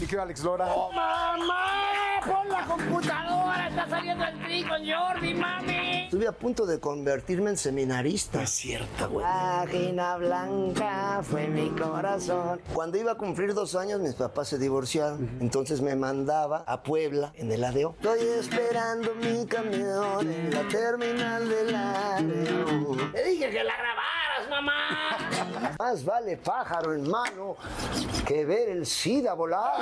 [0.00, 0.66] Mi querido Alex Lora.
[0.74, 2.20] ¡Oh, mamá!
[2.24, 3.49] ¡Pon la computadora!
[3.80, 6.04] ¡Está saliendo el tri con Jordi, mami!
[6.04, 8.42] Estuve a punto de convertirme en seminarista.
[8.42, 9.24] es cierto, güey.
[9.24, 12.60] Página blanca fue mi corazón.
[12.74, 15.38] Cuando iba a cumplir dos años, mis papás se divorciaron.
[15.40, 17.94] Entonces me mandaba a Puebla en el ADO.
[17.96, 22.96] Estoy esperando mi camión en la terminal del ADO.
[23.12, 25.76] ¡Te dije que la grabaras, mamá!
[25.78, 27.56] Más vale pájaro en mano
[28.26, 29.72] que ver el SIDA volar.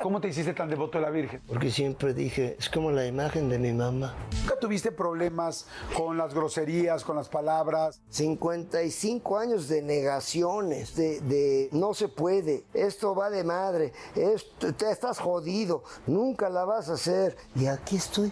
[0.00, 1.42] ¿Cómo te hiciste tan devoto de la Virgen?
[1.46, 4.14] Porque siempre dije, es como la imagen de mi mamá.
[4.40, 5.66] ¿Nunca tuviste problemas
[5.96, 8.00] con las groserías, con las palabras?
[8.10, 14.90] 55 años de negaciones, de, de no se puede, esto va de madre, esto, te
[14.90, 17.36] estás jodido, nunca la vas a hacer.
[17.54, 18.30] Y aquí estoy.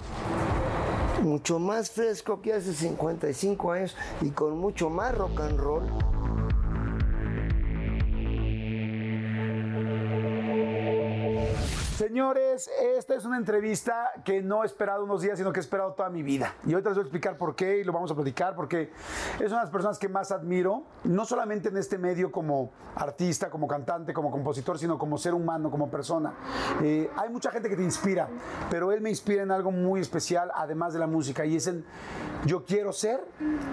[1.22, 5.82] Mucho más fresco que hace 55 años y con mucho más rock and roll.
[11.96, 15.92] Señores, esta es una entrevista que no he esperado unos días, sino que he esperado
[15.92, 16.56] toda mi vida.
[16.66, 18.90] Y ahorita les voy a explicar por qué y lo vamos a platicar, porque
[19.34, 23.48] es una de las personas que más admiro, no solamente en este medio como artista,
[23.48, 26.34] como cantante, como compositor, sino como ser humano, como persona.
[26.82, 28.28] Eh, hay mucha gente que te inspira,
[28.70, 31.84] pero él me inspira en algo muy especial, además de la música, y es en
[32.44, 33.24] yo quiero ser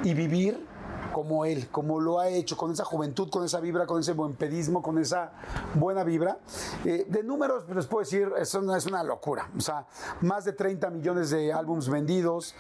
[0.03, 0.63] y vivir
[1.11, 4.35] como él, como lo ha hecho, con esa juventud, con esa vibra, con ese buen
[4.35, 5.31] pedismo, con esa
[5.75, 6.39] buena vibra.
[6.85, 9.49] Eh, de números, les puedo decir, eso no es una locura.
[9.57, 9.85] O sea,
[10.21, 12.55] más de 30 millones de álbumes vendidos,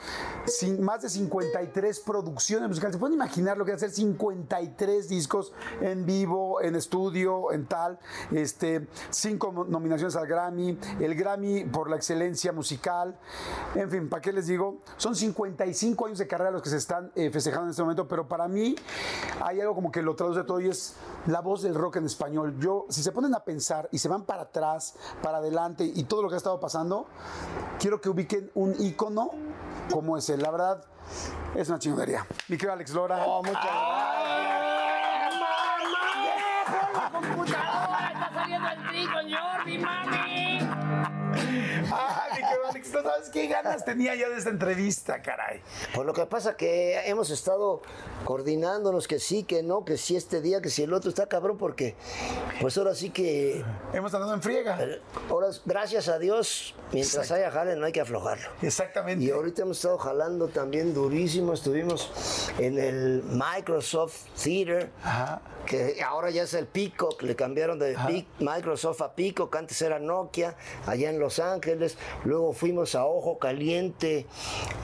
[0.79, 2.95] más de 53 producciones musicales.
[2.95, 7.99] ¿Se pueden imaginar lo que es hacer 53 discos en vivo, en estudio, en tal?
[8.31, 13.17] Este, cinco nominaciones al Grammy, el Grammy por la excelencia musical.
[13.75, 14.79] En fin, ¿para qué les digo?
[14.97, 18.27] Son 55 años de carrera los que se están eh, festejando en este momento, pero
[18.27, 18.75] para mí
[19.43, 20.95] hay algo como que lo traduce todo y es
[21.27, 22.55] la voz del rock en español.
[22.59, 26.23] Yo, si se ponen a pensar y se van para atrás, para adelante y todo
[26.23, 27.07] lo que ha estado pasando,
[27.79, 29.31] quiero que ubiquen un ícono
[29.91, 30.37] como ese.
[30.37, 30.83] La verdad,
[31.55, 32.25] es una chingonería.
[32.47, 33.23] Mi querido Alex Lora.
[33.25, 34.11] Oh, muchas ¡Mamá!
[36.65, 38.11] ¡Pon la computadora!
[38.13, 40.30] ¡Está saliendo el tri con Jordi, mami!
[42.93, 45.61] Ay, mi querido Alex, ¿no sabes qué ganas tenía yo de esta entrevista, caray?
[45.93, 47.81] Pues lo que pasa que hemos estado
[48.25, 51.57] coordinándonos que sí, que no, que sí este día, que si el otro está cabrón,
[51.57, 51.95] porque
[52.59, 53.63] pues ahora sí que,
[53.93, 54.77] Hemos andado en friega.
[55.29, 58.49] ahora gracias a Dios, mientras haya jale no hay que aflojarlo.
[58.61, 59.25] Exactamente.
[59.25, 65.41] Y ahorita hemos estado jalando también durísimo, estuvimos en el Microsoft Theater, Ajá.
[65.65, 67.95] que ahora ya es el Peacock, le cambiaron de
[68.39, 74.25] Microsoft a Peacock, antes era Nokia, allá en Los Ángeles, luego fuimos a Ojo Caliente,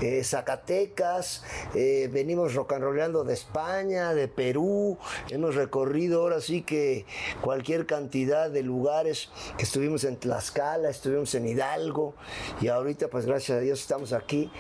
[0.02, 1.44] eh, Zacatecas,
[1.74, 4.97] eh, venimos rock and rollando de España, de Perú,
[5.29, 7.05] hemos recorrido ahora sí que
[7.41, 12.14] cualquier cantidad de lugares, estuvimos en Tlaxcala, estuvimos en Hidalgo,
[12.61, 14.52] y ahorita pues gracias a Dios estamos aquí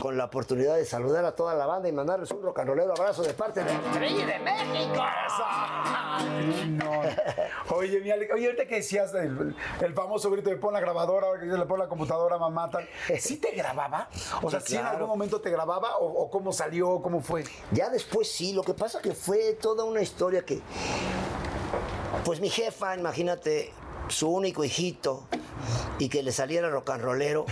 [0.00, 3.34] con la oportunidad de saludar a toda la banda y mandarles un rollero abrazo de
[3.34, 5.02] parte de ¡Tri de México!
[7.70, 9.54] Oye, mi oye, ahorita que decías el,
[9.94, 12.88] famoso grito de pon la grabadora, le pon la computadora, mamá, tal.
[13.18, 14.08] ¿Sí te grababa?
[14.42, 14.96] O sea, Sí, ¿sí en claro.
[14.96, 17.44] algún momento te grababa o, o cómo salió, cómo fue?
[17.72, 20.60] Ya después sí, lo que pasa que fue toda una historia que,
[22.24, 23.72] pues mi jefa, imagínate,
[24.08, 25.24] su único hijito
[25.98, 27.46] y que le saliera rock and rollero,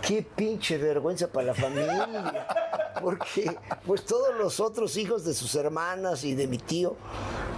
[0.00, 2.81] qué pinche vergüenza para la familia.
[3.00, 3.56] Porque
[3.86, 6.96] pues todos los otros hijos de sus hermanas y de mi tío,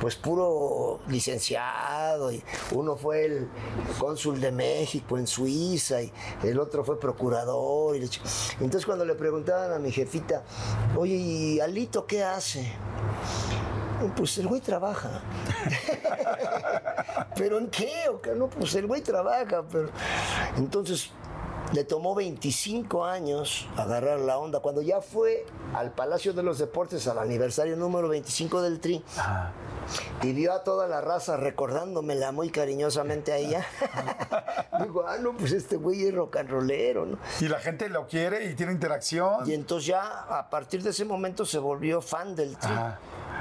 [0.00, 2.42] pues puro licenciado, y
[2.72, 3.48] uno fue el
[3.98, 7.96] cónsul de México en Suiza y el otro fue procurador.
[7.96, 8.02] y
[8.60, 10.42] Entonces cuando le preguntaban a mi jefita,
[10.96, 12.72] oye, ¿y Alito qué hace?
[14.16, 15.22] Pues el güey trabaja.
[17.36, 18.08] ¿Pero en qué?
[18.10, 18.32] ¿O qué?
[18.34, 19.62] No, pues el güey trabaja.
[19.70, 19.88] Pero...
[20.56, 21.10] Entonces
[21.74, 24.60] le tomó 25 años agarrar la onda.
[24.60, 25.44] Cuando ya fue
[25.74, 29.02] al Palacio de los Deportes al aniversario número 25 del Tri
[30.22, 33.66] y vio a toda la raza recordándomela muy cariñosamente a ella,
[34.82, 37.18] digo, ah, no, pues este güey es rock and rollero, ¿no?
[37.40, 39.48] Y la gente lo quiere y tiene interacción.
[39.48, 42.72] Y entonces ya a partir de ese momento se volvió fan del tri.
[42.72, 42.98] Ajá.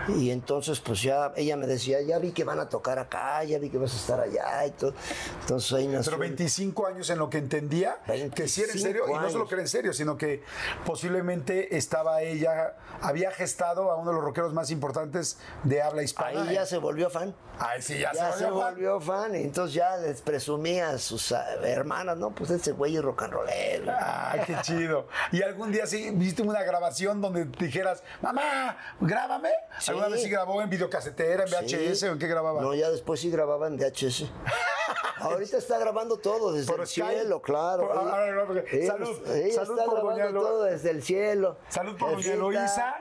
[0.08, 3.58] Y entonces pues ya ella me decía, ya vi que van a tocar acá, ya
[3.58, 4.94] vi que vas a estar allá y todo.
[5.42, 6.12] Entonces ahí nació.
[6.12, 8.00] Pero 25 años en lo que entendía
[8.36, 9.50] que sí era en serio, y 25 no solo años.
[9.50, 10.44] que era en serio, sino que
[10.86, 16.33] posiblemente estaba ella, había gestado a uno de los rockeros más importantes de habla hispana.
[16.42, 17.34] Ahí ya se volvió fan.
[17.60, 18.74] Ay, sí, ya, Ya se se volvió fan.
[18.74, 19.36] volvió fan.
[19.36, 23.24] Y entonces ya les presumía a sus ah, hermanas, no, pues ese güey es rock
[23.24, 23.94] and rollero.
[24.00, 25.08] Ay, qué chido.
[25.32, 29.50] ¿Y algún día sí viste una grabación donde dijeras, mamá, grábame?
[29.88, 32.06] ¿Alguna vez sí grabó en videocasetera, en VHS Sí.
[32.08, 32.62] o en qué grababa?
[32.62, 34.26] No, ya después sí grababa en VHS.
[35.20, 37.10] Ahorita está grabando todo desde Por el Skype.
[37.14, 37.88] cielo, claro.
[37.88, 41.58] Por- no, porque- Ella- salud, salud está por doña grabando Lo- todo desde el cielo.
[41.70, 42.34] Salud por doña.
[42.34, 42.96] Eloísa.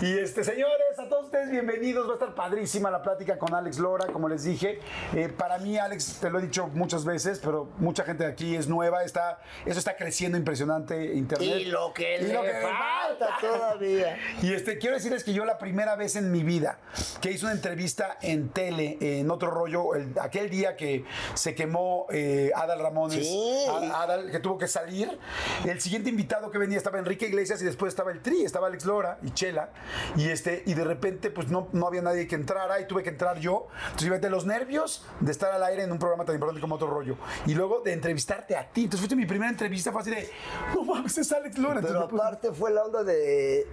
[0.00, 2.08] Y este, señores, a todos ustedes bienvenidos.
[2.08, 4.80] Va a estar padrísima la plática con Alex Lora, como les dije.
[5.14, 8.56] Eh, para mí, Alex, te lo he dicho muchas veces, pero mucha gente de aquí
[8.56, 9.04] es nueva.
[9.04, 11.48] Está, eso está creciendo impresionante, Internet.
[11.60, 14.18] Y lo que Y le lo que falta todavía.
[14.42, 16.78] Y este, quiero decirles que yo la primera vez en mi vida
[17.20, 21.04] que hice una entrevista en tele, en otro rollo, el- aquel día que
[21.34, 23.66] se quemó eh, Adal Ramones, Sí.
[23.94, 25.16] Adal, que tuvo que salir,
[25.64, 28.84] el siguiente invitado que venía estaba Enrique Iglesias y después estaba el Tri, estaba Alex
[28.84, 29.68] Lora y Chela,
[30.16, 33.10] y este, y de repente pues no, no había nadie que entrara y tuve que
[33.10, 33.66] entrar yo.
[33.86, 36.88] Entonces imagínate los nervios de estar al aire en un programa tan importante como otro
[36.88, 37.16] rollo.
[37.46, 38.84] Y luego de entrevistarte a ti.
[38.84, 40.30] Entonces fuiste mi primera entrevista, fue así de,
[40.74, 41.80] no mames, es Alex Lora.
[41.80, 43.66] Entonces, Pero puse- aparte fue la onda de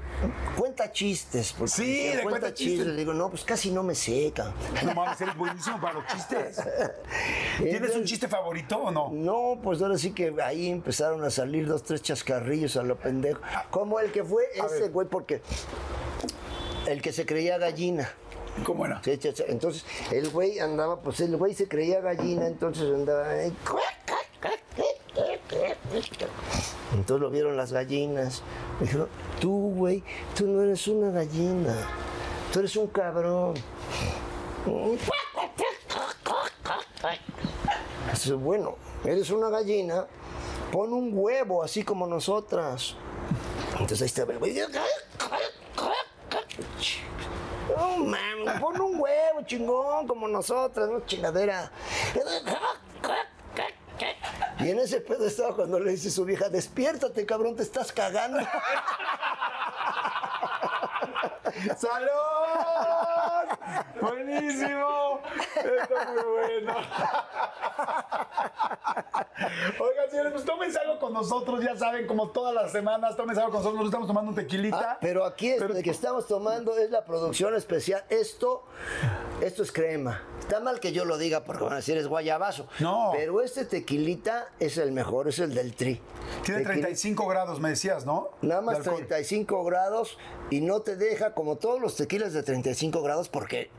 [0.57, 1.53] cuenta chistes.
[1.53, 2.87] porque Sí, de cuenta chistes.
[2.87, 4.51] Le digo, no, pues casi no me seca.
[4.83, 6.59] No mames, eres buenísimo para los chistes.
[7.59, 9.09] ¿Tienes un chiste favorito o no?
[9.13, 13.41] No, pues ahora sí que ahí empezaron a salir dos, tres chascarrillos a lo pendejo.
[13.69, 14.91] Como el que fue ese ver.
[14.91, 15.41] güey, porque
[16.87, 18.09] el que se creía gallina.
[18.63, 19.01] ¿Cómo era?
[19.03, 19.43] Sí, sí, sí.
[19.47, 23.27] Entonces, el güey andaba, pues el güey se creía gallina, entonces andaba.
[26.93, 28.41] Entonces lo vieron las gallinas.
[28.79, 30.03] Me dijeron, tú, güey,
[30.35, 31.75] tú no eres una gallina.
[32.51, 33.55] Tú eres un cabrón.
[38.11, 40.07] Dice, bueno, eres una gallina,
[40.71, 42.95] pon un huevo así como nosotras.
[43.73, 44.57] Entonces ahí estaba el güey.
[47.75, 51.71] No mames, pon un huevo chingón como nosotras, no chingadera.
[54.59, 58.39] Y en ese pedo estaba cuando le dice su vieja, despiértate, cabrón, te estás cagando.
[61.77, 62.09] ¡Salud!
[64.01, 65.19] ¡Buenísimo!
[65.55, 66.73] Está muy bueno.
[69.79, 73.51] Oigan, señores, pues tómense algo con nosotros, ya saben, como todas las semanas, tómense algo
[73.53, 73.75] con nosotros.
[73.83, 74.91] Nosotros estamos tomando un tequilita.
[74.93, 78.03] Ah, pero aquí es, Pero- de que estamos tomando es la producción especial.
[78.09, 78.63] Esto,
[79.41, 80.21] esto es crema.
[80.39, 82.67] Está mal que yo lo diga porque van a decir es guayabazo.
[82.79, 83.11] No.
[83.13, 86.01] Pero este tequilita es el mejor, es el del tri.
[86.43, 88.29] Tiene Tequila- 35 grados, me decías, ¿no?
[88.41, 88.97] Nada más De alcohol.
[89.07, 90.17] 35 grados
[90.49, 93.69] y no te deja como todos los tequilas de 35 grados porque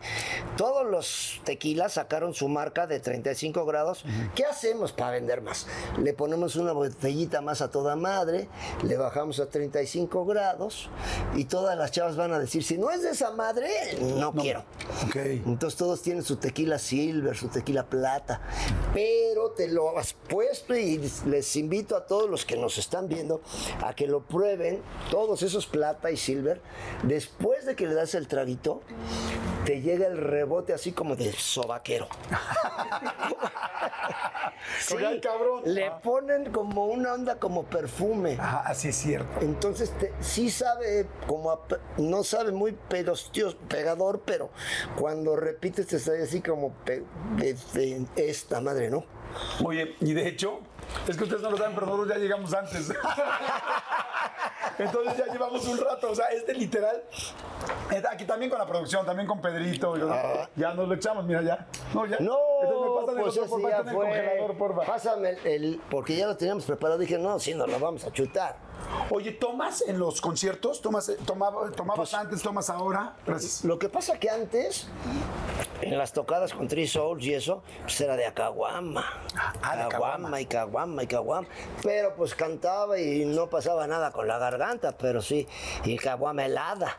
[0.56, 4.04] todos los tequilas sacaron su marca de 35 grados.
[4.34, 5.66] ¿Qué hacemos para vender más?
[6.02, 8.48] Le ponemos una botellita más a toda madre,
[8.84, 10.88] le bajamos a 35 grados
[11.34, 13.68] y todas las chavas van a decir, si no es de esa madre,
[14.00, 14.64] no, quiero.
[15.14, 18.40] Entonces todos tienen su tequila silver, su tequila plata,
[18.94, 23.40] pero te lo has puesto y les invito a todos los que nos están viendo
[23.82, 26.60] a que lo prueben, todos esos plata y silver,
[27.02, 28.82] después de que le das el traguito,
[29.64, 32.08] te llega el rebote así como de sobaquero.
[34.80, 35.62] Sí, cabrón.
[35.64, 35.98] Le Ah.
[36.00, 38.36] ponen como una onda como perfume.
[38.38, 39.40] Ajá, así es cierto.
[39.40, 41.60] Entonces te- sí sabe como a
[41.96, 44.50] no sabe muy pedostio, pegador, pero
[44.98, 47.04] cuando repites te sale así como pe-
[47.36, 49.04] de- de esta madre, ¿no?
[49.64, 50.60] Oye, y de hecho,
[51.06, 52.92] es que ustedes no lo saben, pero nosotros ya llegamos antes.
[54.78, 56.10] Entonces ya llevamos un rato.
[56.10, 57.02] O sea, este literal.
[58.10, 59.96] Aquí también con la producción, también con Pedrito.
[59.96, 61.66] y- Ya nos lo echamos, mira, ya.
[61.94, 62.16] No, ya.
[62.20, 62.22] Ah.
[62.22, 64.04] No, Entonces me pasan el pues otro, ya en el fue.
[64.06, 64.82] congelador, porfa.
[64.82, 66.98] Pásame el, el- porque ya lo teníamos preparado.
[67.00, 68.56] Dije, no, sí, nos lo vamos a chutar.
[69.10, 70.80] Oye, ¿tomas en los conciertos?
[70.82, 73.16] ¿Tomas, eh, tomaba- ¿Tomabas Pues- antes, tomas ahora?
[73.26, 73.64] Gracias.
[73.64, 74.88] Lo que pasa que antes,
[75.80, 79.04] en las tocadas con Three Souls y eso, pues era de Acaguama.
[79.62, 81.48] Ah, Caguama y Caguama y Caguama.
[81.82, 85.46] Pero pues cantaba y no pasaba nada con la garganta, pero sí,
[85.84, 86.96] y Caguama helada.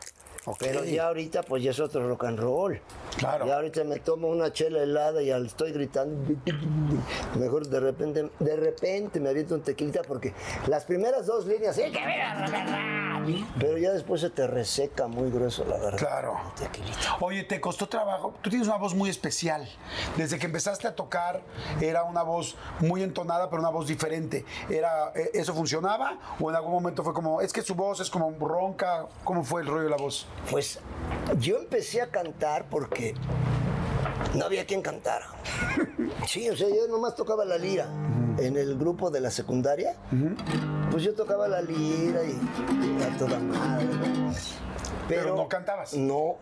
[0.58, 2.80] Pero ya ahorita pues ya es otro rock and roll.
[3.18, 3.46] Claro.
[3.46, 6.34] Ya ahorita me tomo una chela helada y al estoy gritando,
[7.38, 10.32] mejor de repente, de repente me aviento un tequilita porque
[10.66, 12.00] las primeras dos líneas, sí, que
[13.58, 15.98] pero ya después se te reseca muy grueso la garganta.
[15.98, 16.40] Claro.
[16.58, 17.16] tequilita.
[17.20, 18.34] Oye, ¿te costó trabajo?
[18.40, 19.68] Tú tienes una voz muy especial.
[20.16, 21.42] Desde que empezaste a tocar
[21.80, 24.44] era una voz muy entonada, pero una voz diferente.
[24.68, 26.18] Era, eh, ¿Eso funcionaba?
[26.40, 29.06] ¿O en algún momento fue como, es que su voz es como ronca?
[29.24, 30.26] ¿Cómo fue el rollo de la voz?
[30.50, 30.78] Pues
[31.38, 33.14] yo empecé a cantar porque
[34.34, 35.26] no había quien cantara.
[36.26, 37.86] Sí, o sea, yo nomás tocaba la lira.
[38.38, 39.96] En el grupo de la secundaria,
[40.90, 43.86] pues yo tocaba la lira y, y a toda madre.
[43.86, 44.32] ¿no?
[45.08, 45.94] Pero no cantabas.
[45.94, 46.36] No,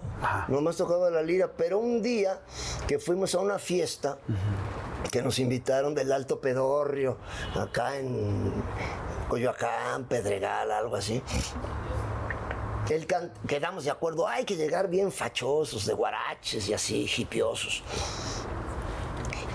[0.49, 1.51] nomás tocaba la lira.
[1.57, 2.41] Pero un día
[2.87, 4.19] que fuimos a una fiesta,
[5.11, 7.17] que nos invitaron del Alto Pedorrio,
[7.55, 8.53] acá en
[9.29, 11.23] Coyoacán, Pedregal, algo así.
[12.91, 17.83] El can- quedamos de acuerdo, hay que llegar bien fachosos, de guaraches y así, hipiosos.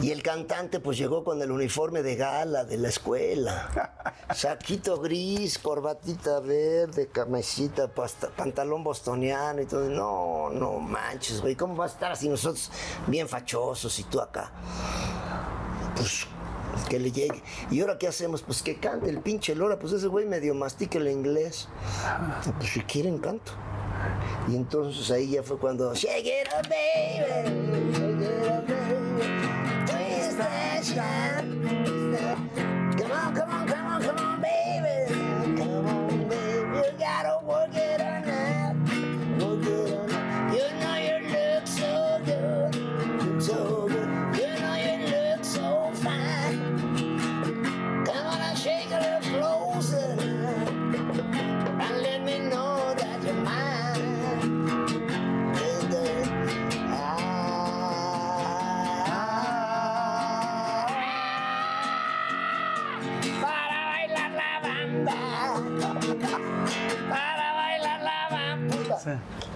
[0.01, 3.93] Y el cantante pues llegó con el uniforme de gala de la escuela.
[4.35, 9.87] Saquito gris, corbatita verde, camisita, pasta- pantalón bostoniano y todo.
[9.89, 12.69] No, no manches, güey, ¿cómo va a estar así nosotros
[13.07, 14.51] bien fachosos y tú acá?
[15.95, 16.27] Pues
[16.89, 17.41] que le llegue.
[17.71, 18.41] ¿Y ahora qué hacemos?
[18.41, 19.79] Pues que cante el pinche Lora.
[19.79, 21.67] Pues ese güey medio mastica el inglés.
[22.57, 23.51] Pues si quieren canto.
[24.47, 27.93] Y entonces ahí ya fue cuando Shake it up, baby.
[27.93, 29.23] Shake it up, baby.
[29.85, 31.45] Twist that shot.
[32.97, 35.13] Come on, come on, come on, come on, baby.
[35.57, 36.77] Come on, baby.
[36.77, 38.12] You gotta work it on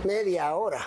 [0.03, 0.79] media hora.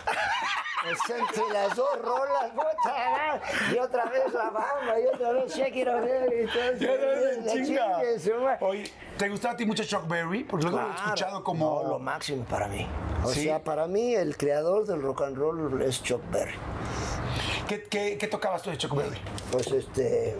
[0.82, 3.40] Pues entre las dos rolas, puta,
[3.70, 8.56] y otra vez la bamba, y otra vez Baby, y todo, la chingue.
[8.60, 10.44] Oye, ¿te gustaba a ti mucho Chuck Berry?
[10.44, 11.04] Porque luego lo he Claro.
[11.04, 11.82] escuchado como...
[11.82, 12.88] No, lo máximo para mí.
[13.22, 13.44] O ¿Sí?
[13.44, 16.54] sea, para mí el creador del rock and roll es Chuck Berry.
[17.68, 19.20] ¿Qué, qué, qué tocabas tú de Chuck Berry?
[19.52, 20.34] Pues este...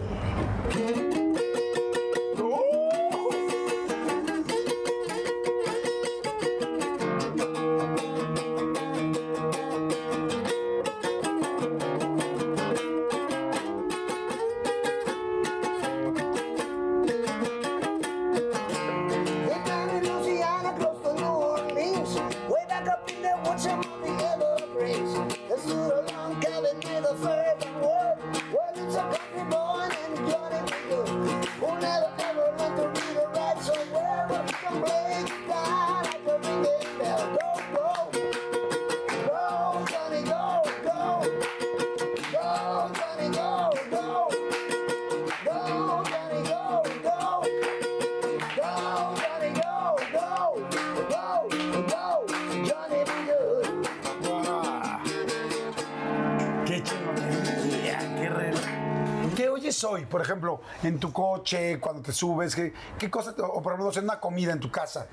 [60.83, 62.55] en tu coche, cuando te subes?
[62.55, 65.07] ¿Qué, qué cosa, te- o por ejemplo, en una comida en tu casa?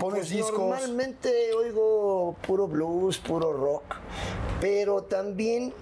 [0.00, 0.58] ¿Pones Pues discos?
[0.58, 3.96] normalmente oigo puro blues, puro rock,
[4.60, 5.72] pero también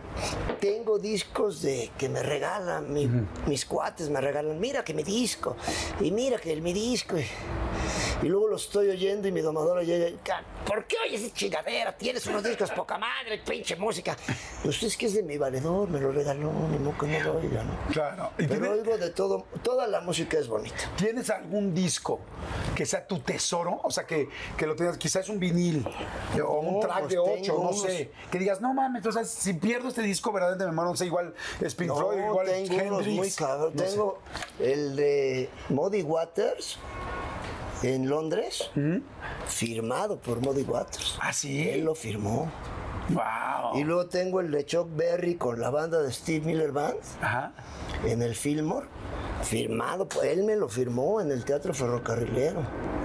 [0.61, 3.11] tengo discos de que me regalan, mi-
[3.47, 5.57] mis cuates me regalan, mira que mi disco,
[6.01, 7.17] y mira que el mi disco.
[7.19, 7.25] Y,
[8.23, 11.35] y luego lo estoy oyendo y mi domadora llega, y, "Ca- ¿por qué oyes esa
[11.35, 11.97] chingadera?
[11.97, 14.17] Tienes unos discos poca madre, pinche música.
[14.63, 17.65] Pues es que es de mi valedor, me lo regaló, ni que no lo oiga,
[17.65, 17.73] ¿no?
[17.93, 18.31] Claro.
[18.39, 20.77] ¿Y Pero oigo de todo, toda la música es bonita.
[20.97, 22.21] tienes algún disco
[22.77, 23.81] que sea tu tesoro?
[23.83, 25.87] O sea, que, que lo tengas, quizás un vinil
[26.45, 28.11] o un No, track pues de ocho, tengo no unos- sé.
[28.31, 31.07] Que digas, no mames, o sea, si pierdo este disco, verdaderamente me muero, no sé,
[31.07, 33.17] igual es Pink Floyd, igual es tengo unos Hendrix.
[33.17, 33.73] muy cabrón.
[33.75, 33.89] no sé.
[33.91, 34.19] Tengo
[34.61, 36.79] el de Muddy Waters
[37.83, 38.71] en Londres,
[39.47, 41.19] firmado por Muddy Waters.
[41.21, 41.69] ¿Ah, sí?
[41.69, 42.51] Él lo firmó.
[43.11, 43.79] Wow.
[43.79, 47.53] Y luego tengo el de Chuck Berry con la banda de Steve Miller Band Ajá.
[48.05, 48.87] en el Fillmore,
[49.43, 50.07] firmado.
[50.23, 52.61] Él me lo firmó en el Teatro Ferrocarrilero.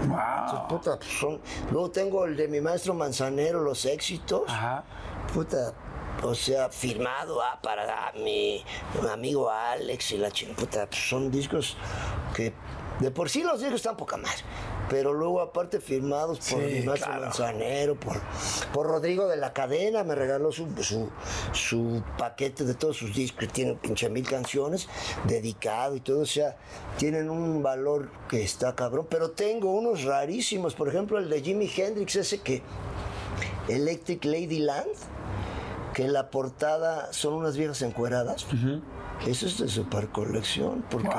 [0.08, 0.68] Wow.
[0.70, 1.42] Puta, pues, son-
[1.72, 4.44] Luego tengo el de mi maestro Manzanero, Los Éxitos.
[4.48, 4.84] Ajá.
[5.34, 5.74] Puta,
[6.24, 8.64] o sea, firmado ah, para mi
[9.12, 11.76] amigo Alex y la ching- puta, pues, son discos
[12.36, 12.54] que
[13.00, 14.44] de por sí los discos están poca madre.
[14.90, 17.22] Pero luego aparte firmados por Sí, claro.
[17.22, 18.22] Manzanero, por,
[18.74, 21.10] por Rodrigo de la Cadena, me regaló su, su,
[21.52, 24.88] su paquete de todos sus discos, que tiene pinche mil canciones,
[25.26, 26.58] dedicado y todo, o sea,
[26.98, 29.08] tienen un valor que está cabrón.
[29.10, 32.64] Pero tengo unos rarísimos, por ejemplo el de Jimi Hendrix, ese que
[33.68, 34.88] Electric Ladyland,
[35.94, 38.46] que en la portada son unas viejas encueradas.
[39.26, 41.10] Eso es de super colección, porque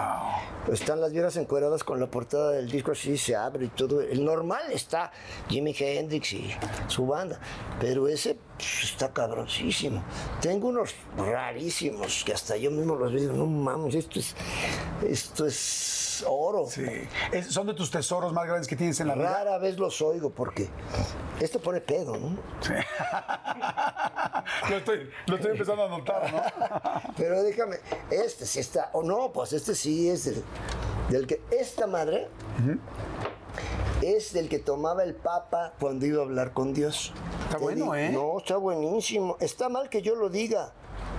[0.72, 4.00] están las viejas encueradas con la portada del disco así, se abre y todo.
[4.00, 5.12] El normal está
[5.48, 6.50] Jimi Hendrix y
[6.88, 7.38] su banda,
[7.80, 10.02] pero ese pues, está cabroncísimo.
[10.42, 14.34] Tengo unos rarísimos que hasta yo mismo los veo no mames, esto es,
[15.08, 16.66] esto es oro.
[16.68, 16.82] Sí.
[17.32, 19.30] Es- son de tus tesoros más grandes que tienes en la vida.
[19.32, 20.68] Rara vez los oigo porque
[21.40, 22.36] esto pone pedo, ¿no?
[24.68, 27.12] lo, estoy, lo estoy empezando a notar, ¿no?
[27.16, 27.76] Pero déjame,
[28.10, 30.42] este sí está, o no, pues este sí es del,
[31.10, 32.26] del que, esta madre
[34.02, 37.12] es del que tomaba el Papa cuando iba a hablar con Dios.
[37.44, 38.10] Está Te bueno, ¿eh?
[38.10, 39.36] No, está buenísimo.
[39.40, 40.72] Está mal que yo lo diga,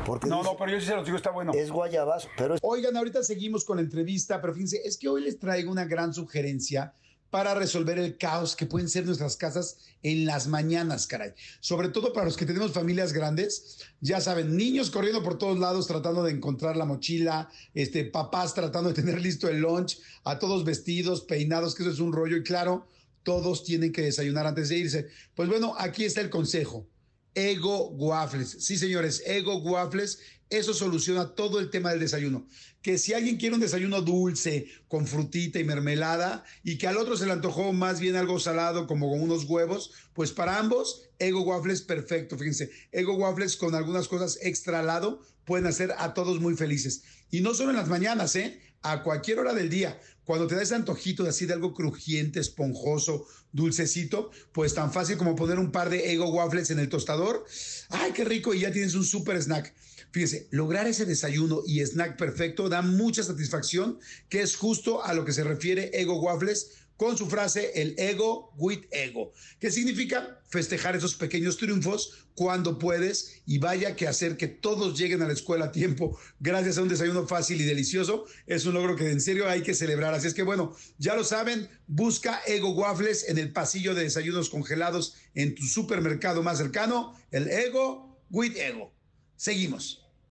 [0.06, 1.52] porque No, dice, no, pero yo sí se los digo, está bueno.
[1.54, 5.22] es guayabazo, pero es Oigan, ahorita seguimos con la entrevista, pero fíjense, es que hoy
[5.22, 6.94] les traigo una gran sugerencia
[7.30, 11.34] para resolver el caos que pueden ser nuestras casas en las mañanas, caray.
[11.60, 15.88] Sobre todo para los que tenemos familias grandes, ya saben, niños corriendo por todos lados
[15.88, 20.64] tratando de encontrar la mochila, este, papás tratando de tener listo el lunch, a todos
[20.64, 22.88] vestidos, peinados, que eso es un rollo y claro,
[23.24, 25.08] todos tienen que desayunar antes de irse.
[25.36, 26.88] Pues bueno, aquí está el consejo.
[27.36, 28.58] Ego Waffles.
[28.60, 30.20] Sí, señores, Ego Waffles.
[30.50, 32.48] Eso soluciona todo el tema del desayuno.
[32.82, 37.15] Que si alguien quiere un desayuno dulce, con frutita y mermelada, y que al otro
[37.18, 41.41] se le antojó más bien algo salado, como con unos huevos, pues para ambos, Ego
[41.41, 42.38] Waffles, perfecto.
[42.38, 47.04] Fíjense, Ego Waffles con algunas cosas extra al pueden hacer a todos muy felices.
[47.30, 48.60] Y no solo en las mañanas, ¿eh?
[48.82, 50.00] A cualquier hora del día.
[50.24, 55.17] Cuando te da ese antojito de así de algo crujiente, esponjoso, dulcecito, pues tan fácil
[55.17, 57.45] como poner un par de Ego Waffles en el tostador.
[57.89, 58.54] ¡Ay, qué rico!
[58.54, 59.74] Y ya tienes un super snack.
[60.12, 65.26] Fíjese, lograr ese desayuno y snack perfecto da mucha satisfacción, que es justo a lo
[65.26, 70.98] que se refiere Ego Waffles con su frase el ego with ego, que significa festejar
[70.98, 75.65] esos pequeños triunfos cuando puedes y vaya que hacer que todos lleguen a la escuela
[75.65, 79.48] a tiempo gracias a un desayuno fácil y delicioso es un logro que en serio
[79.48, 80.13] hay que celebrar.
[80.13, 84.50] Así es que bueno, ya lo saben, busca Ego Waffles en el pasillo de desayunos
[84.50, 88.99] congelados en tu supermercado más cercano, el Ego with Ego.
[89.39, 90.09] Seguimos.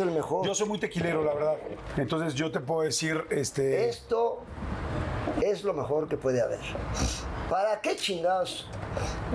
[0.00, 0.46] El mejor.
[0.46, 1.56] Yo soy muy tequilero, la verdad.
[1.96, 3.88] Entonces yo te puedo decir, este...
[3.88, 4.42] Esto
[5.42, 6.60] es lo mejor que puede haber.
[7.50, 8.68] ¿Para qué chingados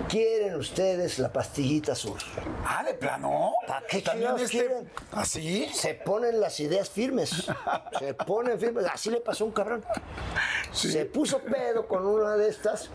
[0.07, 2.17] quieren ustedes la pastillita azul?
[2.65, 3.53] Ah, de plano.
[3.67, 4.57] ¿Para qué chingados este...
[4.57, 4.91] quieren?
[5.11, 5.67] ¿Así?
[5.73, 7.51] Se ponen las ideas firmes.
[7.99, 8.85] Se ponen firmes.
[8.85, 9.83] Así le pasó a un cabrón.
[10.71, 12.89] Se puso pedo con una de estas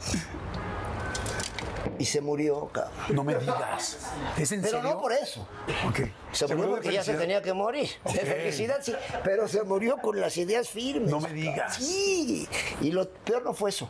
[1.99, 2.93] y se murió, cabrón.
[3.11, 3.99] No me digas.
[4.37, 4.95] ¿Es en Pero serio?
[4.95, 5.47] no por eso.
[5.89, 6.01] Ok.
[6.33, 7.89] Se murió de porque ya se tenía que morir.
[8.05, 8.95] De felicidad, sí.
[9.25, 11.11] Pero se murió con las ideas firmes.
[11.11, 11.77] No me digas.
[11.77, 12.49] Sí.
[12.81, 13.89] Y lo peor no fue eso.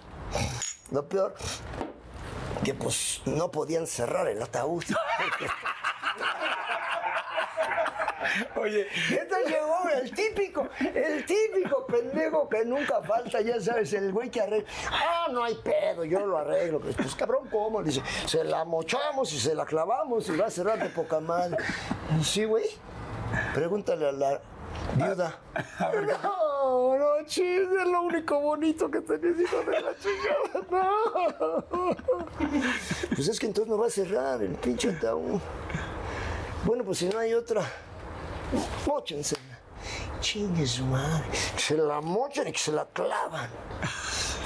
[0.91, 1.35] Lo peor,
[2.65, 4.85] que pues no podían cerrar el ataúd.
[8.57, 14.31] Oye, Entonces llegó el típico, el típico pendejo que nunca falta, ya sabes, el güey
[14.31, 14.69] que arregla.
[14.91, 16.81] Ah, no hay pedo, yo lo arreglo.
[16.81, 17.83] Pues cabrón, ¿cómo?
[17.83, 21.57] Dice, se la mochamos y se la clavamos y va a cerrar de poca madre.
[22.23, 22.67] Sí, güey.
[23.55, 24.41] Pregúntale a la
[24.97, 25.39] viuda.
[26.23, 30.67] No, no, chis, es lo único bonito que tenés, hijo de la chingada.
[30.71, 31.67] No.
[33.15, 35.41] Pues es que entonces no va a cerrar el pinche ataúd.
[36.65, 37.63] Bueno, pues si no hay otra,
[38.87, 39.37] mochense.
[40.21, 41.25] Chingue su madre.
[41.55, 43.49] Que se la mochan y que se la clavan.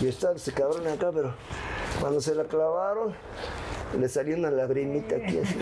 [0.01, 1.35] Y estaba este cabrón acá, pero
[2.01, 3.15] cuando se la clavaron,
[3.99, 5.59] le salió una lagrimita aquí así.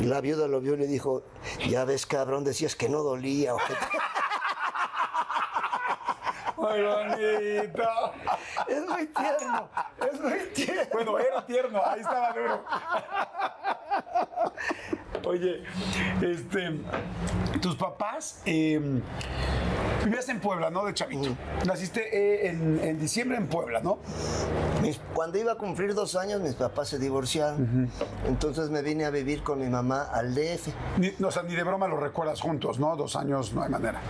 [0.00, 1.24] Y la viuda lo vio y le dijo,
[1.68, 3.54] ya ves cabrón, decías que no dolía.
[3.54, 3.86] ojete".
[6.56, 7.88] Muy bonito.
[8.66, 9.70] Es muy tierno,
[10.12, 10.90] es muy tierno.
[10.92, 12.64] Bueno, era tierno, ahí estaba duro.
[15.26, 15.62] Oye,
[16.22, 16.80] este,
[17.60, 18.80] tus papás eh,
[20.04, 20.84] vivías en Puebla, ¿no?
[20.84, 21.36] De chavito.
[21.66, 23.98] Naciste eh, en, en diciembre en Puebla, ¿no?
[24.82, 27.90] Mis- cuando iba a cumplir dos años, mis papás se divorciaron.
[28.26, 30.68] Entonces me vine a vivir con mi mamá al DF.
[30.98, 32.94] Ni, no, o sea, ni de broma lo recuerdas juntos, ¿no?
[32.96, 34.00] Dos años, no hay manera.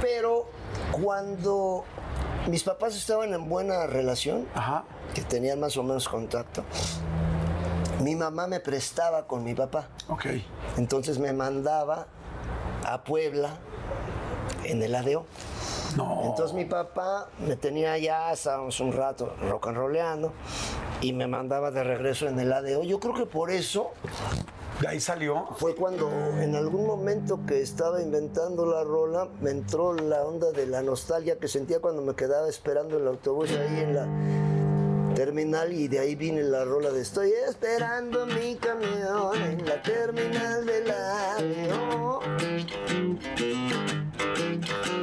[0.00, 0.48] Pero
[0.92, 1.84] cuando
[2.48, 4.84] mis papás estaban en buena relación, Ajá.
[5.14, 6.64] que tenían más o menos contacto,
[8.02, 9.88] mi mamá me prestaba con mi papá.
[10.08, 10.26] Ok.
[10.76, 12.06] Entonces me mandaba
[12.84, 13.50] a Puebla
[14.64, 15.24] en el ADO.
[15.96, 16.22] No.
[16.24, 20.32] Entonces mi papá me tenía ya, estábamos un rato rock and rolleando
[21.00, 22.84] y me mandaba de regreso en el ADO.
[22.84, 23.90] Yo creo que por eso
[24.80, 25.48] De ahí salió.
[25.56, 26.08] fue cuando
[26.40, 31.38] en algún momento que estaba inventando la rola me entró la onda de la nostalgia
[31.38, 34.06] que sentía cuando me quedaba esperando el autobús ahí en la
[35.14, 40.66] terminal y de ahí vine la rola de Estoy esperando mi camión en la terminal
[40.66, 42.20] de la ADO.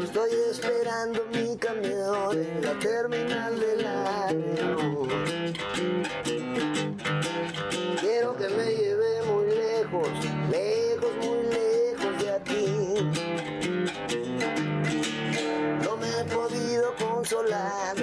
[0.03, 5.07] Estoy esperando mi camión en la terminal de la ADO.
[7.99, 10.09] Quiero que me lleve muy lejos,
[10.49, 12.67] lejos, muy lejos de aquí.
[15.83, 17.95] No me he podido consolar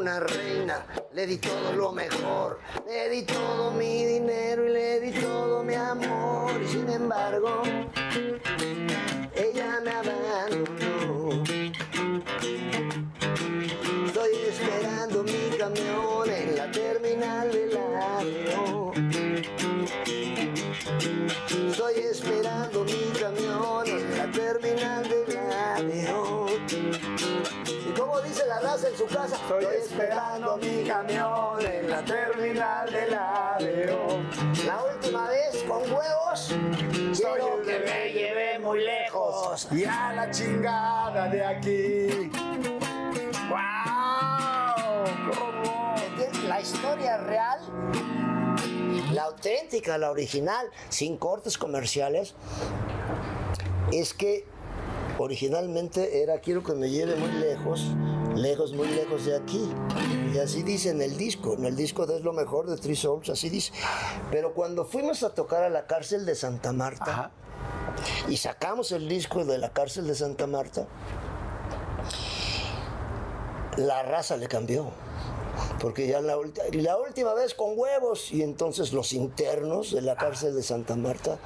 [0.00, 5.12] una reina, le di todo lo mejor, le di todo mi dinero y le di
[5.12, 6.58] todo mi amor.
[6.62, 7.62] Y sin embargo,
[29.50, 34.22] Estoy esperando mi camión en la terminal del ADO.
[34.64, 36.54] La última vez con huevos.
[37.16, 39.66] Quiero que me lleve muy lejos.
[39.72, 42.30] Y a la chingada de aquí.
[43.48, 43.58] ¡Wow!
[46.46, 47.58] La historia real,
[49.12, 52.36] la auténtica, la original, sin cortes comerciales,
[53.90, 54.46] es que
[55.22, 57.86] originalmente era quiero que me lleve muy lejos,
[58.34, 59.70] lejos, muy lejos de aquí.
[60.34, 62.96] Y así dice en el disco, en el disco de Es lo mejor de Three
[62.96, 63.72] Souls, así dice.
[64.30, 67.30] Pero cuando fuimos a tocar a la cárcel de Santa Marta Ajá.
[68.28, 70.86] y sacamos el disco de la cárcel de Santa Marta,
[73.76, 74.90] la raza le cambió.
[75.80, 80.62] Porque ya la, última vez con huevos y entonces los internos de la cárcel de
[80.62, 81.38] Santa Marta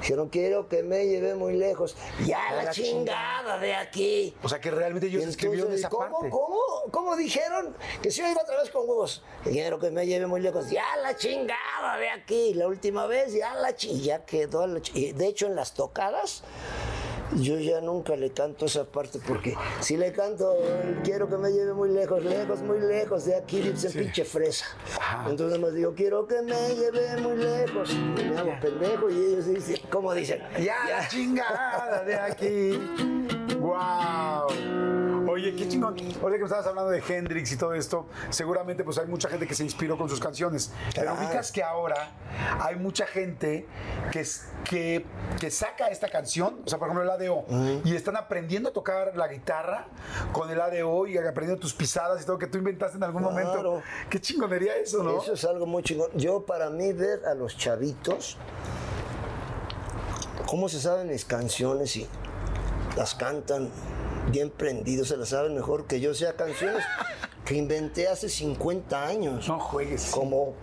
[0.00, 1.96] dijeron quiero que me lleve muy lejos.
[2.26, 4.34] Ya la, la chingada de aquí.
[4.42, 6.30] O sea que realmente ellos escribieron esa ¿cómo, parte.
[6.30, 6.58] ¿Cómo?
[6.90, 7.76] ¿Cómo dijeron?
[8.02, 9.22] Que si yo iba otra vez con huevos.
[9.44, 10.70] Quiero que me lleve muy lejos.
[10.70, 12.54] Ya la chingada de aquí.
[12.54, 14.00] La última vez ya la chingada.
[14.04, 16.42] Ya quedó la y De hecho, en las tocadas,
[17.36, 20.56] yo ya nunca le canto esa parte porque si le canto,
[21.04, 24.66] quiero que me lleve muy lejos, lejos, muy lejos de aquí, dicen pinche fresa.
[25.28, 27.90] Entonces me digo, quiero que me lleve muy lejos.
[27.92, 30.42] Y me hago pendejo y ellos dicen, ¿cómo dicen?
[30.58, 32.80] Ya la chingada de aquí.
[33.60, 34.99] ¡Wow!
[35.40, 35.94] Oye, qué chingón.
[35.94, 39.46] Oye, que me estabas hablando de Hendrix y todo esto, seguramente pues hay mucha gente
[39.46, 40.70] que se inspiró con sus canciones.
[40.94, 41.26] Pero Claro.
[41.26, 42.10] ubicas que ahora
[42.60, 43.66] hay mucha gente
[44.12, 44.24] que,
[44.64, 45.06] que,
[45.40, 47.44] que saca esta canción, o sea, por ejemplo el ADO,
[47.84, 49.86] y están aprendiendo a tocar la guitarra
[50.32, 53.52] con el ADO y aprendiendo tus pisadas y todo que tú inventaste en algún momento.
[53.52, 53.82] Claro.
[54.10, 55.22] Qué chingonería eso, ¿no?
[55.22, 56.10] Eso es algo muy chingón.
[56.14, 58.36] Yo, para mí, ver a los chavitos,
[60.46, 62.06] cómo se saben mis canciones y
[62.96, 63.70] las cantan
[64.30, 66.84] bien prendidos, se las saben mejor que yo, sea, canciones
[67.50, 69.48] que inventé hace 50 años.
[69.48, 70.12] No juegues.
[70.12, 70.54] Como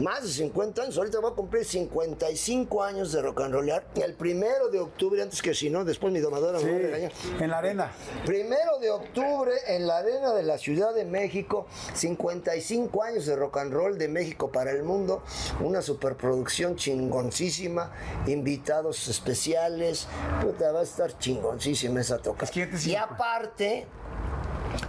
[0.00, 0.96] más de 50 años.
[0.96, 3.84] Ahorita voy a cumplir 55 años de rock and rollar.
[3.96, 6.82] El primero de octubre, antes que si no, después mi domadora me va a Sí,
[6.84, 7.12] regañar.
[7.40, 7.92] en la arena.
[8.24, 13.56] Primero de octubre en la arena de la Ciudad de México, 55 años de rock
[13.58, 15.24] and roll de México para el mundo,
[15.60, 17.90] una superproducción chingoncísima,
[18.28, 20.06] invitados especiales,
[20.40, 22.44] puta, va a estar chingoncísima esa toca.
[22.44, 23.86] Es que y aparte,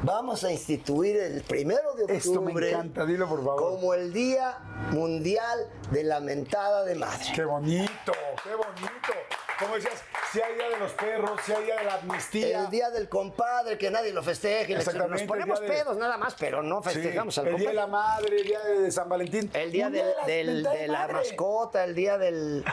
[0.03, 2.17] Vamos a instituir el primero de octubre.
[2.17, 3.55] Esto me encanta, dilo por favor.
[3.79, 4.57] Como el Día
[4.91, 7.25] Mundial de la Mentada de Madre.
[7.33, 8.11] Qué bonito,
[8.43, 9.13] qué bonito.
[9.59, 9.93] Como decías,
[10.33, 12.63] si hay día de los perros, si hay día de la amnistía.
[12.65, 14.73] El día del compadre, que nadie lo festeje.
[14.73, 17.75] Exactamente, Nos ponemos de- pedos nada más, pero no Sí, festejamos al el día de
[17.75, 17.75] compadre.
[17.75, 19.49] la madre, el día de San Valentín.
[19.53, 22.65] El día la del- de la mascota, el día del.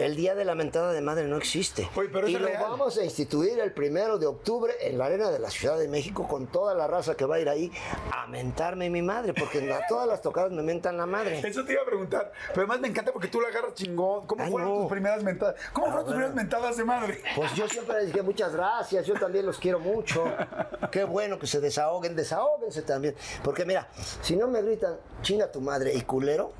[0.00, 1.88] El día de la mentada de madre no existe.
[1.94, 2.62] Oye, pero y lo real.
[2.62, 6.26] vamos a instituir el primero de octubre en la arena de la Ciudad de México
[6.26, 7.70] con toda la raza que va a ir ahí
[8.10, 11.40] a mentarme mi madre, porque a todas las tocadas me mentan la madre.
[11.46, 12.32] Eso te iba a preguntar.
[12.48, 14.26] Pero además me encanta porque tú la agarras chingón.
[14.26, 14.80] ¿Cómo Ay, fueron no.
[14.80, 15.56] tus primeras mentadas?
[15.72, 17.22] ¿Cómo fueron tus primeras mentadas de madre?
[17.36, 20.24] Pues yo siempre les dije muchas gracias, yo también los quiero mucho.
[20.90, 23.14] Qué bueno que se desahoguen, desahóguense también.
[23.44, 23.88] Porque mira,
[24.22, 26.52] si no me gritan chinga tu madre y culero,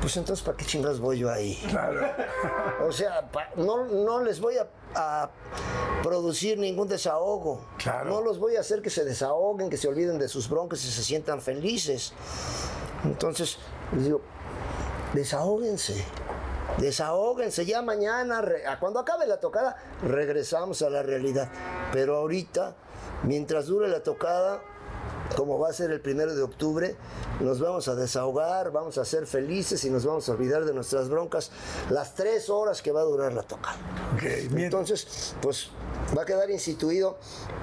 [0.00, 1.60] pues entonces ¿para qué chingas voy yo ahí?
[1.68, 2.00] Claro.
[2.86, 5.30] O sea, pa- no, no les voy a, a
[6.02, 7.66] producir ningún desahogo.
[7.76, 8.08] Claro.
[8.08, 10.90] No los voy a hacer que se desahoguen, que se olviden de sus broncas y
[10.90, 12.12] se sientan felices.
[13.04, 13.58] Entonces,
[13.92, 14.20] les digo,
[15.12, 16.04] desahóguense.
[16.78, 21.50] Desahóguense, ya mañana, re- cuando acabe la tocada, regresamos a la realidad.
[21.92, 22.76] Pero ahorita,
[23.24, 24.62] mientras dure la tocada,
[25.36, 26.96] como va a ser el primero de octubre,
[27.40, 31.08] nos vamos a desahogar, vamos a ser felices y nos vamos a olvidar de nuestras
[31.08, 31.50] broncas
[31.90, 33.76] las tres horas que va a durar la tocada.
[34.14, 34.58] Ok, bien.
[34.66, 35.68] Entonces, pues
[36.16, 37.18] va a quedar instituido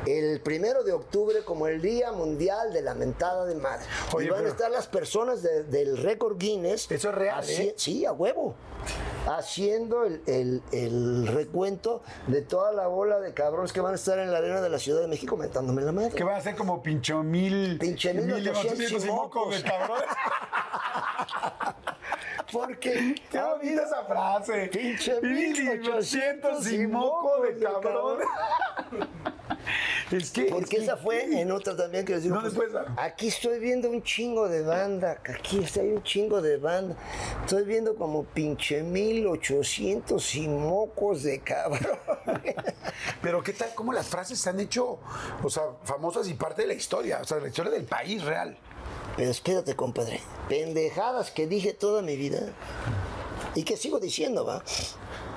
[0.05, 3.85] el primero de octubre como el Día Mundial de la Mentada de Madre.
[4.13, 6.89] Oye, y van a estar las personas de- del récord Guinness.
[6.91, 7.73] Eso es real, ¿eh?
[7.77, 8.53] Sí, a huevo.
[9.27, 14.19] Haciendo el, el- el recuento de toda la bola de cabrones que van a estar
[14.19, 16.11] en la arena de la Ciudad de México mentándome la madre.
[16.11, 17.23] Que van a ser como pincho
[17.55, 17.77] mil.
[17.77, 19.55] Pinche mil ochocientos y mocos.
[19.55, 20.01] de cabrón.
[22.51, 24.67] Porque Qué bonita esa frase.
[24.67, 28.19] Pinche mil ochocientos y moco de cabrón.
[30.11, 30.45] Es que.
[30.45, 32.35] Porque es que- esa fue en otra también que les digo.
[32.35, 32.93] ¿Dónde pues, fue esa?
[33.01, 35.21] Aquí estoy viendo un chingo de banda.
[35.27, 36.95] Aquí está hay un chingo de banda.
[37.41, 41.97] Estoy viendo como pinche mil ochocientos y mocos de cabrón.
[43.21, 44.99] Pero qué tal, cómo las frases se han hecho,
[45.43, 48.57] o sea, famosas y parte de la historia, o sea, la historia del país real.
[49.17, 50.19] Pero espérate, compadre.
[50.49, 52.39] Pendejadas que dije toda mi vida
[53.55, 54.61] y que sigo diciendo, ¿va?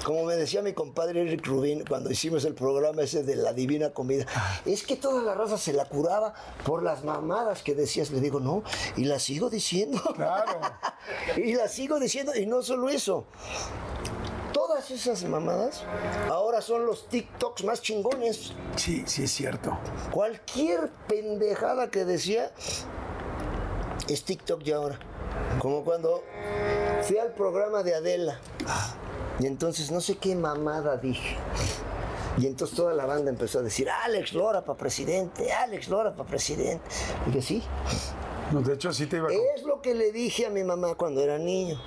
[0.05, 3.91] Como me decía mi compadre Eric Rubin cuando hicimos el programa ese de la divina
[3.91, 4.27] comida,
[4.65, 6.35] es que toda la raza se la curaba
[6.65, 8.11] por las mamadas que decías.
[8.11, 8.63] Le digo, no,
[8.97, 10.01] y la sigo diciendo.
[10.15, 10.61] Claro.
[11.37, 13.27] y la sigo diciendo, y no solo eso.
[14.53, 15.85] Todas esas mamadas
[16.31, 18.53] ahora son los TikToks más chingones.
[18.77, 19.77] Sí, sí es cierto.
[20.11, 22.53] Cualquier pendejada que decía
[24.09, 24.99] es TikTok ya ahora.
[25.59, 26.23] Como cuando
[27.03, 28.39] fui al programa de Adela.
[29.41, 31.37] Y entonces no sé qué mamada dije.
[32.39, 36.29] Y entonces toda la banda empezó a decir, Alex Lora para presidente, Alex Lora para
[36.29, 36.85] presidente.
[37.27, 37.63] Y dije, sí,
[38.53, 39.33] No, de hecho, sí te iba a...
[39.33, 41.81] es lo que le dije a mi mamá cuando era niño.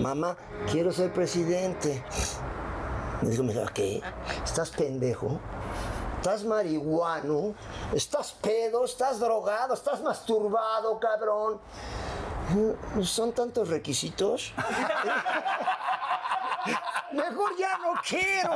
[0.00, 0.36] Mamá,
[0.70, 2.02] quiero ser presidente.
[3.22, 4.02] Me dijo, mira, ¿qué?
[4.44, 5.40] ¿Estás pendejo?
[6.18, 7.54] ¿Estás marihuano?
[7.94, 8.84] ¿Estás pedo?
[8.84, 9.74] ¿Estás drogado?
[9.74, 11.60] ¿Estás masturbado, cabrón?
[13.02, 14.52] ¿Son tantos requisitos?
[17.12, 18.50] Mejor ya no quiero.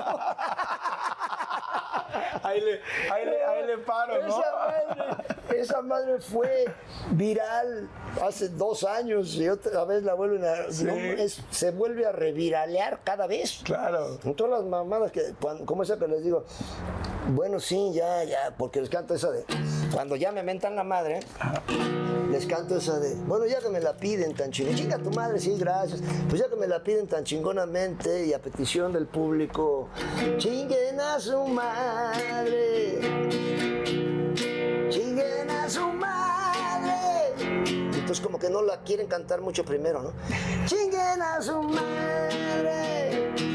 [2.42, 4.28] Ahí le, ahí le, ahí le paro, ¿no?
[4.28, 6.64] Esa madre, esa madre fue
[7.12, 7.88] viral
[8.22, 10.56] hace dos años y otra vez la vuelven a.
[10.84, 13.60] no, es- se vuelve a reviralear cada vez.
[13.64, 14.18] Claro.
[14.22, 15.32] Con todas las mamadas que.
[15.40, 16.44] cuando- como esa que les digo.
[17.28, 19.44] Bueno, sí, ya, ya, porque les canto esa de.
[19.92, 21.20] Cuando ya me mentan la madre,
[22.30, 23.14] les canto esa de.
[23.14, 24.76] Bueno, ya que me la piden tan chingona.
[24.76, 26.00] Chinga tu madre, sí, gracias.
[26.28, 29.88] Pues ya que me la piden tan chingonamente y a petición del público,
[30.38, 32.98] chinguen a su madre.
[34.90, 37.34] Chinguen a su madre.
[37.94, 40.12] Entonces como que no la quieren cantar mucho primero, ¿no?
[40.66, 43.51] Chinguen a su madre.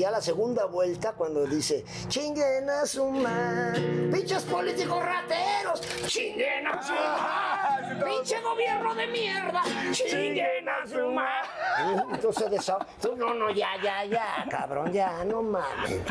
[0.00, 4.08] Ya la segunda vuelta cuando dice chinguen a su madre.
[4.10, 5.82] Pinches políticos rateros.
[6.06, 8.02] Chinguen a su madre.
[8.06, 9.62] ¡Pinche gobierno de mierda!
[9.92, 12.02] ¡Chinguen a su madre!
[12.14, 12.78] Entonces desa-
[13.14, 16.02] No, no, ya, ya, ya, cabrón, ya, no mamen.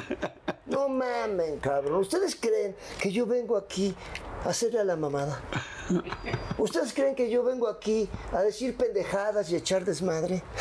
[0.68, 1.96] No mamen, cabrón.
[1.96, 3.96] ¿Ustedes creen que yo vengo aquí
[4.46, 5.42] a hacerle a la mamada?
[6.60, 10.44] ¿Ustedes creen que yo vengo aquí a decir pendejadas y echar desmadre?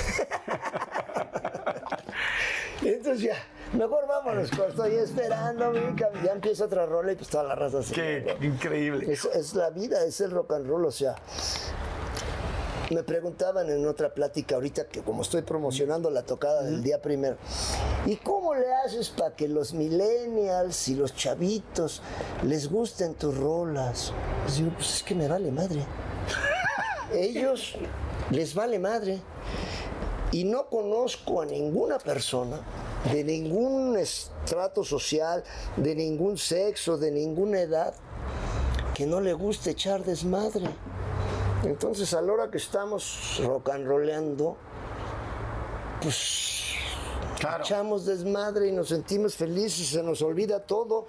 [2.83, 3.35] Entonces ya,
[3.73, 5.73] mejor vámonos, co- estoy esperando,
[6.25, 7.93] ya empieza otra rola y pues toda la raza se...
[7.95, 9.13] Qué increíble.
[9.13, 11.17] Es, es la vida, es el rock and roll, o sea.
[12.91, 17.37] me preguntaban en otra plática ahorita que como estoy promocionando la tocada del día primero,
[18.07, 22.01] ¿y cómo le haces para que los millennials y los chavitos
[22.45, 24.13] les gusten tus rolas?
[24.47, 25.85] Les digo, pues es que me vale madre.
[27.13, 27.75] Ellos
[28.31, 29.21] les vale madre.
[30.31, 32.61] Y no conozco a ninguna persona
[33.11, 35.43] de ningún estrato social,
[35.77, 37.95] de ningún sexo, de ninguna edad,
[38.95, 40.69] que no le guste echar desmadre.
[41.65, 44.57] Entonces, a la hora que estamos rock and rollando,
[46.03, 46.75] pues
[47.61, 51.07] echamos desmadre y nos sentimos felices, se nos olvida todo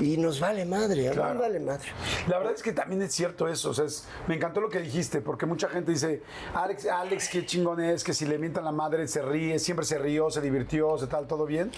[0.00, 1.88] y nos vale madre, mí me vale madre.
[2.28, 3.70] La verdad es que también es cierto eso.
[3.70, 6.22] O sea, es- me encantó lo que dijiste, porque mucha gente dice,
[6.54, 9.98] Alex, Alex, qué chingón es, que si le mientan la madre se ríe, siempre se
[9.98, 11.70] rió, se divirtió, se tal, todo bien.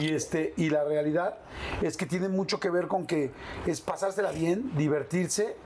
[0.00, 1.38] Y, este, y la realidad
[1.82, 3.30] es que tiene mucho que ver con que
[3.66, 5.56] es pasársela bien, divertirse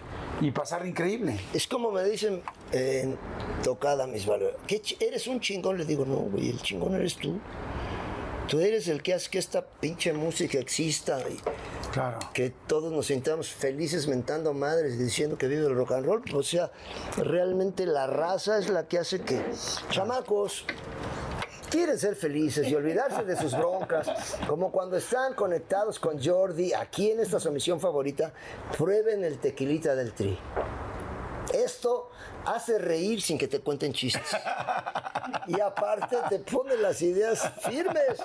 [0.41, 1.39] y pasar increíble.
[1.53, 2.43] Es como me dicen
[2.75, 3.17] en
[3.63, 4.57] tocada mis valores.
[4.67, 5.79] ¿Qué ¿Eres un chingón?
[5.79, 7.39] Le digo, no, güey, el chingón eres tú.
[8.49, 11.39] Tú eres el que hace que esta pinche música exista y
[11.93, 12.19] Claro.
[12.35, 16.23] que todos nos sintamos felices mentando madres y diciendo que vive el rock and roll.
[16.35, 16.73] O sea,
[17.17, 19.41] realmente la raza es la que hace que
[19.91, 20.67] chamacos
[21.71, 24.09] quieren ser felices y olvidarse de sus broncas,
[24.47, 28.33] como cuando están conectados con Jordi, aquí en esta su misión favorita,
[28.77, 30.37] prueben el tequilita del tri.
[31.53, 32.11] Esto
[32.47, 34.23] hace reír sin que te cuenten chistes.
[35.47, 38.23] Y aparte te pone las ideas firmes.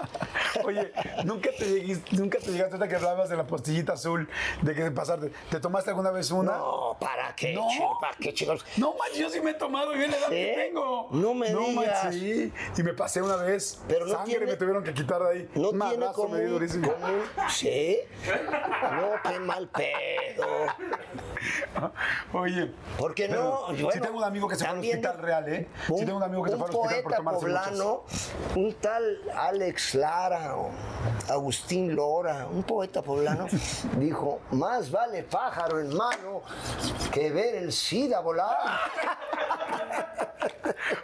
[0.63, 0.91] Oye,
[1.23, 4.29] nunca te, lleguis- nunca te llegaste hasta que hablabas de la pastillita azul,
[4.61, 5.31] de que pasarte.
[5.49, 6.57] ¿Te tomaste alguna vez una?
[6.57, 7.53] No, ¿para qué?
[7.53, 7.67] No.
[7.99, 8.65] ¿Para qué, chicos?
[8.77, 10.55] No manches, yo sí me he tomado y ve la edad que ¿Eh?
[10.67, 11.07] tengo.
[11.11, 11.73] No me digas.
[11.75, 12.53] manches, sí.
[12.77, 13.81] Y me pasé una vez.
[13.87, 15.49] Pero no Sangre tiene- me tuvieron que quitar de ahí.
[15.55, 16.91] No Un tiene madrazo como me dio durísimo.
[16.93, 17.97] como ¿Sí?
[18.91, 20.47] No, qué mal pedo.
[22.33, 22.71] Oye.
[22.97, 23.67] ¿Por qué no?
[23.75, 25.67] sí Bueno, tengo un amigo que se fue al hospital real, ¿eh?
[25.85, 28.03] Sí un- tengo un amigo que se fue al hospital por poeta tomarse poblano,
[28.55, 30.71] un tal Alex Lara o
[31.29, 33.45] Agustín Lora, un poeta poblano,
[33.97, 36.41] dijo, más vale pájaro en mano
[37.13, 38.57] que ver el SIDA volar.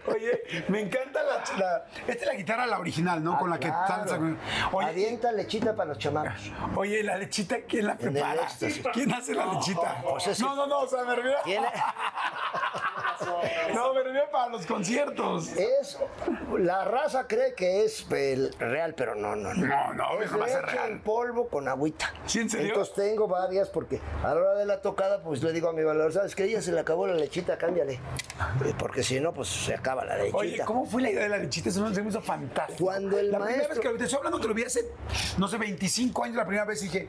[0.07, 3.37] Oye, me encanta la, la- Esta es la guitarra, la original, ¿no?
[3.37, 4.17] Con la que Ah, danza.
[4.71, 6.51] Oye, Avienta lechita para los chamacos.
[6.75, 8.47] oye, la lechita, ¿quién la prepara?
[8.93, 10.01] ¿Quién hace la lechita?
[10.01, 11.37] pues no, no, no, o sea, me refiero.
[13.73, 15.49] No, me refiero para los conciertos.
[15.53, 15.97] Es,
[16.57, 19.65] la raza cree que es el real, pero no, no, no.
[19.65, 20.91] No, no, Es jamás es leche real.
[20.91, 22.13] en polvo con agüita.
[22.25, 22.67] ¿Sí, en serio?
[22.69, 25.83] Entonces tengo varias porque a la hora de la tocada, pues le digo a mi
[25.83, 26.45] valor, ¿sabes qué?
[26.45, 27.99] Ella se le acabó la lechita, cámbiale.
[28.77, 30.37] Porque si no, pues se acaba la lechita.
[30.37, 31.69] Oye, ¿cómo fue la idea de la lechita?
[31.69, 32.85] Eso se me hizo fantástico.
[32.85, 34.91] Cuando el la primera vez que lo vi, te estoy hablando que lo vi hace,
[35.37, 37.07] no sé, 25 años, la primera vez dije,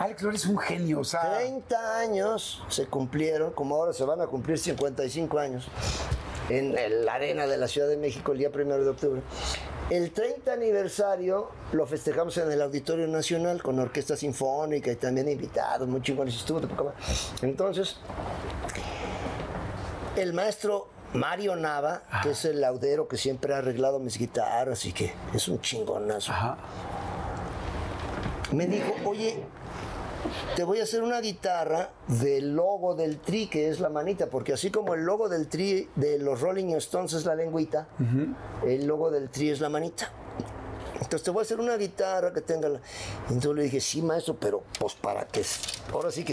[0.00, 1.38] Alex, Lora es un genio, o sea...
[1.38, 5.68] 30 años se cumplieron, como ahora se van a cumplir 55 años,
[6.48, 9.22] en la arena de la Ciudad de México el día primero de octubre.
[9.90, 15.86] El 30 aniversario lo festejamos en el Auditorio Nacional con orquesta sinfónica y también invitados,
[15.86, 16.60] muy chingones, estuvo.
[17.42, 17.98] Entonces,
[20.16, 24.92] el maestro Mario Nava, que es el laudero que siempre ha arreglado mis guitarras y
[24.92, 26.56] que es un chingonazo, Ajá.
[28.52, 29.42] me dijo, oye,
[30.56, 34.52] te voy a hacer una guitarra del logo del tri, que es la manita, porque
[34.52, 37.88] así como el logo del tri de los Rolling Stones es la lengüita,
[38.66, 40.10] el logo del tri es la manita.
[40.94, 42.80] Entonces te voy a hacer una guitarra que tenga la...
[43.28, 45.44] Entonces le dije, sí, maestro, pero pues para que...
[45.92, 46.32] Ahora sí que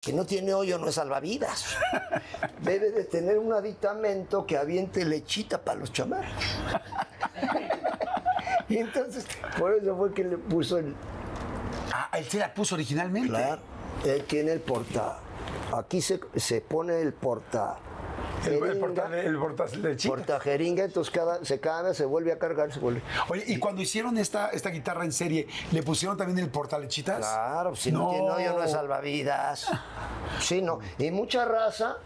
[0.00, 1.76] Que no tiene hoyo no es salvavidas.
[2.62, 6.26] Debe de tener un aditamento que aviente lechita para los chamacos.
[8.68, 9.26] y entonces,
[9.58, 10.94] por eso fue que le puso el...
[11.92, 13.28] Ah, él se la puso originalmente.
[13.28, 13.60] Claro,
[14.04, 15.18] él tiene el porta...
[15.76, 17.78] Aquí se, se pone el porta
[18.46, 18.80] El, el jeringa,
[19.40, 20.14] portal, el de chica.
[20.14, 23.02] portajeringa, entonces cada, se cambia, se vuelve a cargar, se vuelve.
[23.28, 27.18] Oye, y cuando hicieron esta, esta guitarra en serie, ¿le pusieron también el portalechitas?
[27.18, 29.70] Claro, si no, tiene hoyo no es salvavidas.
[30.40, 30.78] Sí, no.
[30.98, 31.98] Y mucha raza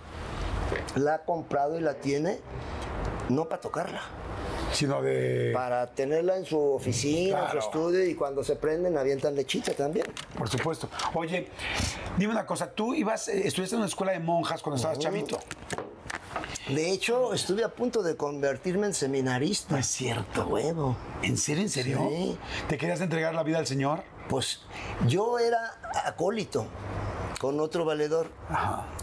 [0.96, 2.40] la ha comprado y la tiene
[3.28, 4.00] no para tocarla,
[4.72, 5.50] Sino de.
[5.54, 10.06] para tenerla en su oficina, en su estudio y cuando se prenden avientan lechita también.
[10.36, 10.88] Por supuesto.
[11.14, 11.48] Oye,
[12.16, 15.38] dime una cosa, tú ibas, eh, estuviste en una escuela de monjas cuando estabas chavito.
[16.68, 19.74] De hecho, estuve a punto de convertirme en seminarista.
[19.74, 20.46] No es cierto.
[20.46, 20.96] Huevo.
[21.22, 21.98] ¿En serio, en serio?
[22.10, 22.38] Sí.
[22.68, 24.02] ¿Te querías entregar la vida al Señor?
[24.28, 24.60] Pues
[25.06, 25.58] yo era
[26.06, 26.66] acólito
[27.38, 28.30] con otro valedor.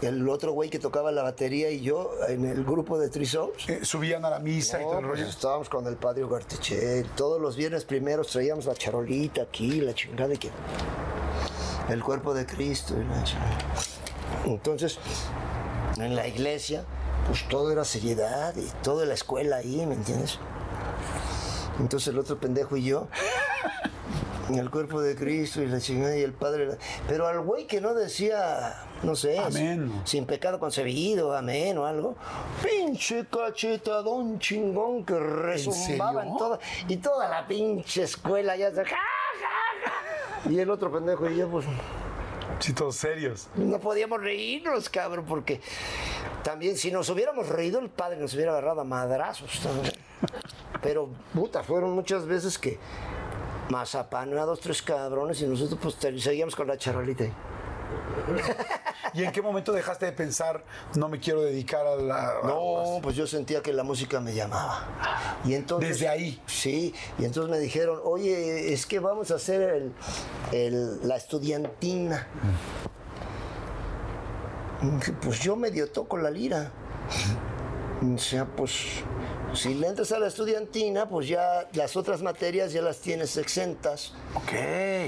[0.00, 3.68] El otro güey que tocaba la batería y yo en el grupo de Three Souls.
[3.68, 5.30] Eh, subían a la misa y todo el No, pues rollo.
[5.30, 7.04] estábamos con el padre Ugarteche.
[7.16, 10.50] Todos los viernes primeros traíamos la charolita aquí, la chingada de que.
[11.88, 12.94] El cuerpo de Cristo.
[13.00, 13.58] y la chingada.
[14.46, 14.98] Entonces,
[15.98, 16.84] en la iglesia,
[17.26, 20.38] pues todo era seriedad y toda la escuela ahí, ¿me entiendes?
[21.78, 23.08] Entonces el otro pendejo y yo.
[24.48, 26.76] En el cuerpo de Cristo y la chingada y el Padre.
[27.08, 30.02] Pero al güey que no decía, no sé, Amén.
[30.04, 32.16] sin pecado concebido, amén o algo.
[32.62, 36.38] Pinche cachetadón chingón que resumbaba en, serio?
[36.38, 36.58] toda.
[36.88, 38.84] Y toda la pinche escuela ya se.
[40.50, 41.64] Y el otro pendejo y yo, pues.
[42.62, 43.48] Sí, todos serios.
[43.56, 45.60] No podíamos reírnos, cabrón, porque
[46.44, 49.60] también si nos hubiéramos reído, el padre nos hubiera agarrado a madrazos.
[49.60, 49.92] también.
[50.80, 52.78] Pero, puta, fueron muchas veces que
[53.68, 57.24] mazapán a dos, tres cabrones y nosotros pues seguíamos con la charolita.
[57.24, 57.32] ahí.
[59.14, 60.64] ¿Y en qué momento dejaste de pensar,
[60.94, 62.34] no me quiero dedicar a la.
[62.44, 64.86] No, pues yo sentía que la música me llamaba.
[65.44, 66.40] Y entonces, Desde ahí.
[66.46, 69.92] Sí, y entonces me dijeron, oye, es que vamos a hacer el-
[70.52, 72.26] el- la estudiantina.
[75.22, 76.70] Pues yo medio toco la lira.
[78.14, 78.74] O sea, pues
[79.54, 84.12] si le entras a la estudiantina, pues ya las otras materias ya las tienes exentas.
[84.34, 84.52] Ok.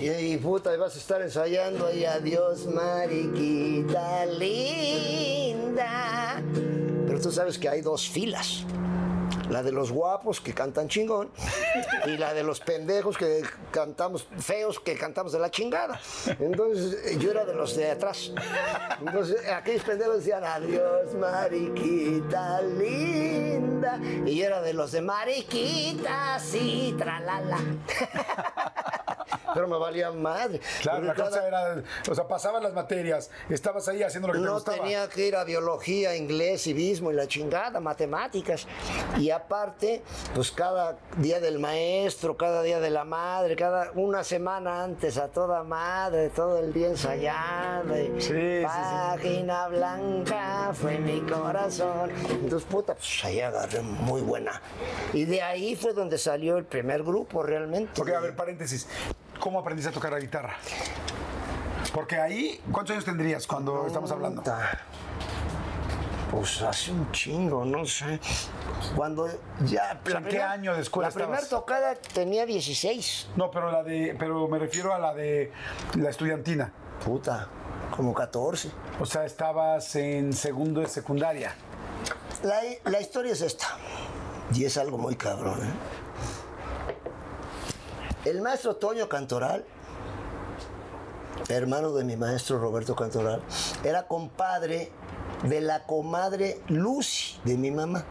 [0.00, 5.82] Y, y, puta, y vas a estar ensayando ahí, adiós, mariquita linda.
[7.06, 8.64] Pero tú sabes que hay dos filas.
[9.50, 11.30] La de los guapos que cantan chingón
[12.06, 16.00] y la de los pendejos que cantamos, feos que cantamos de la chingada.
[16.38, 18.32] Entonces yo era de los de atrás.
[19.00, 23.98] Entonces aquellos pendejos decían adiós, mariquita linda.
[24.26, 27.58] Y yo era de los de mariquita, sí, tralala.
[29.54, 30.60] Pero me valía madre.
[30.82, 31.82] Claro, Porque la cada- cosa era.
[32.10, 35.36] O sea, pasaban las materias, estabas ahí haciendo lo que te no tenía que ir
[35.36, 38.66] a biología, inglés, civismo y la chingada, matemáticas.
[39.18, 40.02] Y aparte,
[40.34, 45.28] pues cada día del maestro, cada día de la madre, cada una semana antes a
[45.28, 47.96] toda madre, todo el día ensayando.
[47.98, 48.64] y Sí, sí, sí.
[48.64, 52.10] Página blanca fue mi corazón.
[52.30, 54.60] Entonces, puta, pues ahí agarré muy buena.
[55.12, 58.00] Y de ahí fue donde salió el primer grupo realmente.
[58.00, 58.86] Ok, a ver, paréntesis.
[59.40, 60.56] ¿Cómo aprendiste a tocar la guitarra?
[61.92, 64.42] Porque ahí, ¿cuántos años tendrías cuando estamos hablando?
[66.30, 68.18] Pues hace un chingo, no sé.
[68.96, 69.28] Cuando
[69.64, 70.00] ya.
[70.04, 73.28] ¿en qué año de escuela La primera tocada tenía 16.
[73.36, 75.52] No, pero la de, pero me refiero a la de
[75.94, 76.72] la estudiantina.
[77.04, 77.48] Puta,
[77.94, 78.70] como 14.
[79.00, 81.54] O sea, estabas en segundo de secundaria.
[82.42, 82.60] La,
[82.90, 83.66] la historia es esta.
[84.52, 86.03] Y es algo muy cabrón, ¿eh?
[88.24, 89.64] El maestro Toño Cantoral,
[91.48, 93.42] hermano de mi maestro Roberto Cantoral,
[93.84, 94.90] era compadre
[95.42, 98.04] de la comadre Lucy de mi mamá.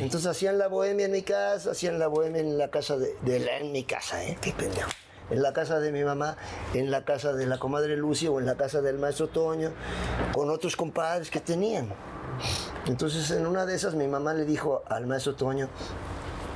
[0.00, 3.40] Entonces hacían la bohemia en mi casa, hacían la bohemia en la casa de, de
[3.40, 4.38] la- en mi casa, ¿eh?
[4.40, 4.90] Qué pendejo.
[5.30, 6.36] En la casa de mi mamá,
[6.72, 9.72] en la casa de la comadre Lucy o en la casa del maestro Toño,
[10.32, 11.92] con otros compadres que tenían.
[12.86, 15.68] Entonces en una de esas mi mamá le dijo al maestro Toño,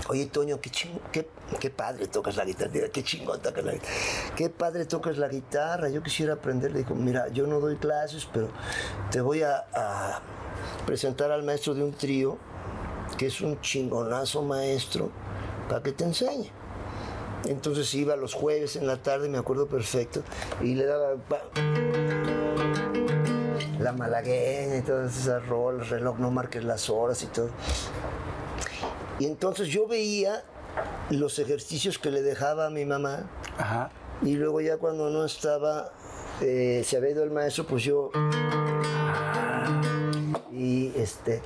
[0.09, 2.70] Oye, Toño, qué, ching- qué, padre tocas la guitarra.
[2.92, 3.94] Qué chingón tocas la guitarra.
[4.36, 5.88] Qué padre tocas la guitarra.
[5.88, 6.72] Yo quisiera aprender.
[6.72, 8.48] Le dijo, mira, yo no doy clases, pero
[9.11, 9.64] te voy a,
[10.86, 12.36] presentar al maestro de un trío,
[13.16, 15.11] que es un chingonazo maestro,
[15.68, 16.50] para que te enseñe.
[17.44, 20.22] Entonces iba los jueves en la tarde, me acuerdo perfecto,
[20.61, 21.14] y le daba
[23.80, 27.50] la malagueña y todas esas rolas, reloj, no marques las horas y todo.
[29.22, 30.42] Y entonces yo veía
[31.10, 33.92] los ejercicios que le dejaba a mi mamá Ajá.
[34.20, 35.92] y luego ya cuando no estaba,
[36.40, 38.10] eh, se había ido el maestro, pues yo...
[40.50, 41.40] Y este...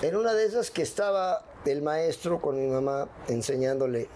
[0.00, 4.08] En una de esas que estaba el maestro con mi mamá enseñándole,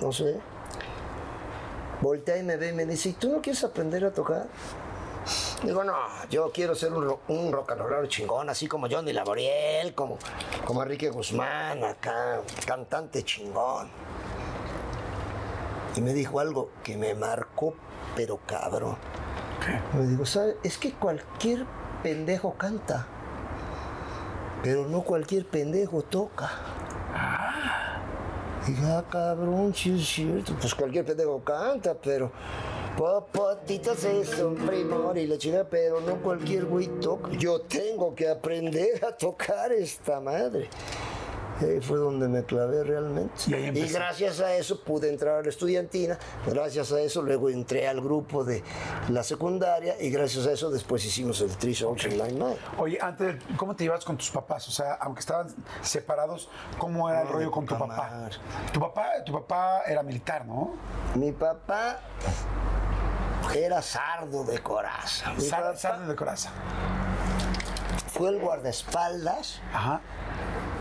[0.00, 0.40] no sé,
[2.00, 4.46] voltea y me ve y me dice, ¿y tú no quieres aprender a tocar?
[5.62, 5.94] Digo, no,
[6.30, 10.18] yo quiero ser un, un rock and rollero chingón, así como Johnny Laboriel, como,
[10.64, 13.90] como Enrique Guzmán, acá, cantante chingón.
[15.96, 17.74] Y me dijo algo que me marcó,
[18.16, 18.96] pero cabrón.
[19.92, 20.56] Me dijo, ¿sabes?
[20.62, 21.66] Es que cualquier
[22.02, 23.06] pendejo canta,
[24.62, 26.50] pero no cualquier pendejo toca.
[28.66, 30.54] Dije, ah, cabrón, sí es cierto.
[30.60, 32.30] Pues cualquier pendejo canta, pero.
[33.00, 37.30] Popotitos es un primor y la chica, pero no cualquier güey toca.
[37.30, 40.68] Yo tengo que aprender a tocar esta madre.
[41.62, 43.32] Ahí fue donde me clavé realmente.
[43.46, 47.88] Y Y, gracias a eso pude entrar a la estudiantina, gracias a eso luego entré
[47.88, 48.62] al grupo de
[49.08, 52.54] la secundaria y gracias a eso después hicimos el Three Songs in Line Man.
[52.76, 54.68] Oye, antes, ¿cómo te llevas con tus papás?
[54.68, 55.46] O sea, aunque estaban
[55.80, 58.28] separados, ¿cómo era el No, rollo de con tu papá?
[58.70, 60.74] Tu papá, tu papá era militar, ¿no?
[61.14, 62.00] Mi papá
[63.54, 65.32] era sardo de coraza.
[65.34, 66.50] Mi Sar- papá Sardo de coraza.
[68.12, 70.00] fue el guardaespaldas Ajá.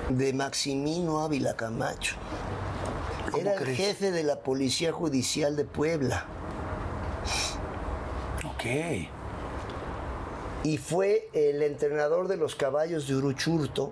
[0.10, 2.16] de Maximino Ávila Camacho.
[3.38, 3.78] Era el crees?
[3.78, 6.26] jefe de la Policía Judicial de Puebla
[8.46, 8.66] Ok.
[10.64, 13.92] y fue el entrenador de los caballos de Uruchurto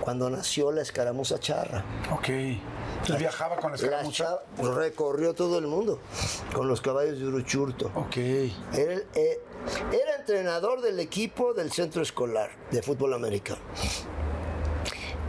[0.00, 1.84] cuando nació la escaramuza charra.
[2.12, 2.28] Ok.
[3.00, 4.40] Entonces viajaba con La escaramuza.
[4.58, 6.00] recorrió todo el mundo
[6.52, 7.90] con los caballos de Uruchurto.
[7.94, 8.16] Ok.
[8.16, 9.40] Era, eh,
[9.92, 13.60] era entrenador del equipo del centro escolar de fútbol americano.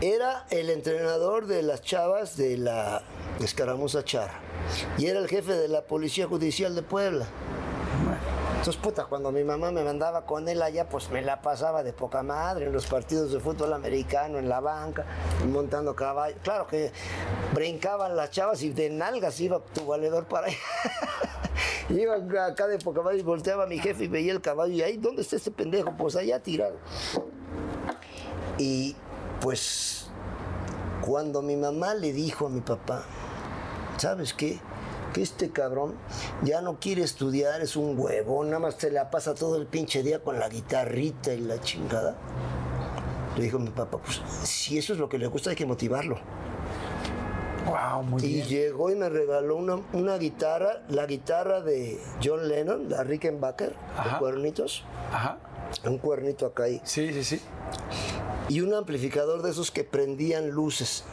[0.00, 3.02] Era el entrenador de las chavas de la
[3.40, 4.40] escaramuza charra.
[4.98, 7.26] Y era el jefe de la Policía Judicial de Puebla.
[8.60, 11.94] Entonces, puta, cuando mi mamá me mandaba con él allá, pues me la pasaba de
[11.94, 15.06] poca madre en los partidos de fútbol americano, en la banca,
[15.50, 16.36] montando caballo.
[16.42, 16.92] Claro que
[17.54, 20.58] brincaban las chavas y de nalgas iba tu valedor para allá.
[21.88, 24.82] Iba acá de poca madre y volteaba a mi jefe y veía el caballo y
[24.82, 25.96] ahí, ¿dónde está este pendejo?
[25.96, 26.76] Pues allá tirado.
[28.58, 28.94] Y
[29.40, 30.10] pues
[31.00, 33.04] cuando mi mamá le dijo a mi papá,
[33.96, 34.60] ¿sabes qué?
[35.12, 35.94] Que este cabrón
[36.42, 40.02] ya no quiere estudiar, es un huevón, nada más se la pasa todo el pinche
[40.02, 42.16] día con la guitarrita y la chingada.
[43.36, 46.18] Le dijo mi papá, pues si eso es lo que le gusta hay que motivarlo.
[47.66, 48.46] Wow, muy Y bien.
[48.48, 53.76] llegó y me regaló una, una guitarra, la guitarra de John Lennon, la Rickenbacker, de
[53.96, 54.18] Ajá.
[54.18, 54.82] cuernitos,
[55.12, 55.38] Ajá.
[55.84, 57.40] un cuernito acá ahí, Sí, sí, sí.
[58.48, 61.04] y un amplificador de esos que prendían luces.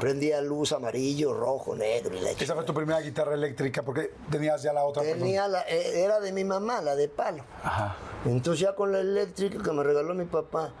[0.00, 4.62] Prendía luz amarillo, rojo, negro y la Esa fue tu primera guitarra eléctrica porque tenías
[4.62, 5.02] ya la otra.
[5.02, 7.44] Tenía la, eh, era de mi mamá, la de palo.
[7.64, 7.96] Ajá.
[8.24, 10.72] Entonces ya con la eléctrica que me regaló mi papá.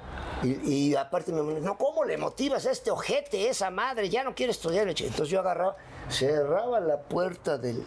[0.42, 4.08] Y, y aparte me dijo, no, ¿cómo le motivas a este ojete, esa madre?
[4.08, 4.88] Ya no quiere estudiar.
[4.88, 5.76] Entonces yo agarraba,
[6.08, 7.82] cerraba la puerta del,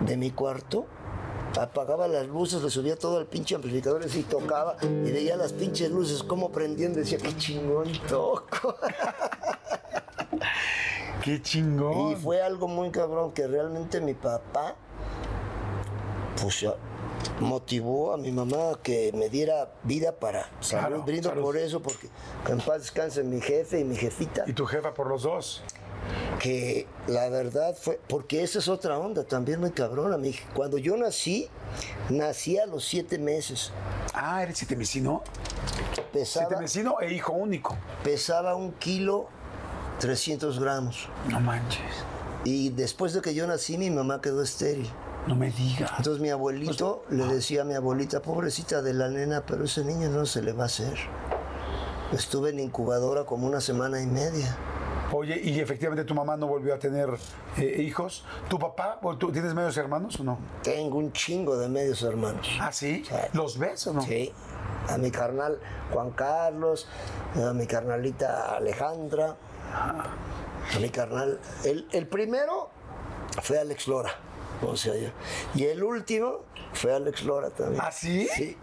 [0.00, 0.86] de mi cuarto,
[1.60, 5.90] apagaba las luces, le subía todo al pinche amplificador y tocaba y veía las pinches
[5.90, 6.94] luces cómo prendían.
[6.94, 8.76] Decía, qué chingón toco.
[11.22, 12.12] Qué chingón.
[12.12, 14.74] Y fue algo muy cabrón que realmente mi papá,
[16.40, 16.66] pues
[17.40, 20.86] motivó a mi mamá a que me diera vida para salud.
[20.86, 21.42] Claro, Brindo salud.
[21.42, 22.08] por eso, porque
[22.44, 25.62] que en paz descanse mi jefe y mi jefita, Y tu jefa por los dos.
[26.40, 30.18] que la verdad fue, porque esa es otra onda también muy cabrona.
[30.18, 31.48] Mi, cuando yo nací,
[32.10, 33.72] nací a los siete meses.
[34.14, 35.22] Ah, eres sitemecino.
[36.12, 37.76] Pesaba, Sitemecino e hijo único.
[38.02, 39.28] pesaba un kilo
[40.02, 41.08] 300 gramos.
[41.30, 41.80] No manches.
[42.42, 44.90] Y después de que yo nací, mi mamá quedó estéril.
[45.28, 45.92] No me digas.
[45.96, 50.08] Entonces mi abuelito le decía a mi abuelita, pobrecita de la nena, pero ese niño
[50.08, 50.98] no se le va a hacer.
[52.12, 54.56] Estuve en incubadora como una semana y media.
[55.12, 57.08] Oye, y efectivamente tu mamá no volvió a tener
[57.56, 58.24] eh, hijos.
[58.48, 60.36] ¿Tu papá, o tú tienes medios hermanos o no?
[60.64, 62.48] Tengo un chingo de medios hermanos.
[62.60, 63.04] Ah, sí.
[63.06, 63.14] Sí.
[63.34, 64.02] ¿Los ves o no?
[64.02, 64.32] Sí.
[64.88, 65.60] A mi carnal
[65.92, 66.88] Juan Carlos,
[67.36, 69.36] a mi carnalita Alejandra,
[69.72, 71.40] a mi carnal.
[71.64, 72.70] El, el primero
[73.42, 74.14] fue Alex Lora,
[74.66, 74.94] o sea.
[75.54, 76.44] Y el último
[76.74, 77.80] fue Alex Lora también.
[77.84, 78.26] ¿Ah, sí?
[78.34, 78.56] Sí.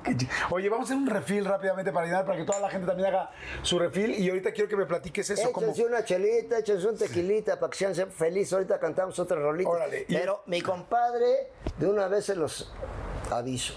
[0.49, 3.09] Oye, vamos a hacer un refil rápidamente para llenar, para que toda la gente también
[3.09, 3.31] haga
[3.61, 4.11] su refil.
[4.17, 5.51] Y ahorita quiero que me platiques eso.
[5.51, 8.53] como Échense una chelita, échense un tequilita para que sean felices.
[8.53, 9.69] Ahorita cantamos otra rolita.
[9.69, 12.71] Órale, y- Pero mi compadre, de una vez se los
[13.29, 13.75] aviso.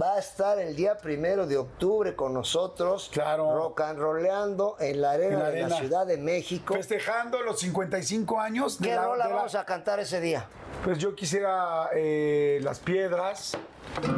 [0.00, 3.56] Va a estar el día primero de octubre con nosotros, Claro.
[3.56, 5.76] rock and rollando en la arena En la de la.
[5.76, 6.74] Ciudad de México.
[6.74, 10.46] Festejando los 55 años de ¿Qué la, rola de la- vamos a cantar ese día?
[10.84, 13.56] Pues yo quisiera eh, Las Piedras.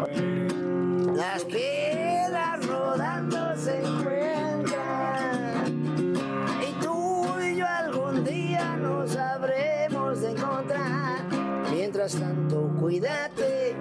[0.09, 0.49] eh,
[1.15, 5.67] Las piedras rodando se encuentran
[6.69, 11.10] y tú y yo algún día nos habremos de encontrar.
[11.81, 13.75] Mientras tanto, cuídate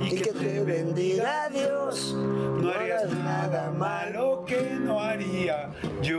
[0.00, 2.12] y, que, te bendiga Dios.
[2.12, 5.70] No harías nada malo que no haría
[6.02, 6.18] yo.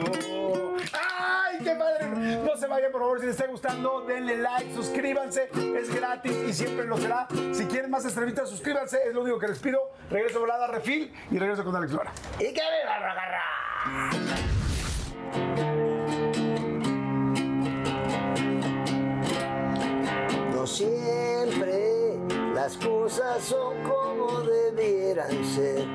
[0.94, 2.08] ¡Ay, qué padre!
[2.08, 3.20] No se vayan, por favor.
[3.20, 5.50] Si les está gustando, denle like, suscríbanse.
[5.78, 7.28] Es gratis y siempre lo será.
[7.52, 9.00] Si quieren más entrevistas, suscríbanse.
[9.06, 9.92] Es lo único que les pido.
[10.10, 12.14] Regreso volada, refil y regreso con Alex Lora.
[12.40, 13.44] Y que viva Ragarra.
[20.70, 22.16] Siempre
[22.54, 25.86] las cosas son como debieran ser.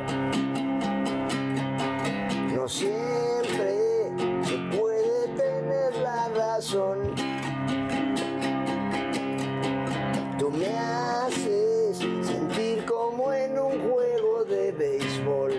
[2.52, 4.10] No siempre
[4.42, 7.14] se puede tener la razón.
[10.38, 15.52] Tú me haces sentir como en un juego de béisbol.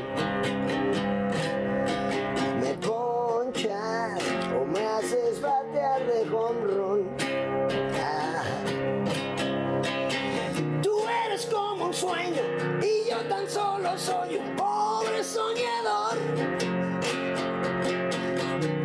[2.62, 4.22] Me ponchas
[4.60, 7.25] o me haces batear de home run.
[11.96, 12.42] Sueño
[12.82, 16.18] y yo tan solo soy un pobre soñador.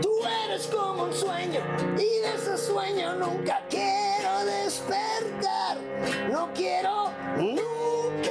[0.00, 0.12] Tú
[0.44, 1.60] eres como un sueño
[1.94, 5.76] y de ese sueño nunca quiero despertar.
[6.30, 8.30] No quiero nunca.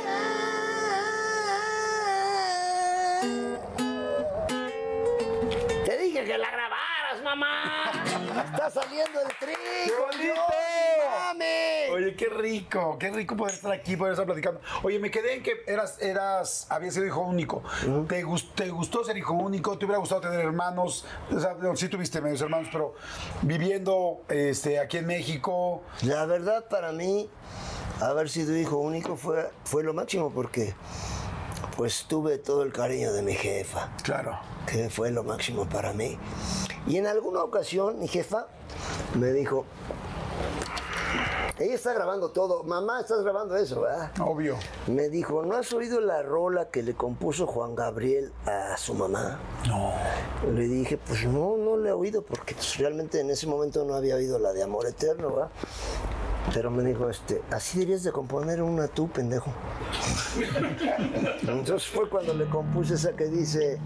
[5.86, 7.92] Te dije que la grabaras, mamá.
[8.46, 10.08] Está saliendo el trigo.
[10.18, 10.69] ¡Qué bonito!
[11.34, 11.90] ¡Mame!
[11.92, 14.60] Oye, qué rico, qué rico poder estar aquí, poder estar platicando.
[14.82, 17.62] Oye, me quedé en que eras, eras, habías sido hijo único.
[18.08, 19.78] ¿Te, gus- ¿Te gustó ser hijo único?
[19.78, 21.06] ¿Te hubiera gustado tener hermanos?
[21.32, 22.96] O sea, no, sí tuviste medios hermanos, pero
[23.44, 25.84] viviendo este, aquí en México.
[26.02, 27.30] La verdad para mí,
[28.02, 30.74] haber sido hijo único fue, fue lo máximo porque
[31.78, 34.40] pues tuve todo el cariño de mi jefa, Claro.
[34.66, 36.18] que fue lo máximo para mí.
[36.88, 38.48] Y en alguna ocasión mi jefa
[39.16, 39.66] me dijo,
[41.60, 44.12] ella está grabando todo, mamá, estás grabando eso, ¿verdad?
[44.22, 44.56] Obvio.
[44.88, 49.40] Me dijo, ¿no has oído la rola que le compuso Juan Gabriel a su mamá?
[49.68, 49.92] No.
[50.54, 53.94] Le dije, pues no, no la he oído porque pues, realmente en ese momento no
[53.94, 55.50] había oído la de Amor Eterno, ¿verdad?
[56.54, 59.52] Pero me dijo, este, así deberías de componer una tú, pendejo.
[61.42, 63.82] Entonces fue cuando le compuse esa que dice,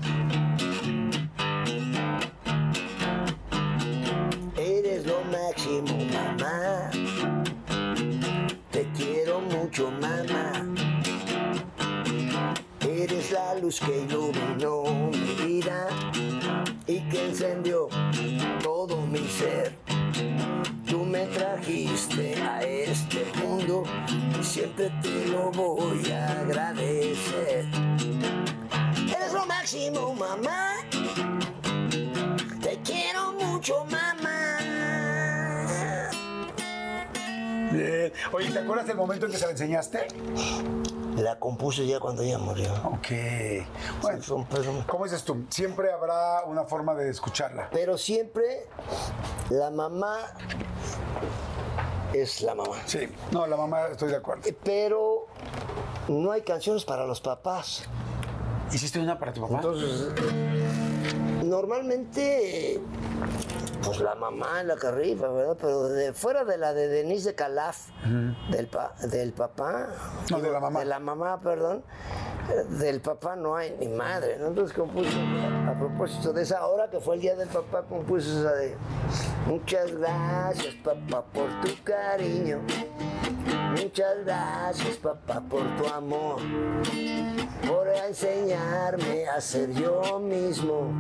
[4.56, 6.92] eres lo máximo, mamá.
[13.34, 15.88] La luz que iluminó mi vida
[16.86, 17.88] y que encendió
[18.62, 19.76] todo mi ser.
[20.88, 23.84] Tú me trajiste a este mundo
[24.40, 27.66] y siempre te lo voy a agradecer.
[29.16, 30.76] Eres lo máximo, mamá.
[32.62, 34.60] Te quiero mucho, mamá.
[38.32, 40.08] Oye, ¿te acuerdas del momento en que se la enseñaste?
[41.18, 42.72] La compuse ya cuando ella murió.
[42.86, 43.08] Ok.
[44.02, 44.48] Bueno.
[44.88, 45.46] ¿cómo dices tú?
[45.50, 47.70] Siempre habrá una forma de escucharla.
[47.72, 48.68] Pero siempre
[49.50, 50.20] la mamá
[52.14, 52.78] es la mamá.
[52.86, 53.08] Sí.
[53.32, 54.44] No, la mamá, estoy de acuerdo.
[54.64, 55.28] Pero
[56.08, 57.84] no hay canciones para los papás.
[58.72, 59.56] ¿Hiciste una para tu papá?
[59.56, 60.08] Entonces,
[61.44, 62.82] normalmente,
[63.84, 65.58] pues la mamá es la que rifa, ¿verdad?
[65.60, 67.90] Pero de, fuera de la de Denise de Calaf,
[68.50, 69.88] del, pa- del papá.
[70.32, 70.80] No, de la mamá.
[70.80, 71.84] De la mamá, perdón.
[72.80, 74.48] Del papá no hay ni madre, ¿no?
[74.48, 75.10] Entonces compuse,
[75.68, 78.76] a propósito de esa hora que fue el día del papá, compuse esa de
[79.48, 82.60] Muchas gracias, papá, por tu cariño.
[83.82, 86.42] Muchas gracias, papá, por tu amor
[87.68, 90.92] por enseñarme a ser yo mismo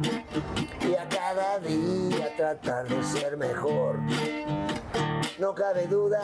[0.81, 3.99] y a cada día tratar de ser mejor.
[5.37, 6.19] No cabe duda,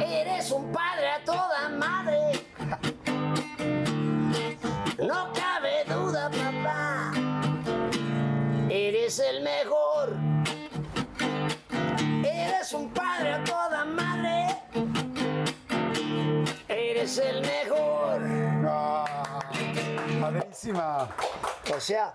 [0.00, 2.32] eres un padre a toda madre.
[4.98, 7.12] No cabe duda, papá,
[8.68, 10.16] eres el mejor.
[12.24, 14.56] Eres un padre a toda madre.
[16.68, 18.20] Eres el mejor.
[20.20, 21.08] Padrísima.
[21.76, 22.14] O sea,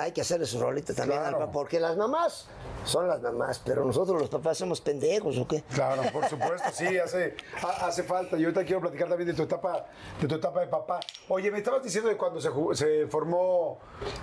[0.00, 1.38] hay que hacerle su rolita también al Claro.
[1.40, 2.46] papá, porque las mamás
[2.84, 5.62] son las mamás, pero nosotros los papás somos pendejos, ¿o qué?
[5.74, 8.36] Claro, por supuesto, sí, hace, ha- hace falta.
[8.36, 9.86] Y ahorita quiero platicar también de tu etapa,
[10.20, 11.00] de tu etapa de papá.
[11.28, 13.78] Oye, me estabas diciendo de cuando se, jugó- se formó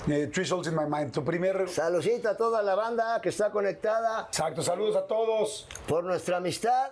[0.08, 1.68] eh, Three Souls in My Mind, tu primer.
[1.70, 5.68] Saludcita a toda la banda que está conectada Exacto, saludos a todos.
[5.88, 6.92] por nuestra amistad.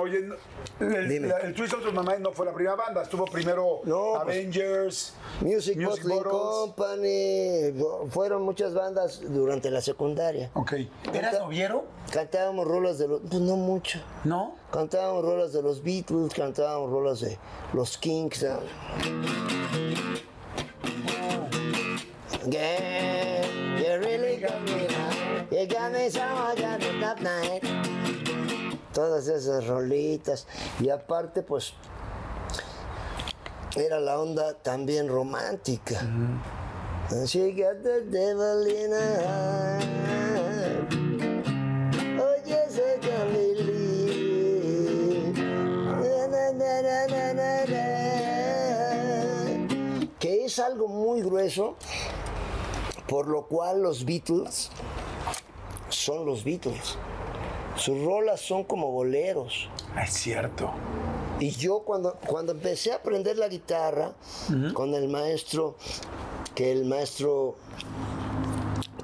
[0.00, 0.18] Oye,
[0.80, 4.36] el, la- el Twist of Mamá no fue la primera banda, estuvo primero No, pues,
[4.38, 6.04] Avengers, Music, Music.
[6.22, 7.74] Company,
[8.10, 10.50] fueron muchas bandas durante la secundaria.
[10.54, 10.72] Ok.
[11.12, 11.84] ¿Eras noviero?
[12.10, 14.00] Cantábamos rolas de los, pues no mucho.
[14.24, 14.54] ¿No?
[14.72, 17.38] Cantábamos rolas de los Beatles, cantábamos rolas de
[17.74, 18.44] los Kings.
[22.48, 23.46] Yeah,
[23.78, 25.46] you really got me now.
[25.50, 26.20] You got me so
[27.00, 27.62] top night.
[28.92, 30.46] Todas esas rolitas.
[30.80, 31.74] Y aparte, pues,
[33.76, 36.00] era la onda también romántica.
[37.26, 40.94] She got the devil in her heart.
[42.18, 43.72] Oh, yes, I can believe.
[45.36, 47.84] Na, na, na, na, na, na, na.
[50.18, 51.76] Que es algo muy grueso,
[53.08, 54.70] por lo cual los Beatles
[55.90, 56.96] son los Beatles.
[57.76, 59.68] Sus rolas son como boleros.
[60.00, 60.72] Es cierto.
[61.40, 64.12] Y yo cuando, cuando empecé a aprender la guitarra
[64.74, 65.76] con el maestro,
[66.54, 67.56] que el maestro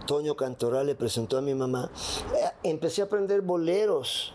[0.07, 1.91] Toño Cantoral le presentó a mi mamá,
[2.37, 4.33] eh, empecé a aprender boleros.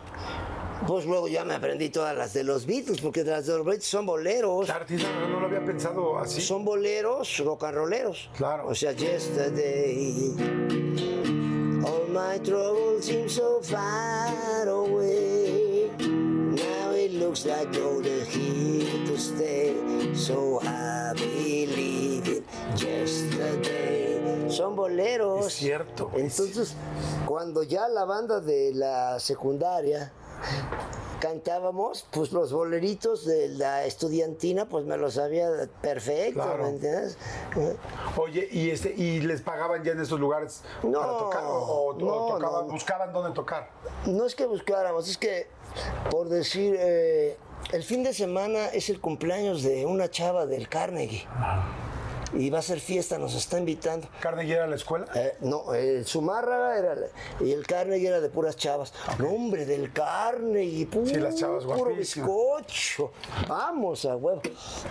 [0.86, 3.86] Pues luego ya me aprendí todas las de los Beatles, porque las de los Beatles
[3.86, 4.66] son boleros.
[4.66, 6.42] Claro, razón, no lo había pensado así.
[6.42, 8.30] Son boleros rock and rolleros.
[8.36, 8.68] Claro.
[8.68, 10.36] O sea, yesterday.
[12.14, 15.90] My troubles seem so far away.
[15.98, 20.14] Now it looks like they're here to stay.
[20.14, 22.44] So I believe it
[22.78, 24.48] yesterday.
[24.48, 25.48] Son boleros.
[25.48, 26.12] Es cierto.
[26.14, 26.76] Entonces,
[27.26, 30.12] cuando ya la banda de la secundaria
[31.20, 35.48] cantábamos, pues los boleritos de la estudiantina, pues me los sabía
[35.82, 36.64] perfecto, Claro.
[36.64, 37.18] ¿me entiendes?
[38.18, 41.44] Oye, ¿y, este, ¿y les pagaban ya en estos lugares No, para tocar?
[41.46, 42.74] ¿O, no, tocaban, no.
[42.74, 43.70] buscaban dónde tocar?
[44.06, 45.48] No es que buscáramos, es que,
[46.12, 47.38] por decir, eh,
[47.72, 51.26] el fin de semana es el cumpleaños de una chava del Carnegie.
[52.36, 54.08] Y va a ser fiesta, nos está invitando.
[54.20, 55.06] ¿Carnegie era a la escuela?
[55.14, 56.96] Eh, no, el Zumárraga era
[57.40, 58.92] y el Carnegie era de puras chavas.
[59.20, 63.12] No, hombre, del Carnegie, pu- Sí, las chavas puro bizcocho.
[63.48, 64.42] Vamos a huevo.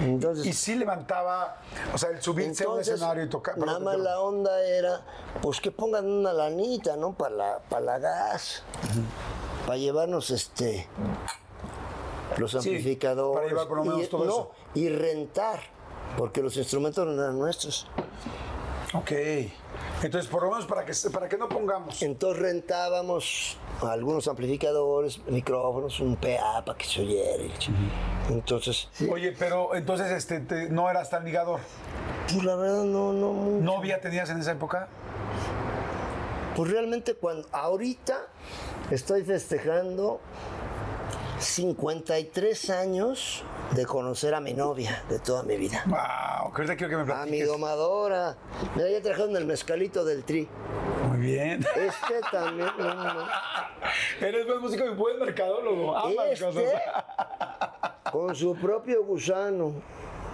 [0.00, 1.56] Entonces, Y sí levantaba,
[1.92, 3.58] o sea, el subirse a un escenario y tocar.
[3.58, 5.04] Nada más la onda era,
[5.40, 7.12] pues que pongan una lanita, ¿no?
[7.14, 8.62] Para la, para la gas.
[9.66, 10.86] Para llevarnos este
[12.38, 13.34] los amplificadores.
[13.36, 14.50] para llevar por lo menos y, todo no, eso.
[14.74, 15.60] y rentar.
[16.16, 17.86] Porque los instrumentos no eran nuestros.
[18.94, 19.12] Ok.
[20.02, 22.02] Entonces, por lo menos para que, para que no pongamos.
[22.02, 27.44] Entonces rentábamos algunos amplificadores, micrófonos, un PA para que se oyera.
[28.28, 31.60] Entonces, Oye, pero entonces este, te- no eras tan ligador.
[32.30, 33.64] pues la verdad no, no, mucho.
[33.64, 34.88] ¿Novia tenías en esa época?
[36.56, 38.26] Pues realmente cuando ahorita
[38.90, 40.20] estoy festejando
[41.42, 45.82] 53 años de conocer a mi novia de toda mi vida.
[45.86, 47.48] Wow, ahorita quiero que me A mi platiques.
[47.48, 48.36] domadora.
[48.74, 50.48] Mira, ya trajeron el mezcalito del tri.
[51.08, 51.64] Muy bien.
[51.76, 52.68] Este también.
[52.78, 53.26] no, no.
[54.20, 55.96] Eres buen músico y buen mercadólogo.
[55.96, 56.64] Ambas Este, cosas.
[58.10, 59.72] con su propio gusano.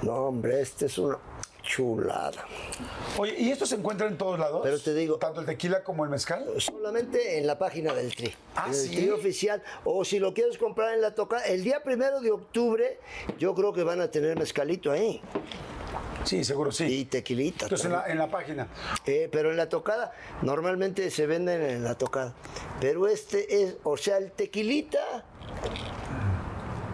[0.02, 1.18] No, hombre, este es una
[1.69, 2.45] chulada.
[3.19, 4.61] Oye, ¿y esto se encuentra en todos lados?
[4.64, 6.47] Pero te digo- Tanto el tequila como el mezcal.
[6.59, 8.35] Solamente en la página del Tri.
[8.57, 8.97] Ah, en el ¿sí?
[8.97, 9.62] Tri oficial.
[9.85, 11.41] O si lo quieres comprar en la toca.
[11.45, 12.99] El día primero de octubre,
[13.39, 15.21] yo creo que van a tener mezcalito ahí.
[16.25, 16.85] Sí, seguro sí.
[16.85, 17.66] Y tequilita.
[17.66, 18.69] Entonces en la, en la página.
[19.07, 20.12] Eh, pero en la tocada,
[20.43, 22.35] normalmente se venden en la tocada.
[22.81, 25.25] Pero este es, o sea, el tequilita,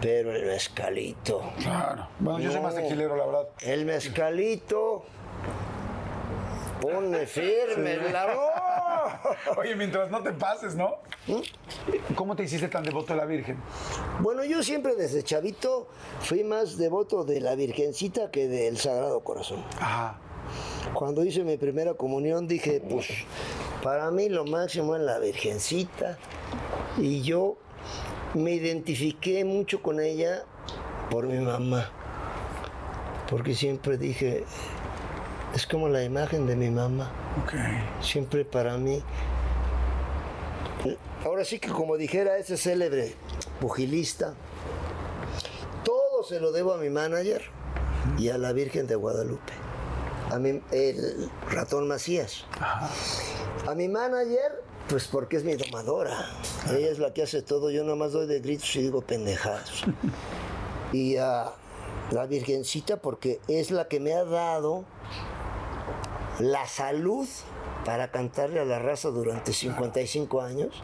[0.01, 1.41] pero el mezcalito.
[1.59, 2.07] Claro.
[2.19, 3.47] Bueno, yo soy más tequilero, la verdad.
[3.61, 5.05] El mezcalito
[6.81, 9.57] Ponme firme, la voz.
[9.57, 10.97] Oye, mientras no te pases, ¿no?
[12.15, 13.57] ¿Cómo te hiciste tan devoto de la Virgen?
[14.19, 15.87] Bueno, yo siempre desde chavito
[16.19, 19.63] fui más devoto de la Virgencita que del Sagrado Corazón.
[19.79, 20.19] Ajá.
[20.93, 23.07] Cuando hice mi primera comunión dije, pues
[23.81, 26.17] para mí lo máximo es la Virgencita.
[26.97, 27.57] Y yo
[28.35, 30.43] me identifiqué mucho con ella
[31.09, 31.89] por mi mamá.
[33.29, 34.43] Porque siempre dije,
[35.53, 37.11] es como la imagen de mi mamá.
[37.43, 37.53] Ok.
[38.03, 39.01] Siempre para mí.
[41.23, 43.15] Ahora sí que como dijera ese célebre
[43.59, 44.35] pugilista,
[45.83, 47.41] todo se lo debo a mi manager
[48.17, 49.53] y a la Virgen de Guadalupe.
[50.31, 52.45] A mi, el ratón Macías.
[53.67, 56.25] A mi manager, pues porque es mi domadora.
[56.69, 59.83] Ella es la que hace todo, yo nomás doy de gritos y digo pendejadas.
[60.91, 61.51] Y a
[62.11, 64.85] la Virgencita porque es la que me ha dado
[66.39, 67.27] la salud
[67.85, 70.83] para cantarle a la raza durante 55 años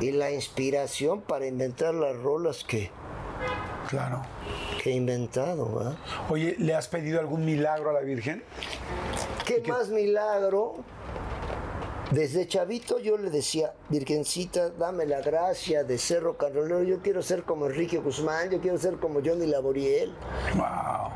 [0.00, 2.90] y la inspiración para inventar las rolas que,
[3.88, 4.22] Claro.
[4.82, 5.72] que he inventado.
[5.74, 5.96] ¿verdad?
[6.28, 8.42] Oye, ¿le has pedido algún milagro a la Virgen?
[9.46, 10.76] ¿Qué más milagro?
[12.14, 16.82] Desde chavito yo le decía, Virgencita, dame la gracia de ser rock and rollero.
[16.84, 20.12] Yo quiero ser como Enrique Guzmán, yo quiero ser como Johnny Laboriel.
[20.54, 21.10] Wow.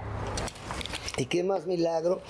[1.17, 2.21] ¿Y qué más milagro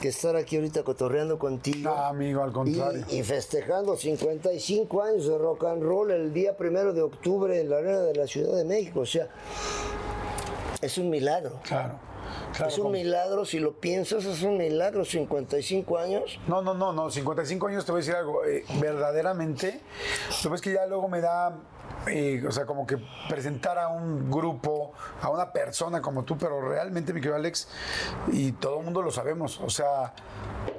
[0.00, 1.90] que estar aquí ahorita cotorreando contigo?
[1.90, 3.04] No, amigo, al Y, contrario.
[3.10, 7.78] y festejando 55 años de rock and roll el día primero de octubre en la
[7.78, 9.00] arena de la Ciudad de México.
[9.00, 9.28] O sea,
[10.80, 11.58] es un milagro.
[11.64, 11.98] Claro.
[12.56, 16.38] Claro es un milagro, si lo piensas, es un milagro, 55 años.
[16.48, 18.44] No, no, no, no, 55 años te voy a decir algo.
[18.44, 19.80] eh, verdaderamente,
[20.42, 21.56] lo que es que ya luego me da,
[22.08, 22.98] eh, o sea, como que
[23.28, 27.68] presentar a un grupo, a una persona como tú, pero realmente, mi querido Alex,
[28.32, 30.14] y todo el mundo lo sabemos, o sea,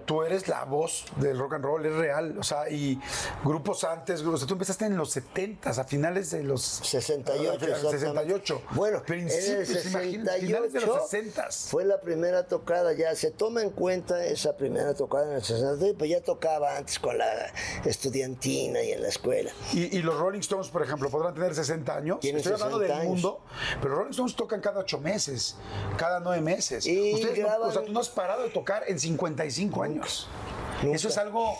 [0.05, 2.99] tú eres la voz del rock and roll, es real, o sea, y
[3.43, 7.53] grupos antes, o sea, tú empezaste en los 70 a finales de los 68, Ah,
[7.53, 7.99] exactamente.
[7.99, 8.61] 68.
[8.71, 13.13] Bueno, principios, en el imagínate, finales de 68 los 60 fue la primera tocada, ya
[13.15, 17.17] se toma en cuenta esa primera tocada en el 68, pues ya tocaba antes con
[17.17, 17.51] la
[17.85, 19.51] estudiantina y en la escuela.
[19.73, 22.19] Y, y los Rolling Stones, por ejemplo, podrán tener 60 años.
[22.23, 23.05] Estoy hablando 60 del años.
[23.05, 23.39] mundo,
[23.81, 25.55] pero Rolling Stones tocan cada 8 meses,
[25.97, 26.85] cada 9 meses.
[26.85, 30.27] Y Ustedes no- graban- o sea, tú no has parado de tocar en 55 años.
[30.83, 30.95] Nunca.
[30.95, 31.57] Eso es algo,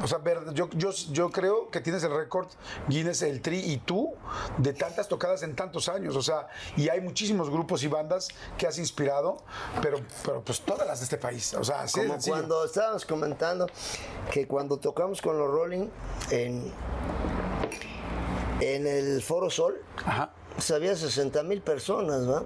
[0.00, 2.46] o sea, ver- yo, yo, yo creo que tienes el récord
[2.86, 4.14] Guinness, el Tri y tú,
[4.58, 6.14] de tantas tocadas en tantos años.
[6.14, 6.46] O sea,
[6.76, 9.38] y hay muchísimos grupos y bandas que has inspirado,
[9.82, 11.52] pero, pero pues todas las de este país.
[11.54, 13.66] O sea, así Como cuando estábamos comentando
[14.30, 15.88] que cuando tocamos con los Rolling
[16.30, 16.72] en,
[18.60, 20.32] en el Foro Sol, Ajá.
[20.54, 22.44] pues había 60 mil personas, ¿va?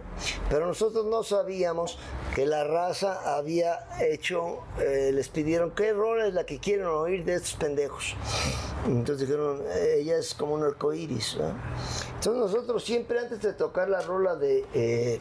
[0.48, 1.98] Pero nosotros no sabíamos
[2.34, 7.24] que la raza había hecho, eh, les pidieron, ¿qué rola es la que quieren oír
[7.24, 8.14] de estos pendejos?
[8.86, 9.62] Entonces dijeron,
[9.96, 11.54] ella es como un arcoíris, ¿va?
[12.14, 15.20] Entonces nosotros siempre antes de tocar la rola de eh,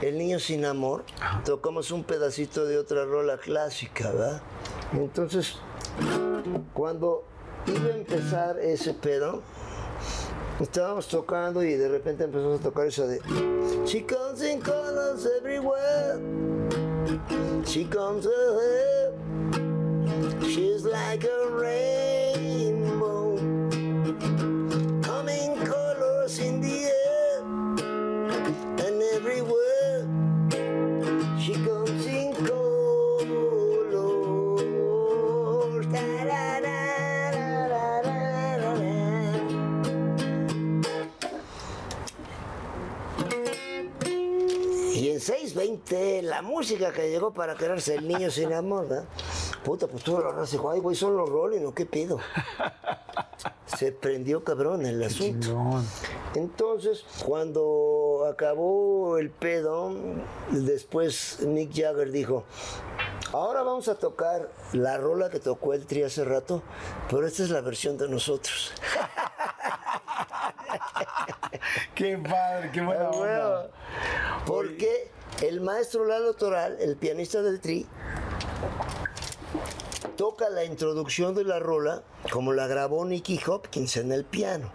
[0.00, 1.04] El Niño Sin Amor,
[1.44, 4.40] tocamos un pedacito de otra rola clásica, ¿va?
[4.92, 5.56] Entonces,
[6.72, 7.24] cuando
[7.66, 9.42] iba a empezar ese pedo,
[10.60, 13.20] Estábamos tocando y de repente empezamos a tocar esa de
[13.86, 16.20] She comes in colors everywhere.
[17.66, 19.12] She comes ahead.
[20.42, 23.36] She's like a rainbow.
[25.02, 26.93] Coming colors in the air
[45.24, 49.08] 6.20, la música que llegó para quedarse el niño sin amor, ¿verdad?
[49.64, 52.18] Puta, pues tú la raza dijo, ay, güey, son los Rolling, ¿o qué pido?
[53.66, 55.46] Se prendió cabrón el asunto.
[55.46, 55.86] Chingón.
[56.34, 59.94] Entonces, cuando acabó el pedo,
[60.50, 62.44] después Mick Jagger dijo,
[63.32, 66.62] ahora vamos a tocar la rola que tocó el tri hace rato,
[67.08, 68.72] pero esta es la versión de nosotros.
[71.94, 73.70] Qué padre, qué buena onda.
[74.46, 75.10] Porque
[75.48, 77.86] el maestro Lalo Toral, el pianista del tri,
[80.16, 84.72] toca la introducción de la rola como la grabó Nicky Hopkins en el piano.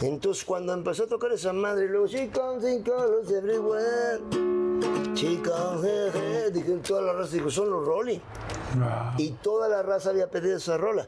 [0.00, 4.20] Entonces cuando empezó a tocar esa madre, luego She comes in colors everywhere.
[5.14, 8.20] She comes, eh, eh", dije, toda la raza dijo, son los Rolling.
[8.74, 9.14] Wow.
[9.18, 11.06] Y toda la raza había pedido esa rola.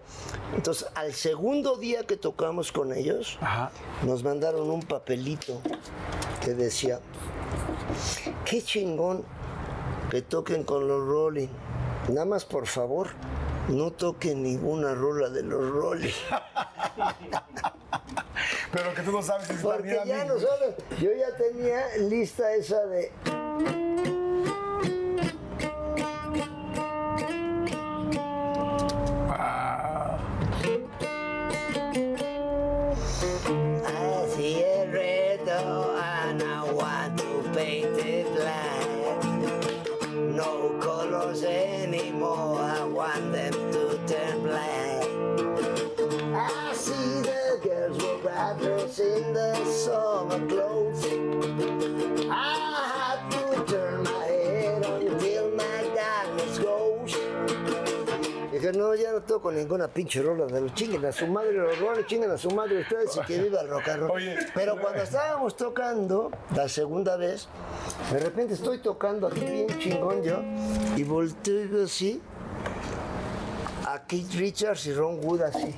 [0.55, 3.71] Entonces, al segundo día que tocamos con ellos, Ajá.
[4.03, 5.61] nos mandaron un papelito
[6.43, 7.01] que decía,
[8.45, 9.25] qué chingón
[10.11, 11.49] que toquen con los Rolling.
[12.09, 13.09] Nada más, por favor,
[13.69, 16.13] no toquen ninguna rola de los Rolling.
[18.73, 23.13] Pero que tú no sabes si Porque ya nosotros, yo ya tenía lista esa de.
[48.99, 51.05] In the summer clothes.
[52.31, 57.15] I have to turn my head until my darkness goes.
[58.53, 61.79] Dije, no, ya no toco ninguna pinche rola de los chinguen a su madre, los
[61.81, 64.11] roles chinguen a su madre ustedes y que viva el rock and roll.
[64.13, 64.37] Oye.
[64.55, 67.49] Pero cuando estábamos tocando la segunda vez,
[68.13, 70.41] de repente estoy tocando aquí bien chingón yo
[70.97, 72.23] y volteo así
[73.95, 75.75] a Keith Richards y Ron Wood así,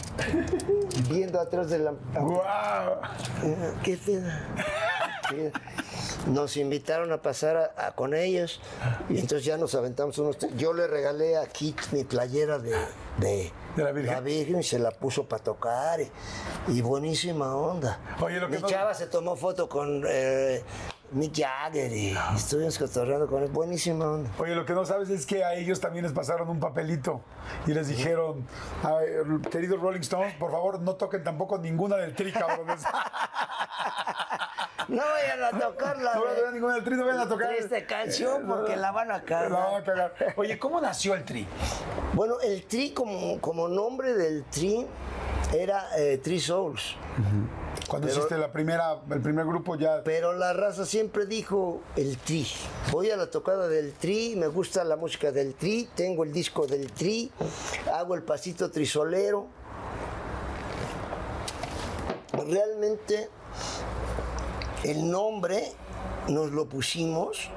[1.11, 1.93] viendo atrás de la...
[2.15, 3.01] ¡Guau!
[3.83, 3.99] ¿Qué.
[6.29, 8.61] Nos invitaron a pasar a- a- con ellos
[9.09, 10.39] y entonces ya nos aventamos unos...
[10.57, 12.73] Yo le regalé a Kit mi playera de,
[13.19, 14.59] de, ¿De la Virgen?
[14.61, 16.11] y se la puso para tocar y,
[16.69, 18.01] y buenísima onda.
[18.21, 20.63] Oye, lo que mi no- chava se tomó foto con eh,
[21.13, 23.49] Mick Jagger y estuvimos cotorreando con él.
[23.51, 24.31] Buenísima onda.
[24.39, 27.21] Oye, lo que no sabes es que a ellos también les pasaron un papelito
[27.67, 28.47] y les dijeron,
[28.83, 32.83] "A ver, queridos Rolling Stones, por favor no toquen tampoco ninguna del tri, cabrones.
[34.89, 36.15] No vayan a tocarla.
[36.15, 37.49] No van a tocar ninguna del tri, no vayan a tocar.
[37.49, 39.51] Triste canción porque la van a cagar.
[39.51, 40.15] La van a cagar.
[40.37, 41.45] Oye, ¿cómo nació el tri?
[42.13, 44.87] Bueno, el Tri como, como nombre del Tri
[45.53, 46.95] era eh, Tri Souls.
[47.89, 50.03] Cuando Pero- hiciste la primera, el primer grupo ya...
[50.05, 52.47] Pero la raza siempre dijo el Tri.
[52.91, 56.67] Voy a la tocada del Tri, me gusta la música del Tri, tengo el disco
[56.67, 57.31] del Tri,
[57.93, 59.47] hago el pasito trisolero.
[62.33, 63.29] Realmente
[64.85, 65.71] el nombre
[66.29, 67.51] nos lo pusimos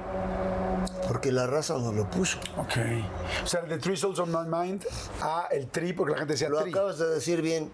[1.08, 2.36] porque la raza nos lo puso.
[2.58, 2.76] Ok.
[3.42, 4.84] O sea, de Three Souls on My Mind
[5.22, 6.72] a el tri, porque la gente decía Lo tri.
[6.72, 7.72] acabas de decir bien.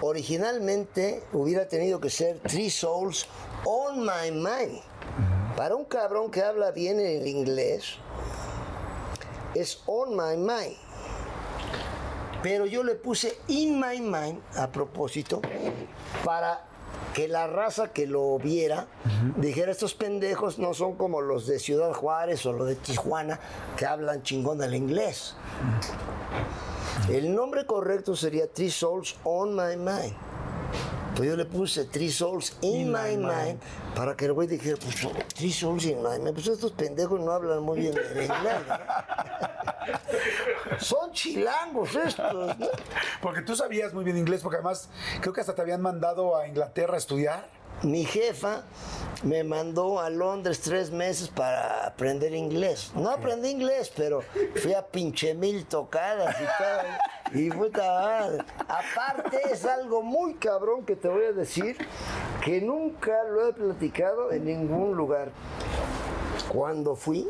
[0.00, 3.26] Originalmente hubiera tenido que ser Three Souls
[3.64, 4.80] on My Mind.
[5.56, 7.98] Para un cabrón que habla bien el inglés,
[9.54, 10.76] es on my mind.
[12.42, 15.40] Pero yo le puse in my mind a propósito
[16.24, 16.66] para
[17.14, 18.88] que la raza que lo viera
[19.36, 23.38] dijera estos pendejos no son como los de Ciudad Juárez o los de Tijuana
[23.76, 25.36] que hablan chingón el inglés.
[27.08, 30.14] El nombre correcto sería Three Souls on My Mind.
[31.16, 33.60] Pues yo le puse Three Souls in, my, mind,
[33.94, 34.96] para que el güey dijera, pues
[35.34, 36.34] Three Souls in my mind.
[36.34, 38.62] Pues estos pendejos no hablan muy bien el inglés.
[40.78, 42.58] Son chilangos estos.
[42.58, 42.66] ¿no?
[43.22, 44.88] Porque tú sabías muy bien inglés, porque además
[45.20, 47.48] creo que hasta te habían mandado a Inglaterra a estudiar.
[47.82, 48.62] Mi jefa
[49.22, 52.92] me mandó a Londres tres meses para aprender inglés.
[52.94, 54.22] No aprendí inglés, pero
[54.56, 57.40] fui a pinche mil tocadas y todo.
[57.40, 58.44] Y puta madre.
[58.60, 61.76] Aparte es algo muy cabrón que te voy a decir
[62.42, 65.30] que nunca lo he platicado en ningún lugar.
[66.48, 67.26] Cuando fui,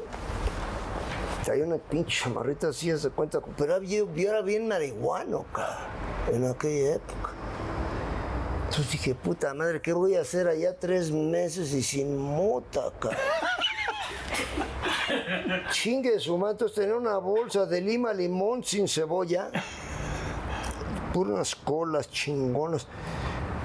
[1.44, 5.76] traía una pinche chamarrita así, se cuenta, pero yo, era bien marihuano, cabrón,
[6.32, 7.30] en aquella época.
[8.64, 13.20] Entonces dije, puta madre, ¿qué voy a hacer allá tres meses y sin mota, cabrón?
[15.70, 19.50] Chingue su entonces tenía una bolsa de lima limón sin cebolla,
[21.12, 22.86] puras colas chingonas.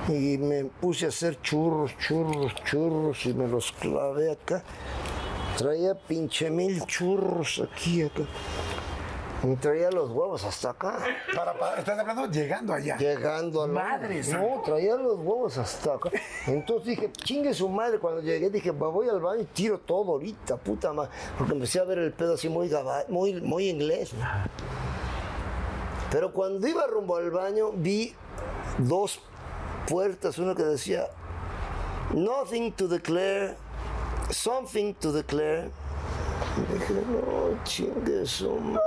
[0.08, 4.64] Y me puse a hacer churros, churros, churros y me los clavé acá.
[5.58, 8.24] Traía pinche mil churros aquí, acá.
[9.42, 10.98] Y traía los huevos hasta acá.
[11.36, 12.98] Para, para- estás hablando llegando allá.
[12.98, 13.74] Llegando a la...
[13.74, 16.10] Madre No, traía los huevos hasta acá.
[16.48, 18.00] Entonces dije, chingue su madre.
[18.00, 21.12] Cuando llegué dije, voy al baño y tiro todo ahorita, puta madre.
[21.38, 24.12] Porque empecé a ver el pedo así muy, gaba- muy, muy inglés.
[26.12, 28.14] Pero cuando iba rumbo al baño, vi
[28.78, 29.22] dos
[29.88, 30.38] puertas.
[30.38, 31.08] Una que decía,
[32.14, 33.56] nothing to declare,
[34.32, 35.70] something to declare.
[36.58, 38.82] Y dije, no, chingue su madre.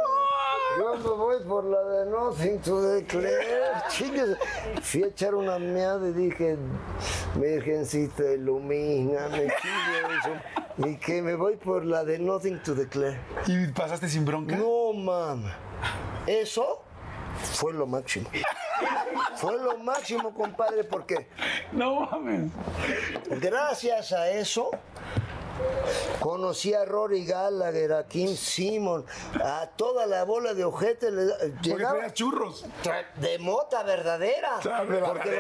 [0.79, 3.83] Yo me voy por la de Nothing to Declare.
[3.89, 4.37] Chingue.
[4.83, 6.57] Fui a echar una meada y dije,
[7.35, 10.89] Virgencita, ilumíname, eso.
[10.89, 13.19] Y que me voy por la de Nothing to Declare.
[13.47, 14.57] ¿Y pasaste sin bronca?
[14.57, 15.55] No, mamá.
[16.27, 16.83] Eso
[17.55, 18.29] fue lo máximo.
[19.37, 21.29] Fue lo máximo, compadre, porque
[21.73, 22.51] No mames.
[23.41, 24.71] gracias a eso
[26.21, 29.05] conocí a Rory Gallagher, a Kim Simon,
[29.43, 31.11] a toda la bola de ojete.
[31.63, 32.65] llegaba- churros.
[33.17, 34.59] De mota verdadera.
[34.63, 35.31] Porque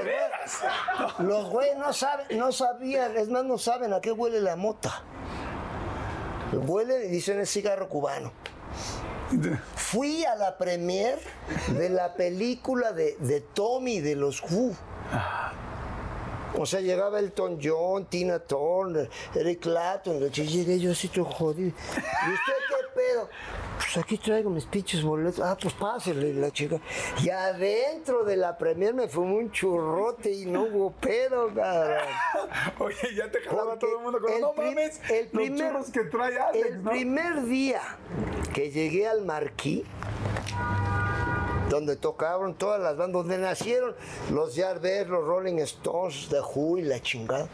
[1.21, 5.03] los güeyes- no saben, no sabían, es más, no saben a qué huele la mota.
[6.53, 8.33] Huele y dicen es cigarro cubano.
[9.77, 11.19] Fui a la premier
[11.69, 14.75] de la película de, de Tommy de los Who.
[16.59, 20.16] O sea, llegaba Elton John, Tina Turner, Eric Clapton.
[20.22, 21.68] y Llegué yo así todo jodido.
[21.68, 23.28] ¿Y usted qué pedo?
[23.76, 25.40] Pues aquí traigo mis pinches boletos.
[25.40, 26.78] Ah, pues pásele la chica.
[27.22, 31.98] Y adentro de la premier me fumó un churrote y no hubo pedo, cabrón.
[32.78, 35.90] Oye, ya te jalaba todo el mundo con el no mames, el los primer- churros
[35.90, 36.90] que trae Alex, El ¿no?
[36.90, 37.80] primer día
[38.53, 39.84] que llegué al Marquí,
[41.73, 43.95] donde tocaron todas las bandas, donde nacieron
[44.31, 47.49] los Yardbirds, los Rolling Stones, The Who y la chingada.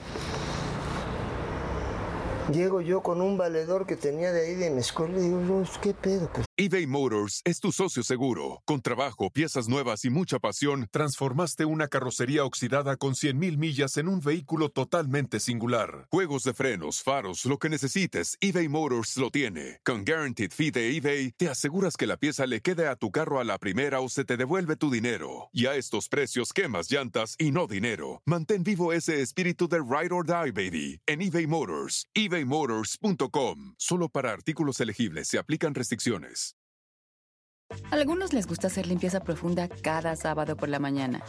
[2.52, 5.64] Llego yo con un valedor que tenía de ahí de mi escuela y digo, "No,
[5.82, 6.30] ¿qué pedo?
[6.32, 8.62] Pues, eBay Motors es tu socio seguro.
[8.64, 14.08] Con trabajo, piezas nuevas y mucha pasión, transformaste una carrocería oxidada con 100.000 millas en
[14.08, 16.08] un vehículo totalmente singular.
[16.10, 19.78] Juegos de frenos, faros, lo que necesites, eBay Motors lo tiene.
[19.84, 23.40] Con Guaranteed Fee de eBay, te aseguras que la pieza le quede a tu carro
[23.40, 25.50] a la primera o se te devuelve tu dinero.
[25.52, 28.22] Y a estos precios, quemas llantas y no dinero.
[28.24, 32.08] Mantén vivo ese espíritu de Ride or Die, baby, en eBay Motors.
[32.38, 33.74] ebaymotors.com.
[33.76, 36.54] Solo para artículos elegibles se aplican restricciones.
[37.90, 41.20] Algunos les gusta hacer limpieza profunda cada sábado por la mañana.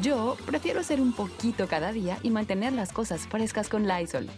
[0.00, 4.28] Yo prefiero hacer un poquito cada día y mantener las cosas frescas con Lysol.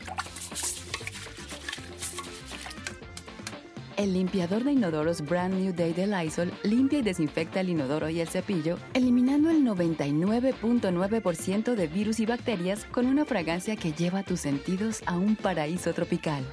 [3.99, 8.21] El limpiador de inodoros Brand New Day de Lysol limpia y desinfecta el inodoro y
[8.21, 14.39] el cepillo, eliminando el 99.9% de virus y bacterias con una fragancia que lleva tus
[14.39, 16.45] sentidos a un paraíso tropical.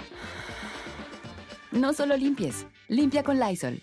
[1.71, 3.79] No solo limpies, limpia con Lysol.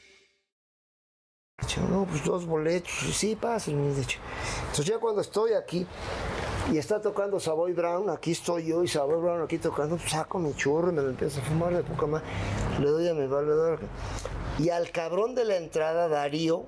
[1.88, 2.90] No, pues dos boletos.
[2.90, 4.18] Sí, dice.
[4.62, 5.86] Entonces ya cuando estoy aquí
[6.70, 10.38] y está tocando Savoy Brown, aquí estoy yo y Savoy Brown aquí tocando, pues saco
[10.38, 12.22] mi churro y me lo empiezo a fumar de poca más.
[12.78, 13.80] Le doy a mi valedor.
[14.58, 16.64] Y al cabrón de la entrada, Darío,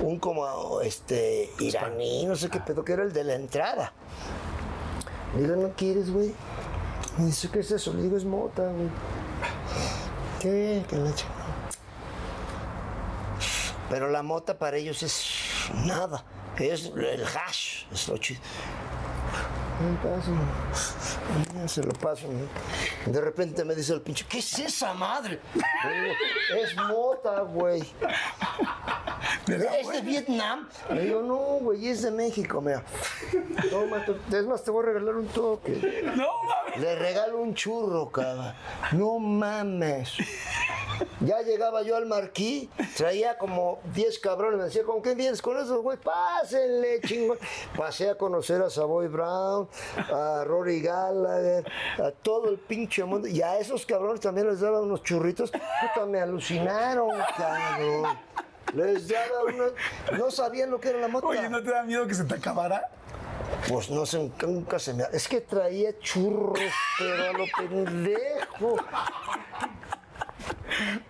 [0.00, 3.92] un como este iraní, no sé qué pedo, que era el de la entrada.
[5.34, 6.34] Le digo, ¿no quieres, güey?
[7.18, 7.92] Me dice, ¿qué es eso?
[7.92, 8.88] Le digo, es mota, güey.
[10.40, 10.84] ¿Qué?
[10.88, 11.10] ¿Qué la?
[13.88, 15.24] Pero la mota para ellos es
[15.86, 16.24] nada.
[16.58, 17.84] Es el hash.
[17.92, 18.40] Es lo chido.
[20.02, 20.40] Pásame.
[21.54, 22.26] Ya se lo paso.
[22.28, 23.12] ¿no?
[23.12, 25.40] De repente me dice el pinche, ¿qué es esa madre?
[25.54, 27.82] Digo, es mota, güey.
[29.46, 30.68] ¿Es de Vietnam?
[30.90, 32.82] Le digo, no, güey, es de México, mira.
[33.70, 36.02] Toma, es más, te voy a regalar un toque.
[36.16, 36.80] No mames.
[36.80, 38.54] Le regalo un churro, cabrón.
[38.92, 40.14] No mames.
[41.20, 45.56] Ya llegaba yo al marquí, traía como 10 cabrones, me decía, ¿con qué vienes con
[45.58, 45.98] esos, güey?
[45.98, 47.38] Pásenle, chingón.
[47.76, 49.65] Pasé a conocer a Savoy Brown,
[49.96, 53.28] a Rory Gallagher, a todo el pinche mundo.
[53.28, 55.50] Y a esos cabrones también les daba unos churritos.
[55.50, 58.18] Puta, me alucinaron, cabrón.
[58.74, 59.72] Les daba unos...
[60.18, 61.28] No sabían lo que era la moto.
[61.28, 62.90] Oye, ¿no te da miedo que se te acabara?
[63.68, 65.04] Pues no sé, nunca se me...
[65.12, 66.58] Es que traía churros,
[66.98, 68.76] pero a lo pendejo.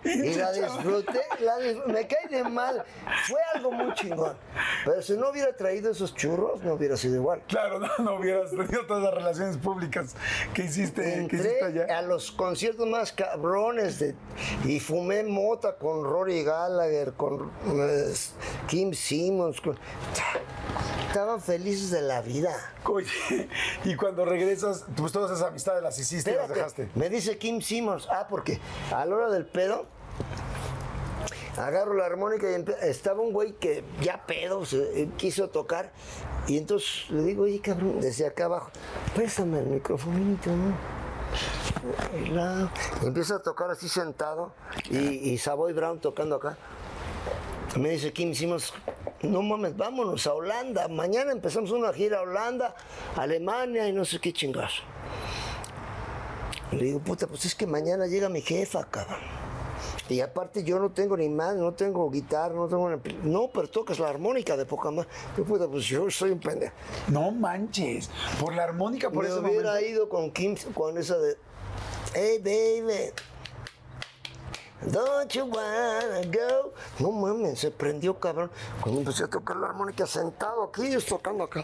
[0.03, 2.83] Y la disfruté, la dis- me cae de mal.
[3.27, 4.35] Fue algo muy chingón.
[4.85, 7.41] Pero si no hubiera traído esos churros, no hubiera sido igual.
[7.47, 10.15] Claro, no, no hubieras tenido todas las relaciones públicas
[10.53, 11.97] que hiciste, que hiciste Entré allá.
[11.97, 14.15] a los conciertos más cabrones de,
[14.65, 18.13] y fumé mota con Rory Gallagher, con eh,
[18.67, 19.59] Kim Simmons.
[19.61, 19.77] con-
[21.07, 22.53] estaban felices de la vida.
[22.85, 23.07] Oye,
[23.83, 26.89] y cuando regresas, pues todas esas amistades las hiciste y las dejaste.
[26.95, 28.59] me dice Kim Simmons, ah, porque
[28.93, 29.85] a la hora del pedo,
[31.57, 35.91] agarro la armónica y estaba un güey que ya pedo se eh, quiso tocar,
[36.47, 38.69] y entonces le digo, oye, cabrón, desde acá abajo,
[39.15, 40.75] préstame el microfonito, ¿no?
[42.33, 42.71] La-
[43.03, 44.53] empieza a tocar así sentado,
[44.89, 44.97] y,
[45.31, 46.57] y Savoy Brown tocando acá.
[47.75, 48.73] Me dice Kim Simmons,
[49.23, 50.87] no mames, vámonos a Holanda.
[50.87, 52.75] Mañana empezamos una gira a Holanda,
[53.15, 54.83] Alemania y no sé qué chingazo.
[56.71, 59.19] Le digo, puta, pues es que mañana llega mi jefa, cabrón.
[60.09, 62.83] Y aparte yo no tengo ni más, no tengo guitarra, no tengo...
[62.83, 65.05] una- No, pero tocas la armónica de poca más.
[65.37, 66.73] Yo, puta, pues yo soy un pendejo.
[67.09, 68.09] No manches.
[68.39, 69.85] Por la armónica, por Me ese hubiera momento.
[69.89, 71.37] ido con Kim, con esa de...
[72.13, 73.11] Hey, baby.
[74.81, 76.73] Don't you wanna go?
[76.99, 78.51] No mames, se prendió cabrón.
[78.79, 81.63] Cuando empecé a tocar la armónica sentado aquí, yo tocando acá.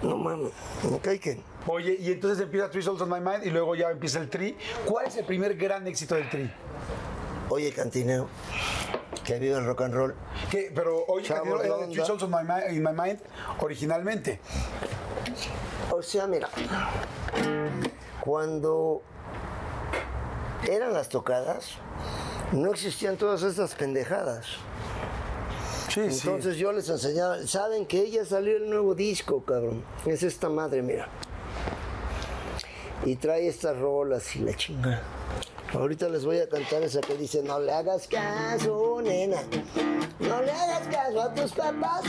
[0.00, 0.52] No mames,
[0.90, 1.40] me cae que.
[1.66, 4.56] Oye, y entonces empieza Three Souls on My Mind y luego ya empieza el Tri.
[4.86, 6.50] ¿Cuál es el primer gran éxito del Tri?
[7.48, 8.28] Oye, cantinero,
[9.24, 10.14] que vive el rock and roll.
[10.50, 10.70] ¿Qué?
[10.74, 12.06] Pero oye, Chavos Cantinero, era Three onda.
[12.06, 13.20] Souls on my, in my Mind
[13.60, 14.40] originalmente.
[15.90, 16.48] O sea, mira,
[18.20, 19.02] cuando
[20.66, 21.72] eran las tocadas,
[22.52, 24.46] no existían todas estas pendejadas.
[25.88, 29.84] Sí, Entonces yo les enseñaba, saben que ella salió el nuevo disco, cabrón.
[30.06, 31.08] Es esta madre, mira.
[33.04, 35.02] Y trae estas rolas y la chinga.
[35.74, 39.42] Ahorita les voy a cantar esa que dice, no le hagas caso, nena.
[40.20, 42.02] No le hagas caso a tus papás.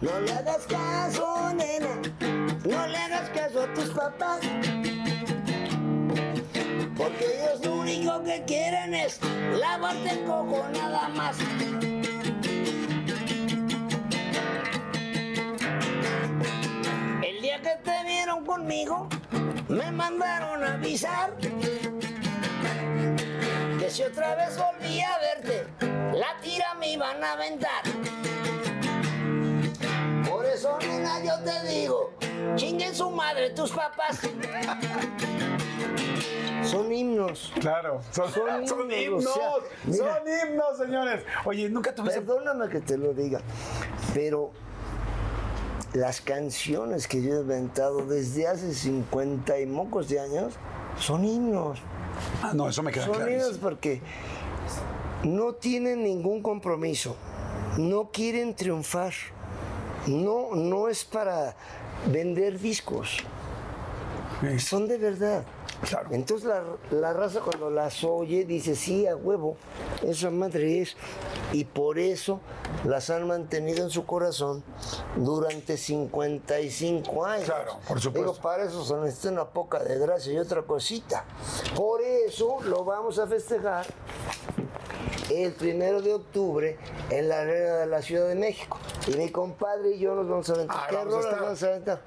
[0.00, 2.00] No le hagas caso, nena.
[2.64, 4.40] No le hagas caso a tus papás.
[6.96, 9.18] Porque ellos lo único que quieren es
[9.58, 11.36] lavarte el coco nada más.
[17.22, 19.08] El día que te vieron conmigo,
[19.68, 21.36] me mandaron a avisar
[23.78, 25.66] que si otra vez volvía a verte,
[26.16, 27.82] la tira me iban a aventar.
[30.54, 32.10] Eso, nena, yo te digo,
[32.54, 34.20] chinguen su madre tus papás.
[36.62, 37.52] Son himnos.
[37.60, 39.50] Claro, son, Son son himnos, himnos, o sea,
[39.84, 40.14] mira.
[40.14, 41.24] son himnos, señores.
[41.44, 42.20] Oye, nunca tuviste.
[42.20, 43.40] Perdóname que te lo diga,
[44.14, 44.52] pero
[45.92, 50.54] las canciones que yo he inventado desde hace 50 y mocos de años
[50.98, 51.80] son himnos.
[52.42, 53.30] Ah, no, eso me queda Son claro.
[53.30, 54.00] himnos porque
[55.24, 57.16] no tienen ningún compromiso,
[57.76, 59.12] no quieren triunfar,
[60.06, 61.56] no, no es para
[62.06, 63.18] vender discos,
[64.58, 65.44] son de verdad.
[65.88, 66.08] Claro.
[66.12, 69.56] Entonces la, la raza cuando las oye dice, sí, a huevo,
[70.02, 70.96] esa madre es.
[71.52, 72.40] Y por eso
[72.84, 74.62] las han mantenido en su corazón
[75.16, 77.46] durante 55 años.
[77.46, 78.32] Claro, por supuesto.
[78.32, 81.24] Digo, para eso se necesita una poca de gracia y otra cosita.
[81.74, 83.86] Por eso lo vamos a festejar
[85.42, 86.76] el primero de octubre
[87.10, 88.78] en la arena de la Ciudad de México.
[89.06, 90.76] Y mi compadre y yo nos vamos a aventar.
[90.80, 91.40] Ah, ¿Qué vamos a rolas estar.
[91.42, 92.00] vamos a aventar?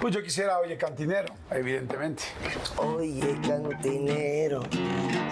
[0.00, 2.24] Pues yo quisiera, oye, cantinero, evidentemente.
[2.76, 4.62] Oye, cantinero,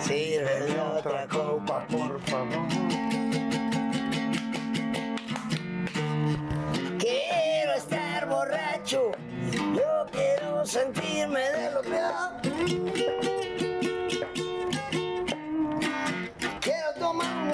[0.00, 1.86] sirve otra copa.
[1.88, 2.68] por favor.
[6.98, 9.12] Quiero estar borracho,
[9.74, 13.49] yo quiero sentirme de lo peor.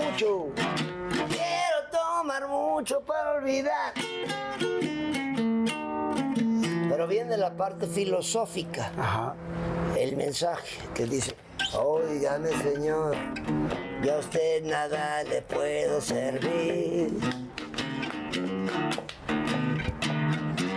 [0.00, 0.48] Mucho,
[1.28, 3.92] quiero tomar mucho para olvidar.
[6.88, 9.34] Pero viene la parte filosófica, Ajá.
[9.98, 11.34] el mensaje que dice,
[11.74, 13.16] oígame señor,
[14.02, 17.12] yo a usted nada le puedo servir.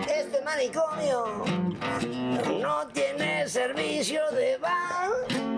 [0.07, 1.25] Este manicomio
[2.61, 5.48] no tiene servicio de bar.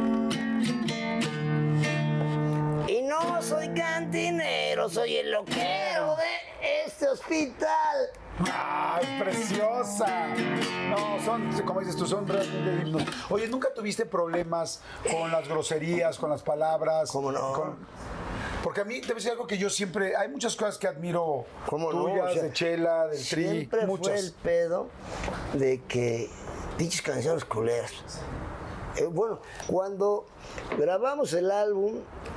[3.12, 8.10] No soy cantinero, soy el loquero de este hospital.
[8.52, 10.28] ¡Ay, preciosa!
[10.90, 13.04] No, son, como dices tú, son realmente himnos.
[13.30, 14.82] Oye, ¿nunca tuviste problemas
[15.12, 17.12] con las groserías, con las palabras?
[17.12, 17.52] ¿Cómo no?
[17.52, 17.86] Con-
[18.64, 20.16] Porque a mí, te voy a decir algo que yo siempre...
[20.16, 22.06] Hay muchas cosas que admiro ¿Cómo no?
[22.06, 24.20] tuyas, O sea, de Chela, del Tri, Siempre fue muchas.
[24.24, 24.88] el pedo
[25.54, 26.30] de que
[26.78, 27.92] pinches canciones culeras.
[28.96, 30.26] Eh, bueno, cuando
[30.78, 31.96] grabamos el álbum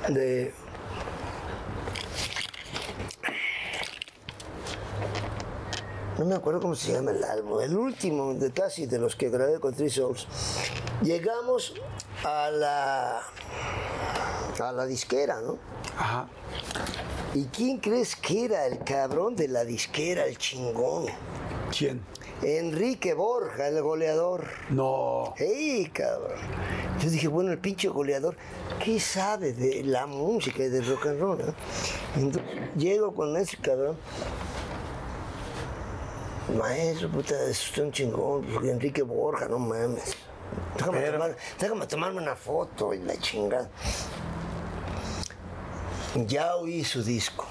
[0.09, 0.53] de.
[6.17, 9.29] No me acuerdo cómo se llama el álbum, el último de casi de los que
[9.29, 10.27] grabé con Three Souls.
[11.01, 11.73] Llegamos
[12.23, 13.21] a la.
[14.59, 15.57] a la disquera, ¿no?
[15.97, 16.27] Ajá.
[17.33, 21.07] ¿Y quién crees que era el cabrón de la disquera, el chingón?
[21.77, 22.01] ¿Quién?
[22.41, 24.45] Enrique Borja, el goleador.
[24.69, 25.33] No.
[25.37, 26.37] ¡Ey, cabrón!
[27.01, 28.35] Yo dije, bueno, el pinche goleador,
[28.83, 31.37] ¿qué sabe de la música y del rock and roll?
[31.39, 31.53] no?
[32.15, 32.43] Entonces,
[32.75, 33.97] llego con ese cabrón.
[36.59, 40.15] Maestro, puta, es un chingón, porque Enrique Borja, no mames.
[40.77, 43.69] Déjame, Pero- tomar- déjame tomarme una foto y la chingada.
[46.27, 47.45] Ya oí su disco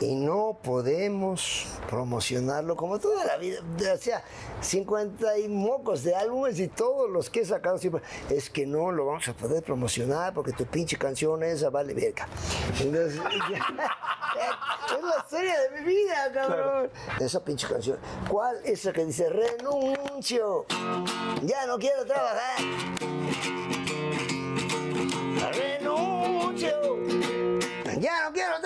[0.00, 3.60] y no podemos promocionarlo como toda la vida.
[3.92, 4.24] O sea,
[4.60, 8.02] 50 y mocos de álbumes y todos los que he sacado siempre.
[8.30, 12.26] Es que no lo vamos a poder promocionar porque tu pinche canción esa vale verga.
[12.80, 13.20] Entonces,
[14.96, 16.90] es la serie de mi vida, cabrón.
[17.04, 17.24] Claro.
[17.24, 17.98] Esa pinche canción.
[18.28, 18.56] ¿Cuál?
[18.64, 20.64] Esa que dice renuncio.
[21.42, 22.58] Ya no quiero trabajar.
[25.52, 27.00] Renuncio.
[28.00, 28.59] Ya no quiero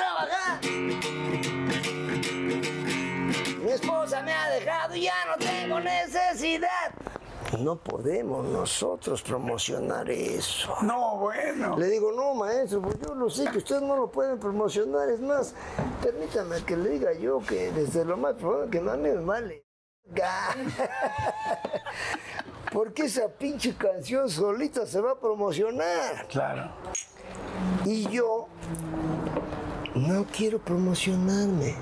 [7.58, 10.76] No podemos nosotros promocionar eso.
[10.82, 11.76] No, bueno.
[11.78, 15.08] Le digo, no, maestro, pues yo lo sé que ustedes no lo pueden promocionar.
[15.08, 15.54] Es más,
[16.02, 19.64] permítame que le diga yo que desde lo más profundo que mami me vale.
[22.72, 26.26] Porque esa pinche canción solita se va a promocionar.
[26.28, 26.70] Claro.
[27.84, 28.48] Y yo
[29.94, 31.76] no quiero promocionarme.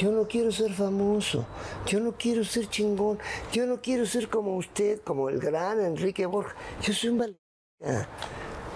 [0.00, 1.44] Yo no quiero ser famoso.
[1.84, 3.18] Yo no quiero ser chingón.
[3.52, 6.54] Yo no quiero ser como usted, como el gran Enrique Borja.
[6.80, 7.38] Yo soy un val...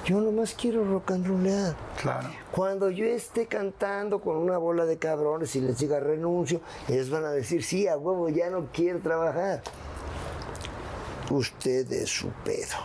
[0.04, 1.74] Yo nomás quiero rock and rollear.
[1.98, 2.28] Claro.
[2.52, 7.24] Cuando yo esté cantando con una bola de cabrones y les diga renuncio, ellos van
[7.24, 9.62] a decir, sí, a huevo, ya no quiero trabajar.
[11.30, 12.76] Usted es su pedo.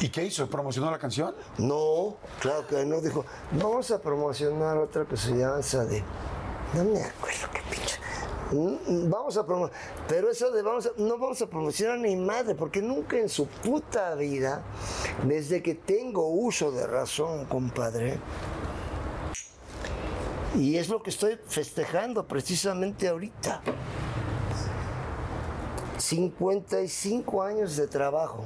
[0.00, 0.48] ¿Y qué hizo?
[0.48, 1.34] ¿Promocionó la canción?
[1.58, 3.02] No, claro que no.
[3.02, 6.02] Dijo, vamos a promocionar otra que se llama de...
[6.74, 7.98] No me acuerdo qué pinche.
[8.52, 9.76] Mm, Vamos a promocionar.
[10.08, 10.90] Pero eso de vamos a...
[10.96, 14.62] No vamos a promocionar ni madre, porque nunca en su puta vida,
[15.24, 18.18] desde que tengo uso de razón, compadre,
[20.54, 23.62] y es lo que estoy festejando precisamente ahorita.
[25.96, 28.44] 55 años de trabajo,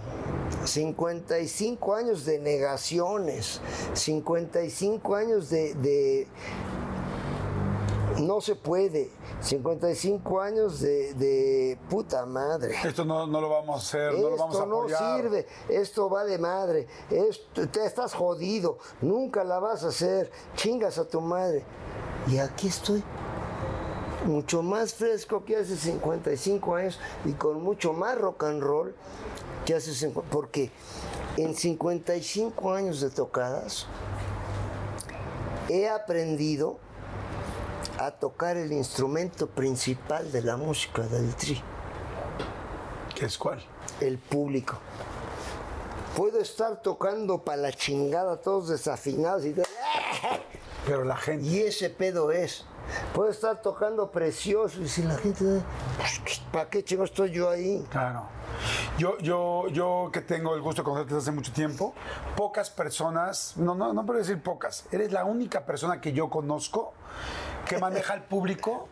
[0.65, 3.61] 55 años de negaciones,
[3.95, 6.29] 55 años de, de
[8.21, 9.11] no se puede,
[9.41, 12.75] 55 años de, de puta madre.
[12.85, 16.11] Esto no, no lo vamos a hacer, no lo vamos a Esto no sirve, esto
[16.11, 21.21] va de madre, esto, te estás jodido, nunca la vas a hacer, chingas a tu
[21.21, 21.65] madre.
[22.29, 23.03] Y aquí estoy,
[24.25, 28.95] mucho más fresco que hace 55 años y con mucho más rock and roll
[29.65, 30.71] que hace 50, porque
[31.37, 33.87] en 55 años de tocadas
[35.69, 36.79] he aprendido
[37.99, 41.63] a tocar el instrumento principal de la música del tri
[43.15, 43.63] ¿Qué es cuál?
[44.01, 44.77] el público.
[46.17, 49.55] Puedo estar tocando para la chingada, todos desafinados y,
[50.87, 51.47] Pero la gente.
[51.47, 52.65] y ese pedo es.
[53.15, 55.63] Puedo estar tocando precioso y si la gente,
[56.53, 57.85] ¿para qué chingo estoy yo ahí?
[57.91, 58.25] Claro.
[58.99, 61.95] Yo, yo, yo que tengo el gusto de conocerte desde hace mucho tiempo,
[62.37, 66.93] pocas personas, no, no, no puedo decir pocas, eres la única persona que yo conozco
[67.67, 68.89] que maneja al público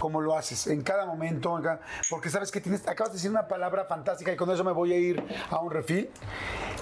[0.00, 1.80] como lo haces, en cada momento, en cada-
[2.10, 4.92] porque sabes que tienes, acabas de decir una palabra fantástica y con eso me voy
[4.92, 6.10] a ir a un refil.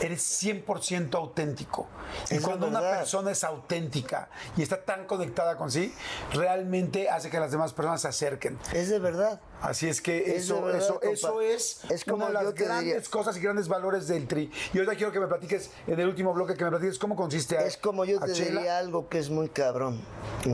[0.00, 1.86] Eres 100% auténtico.
[2.30, 5.92] Y Es la cuando una persona es auténtica y está tan conectada con sí,
[6.32, 8.58] realmente hace que las demás personas se acerquen.
[8.72, 9.40] Es de verdad.
[9.60, 12.84] Así es que Es eso, verdad, eso, eso es, Es como una de las grandes
[12.94, 13.10] diría.
[13.10, 14.50] cosas y grandes valores del tri.
[14.72, 17.58] Y ahorita quiero que me platiques en el último bloque que me platiques cómo consiste.
[17.58, 20.00] a- Es como yo te diría algo que es muy cabrón,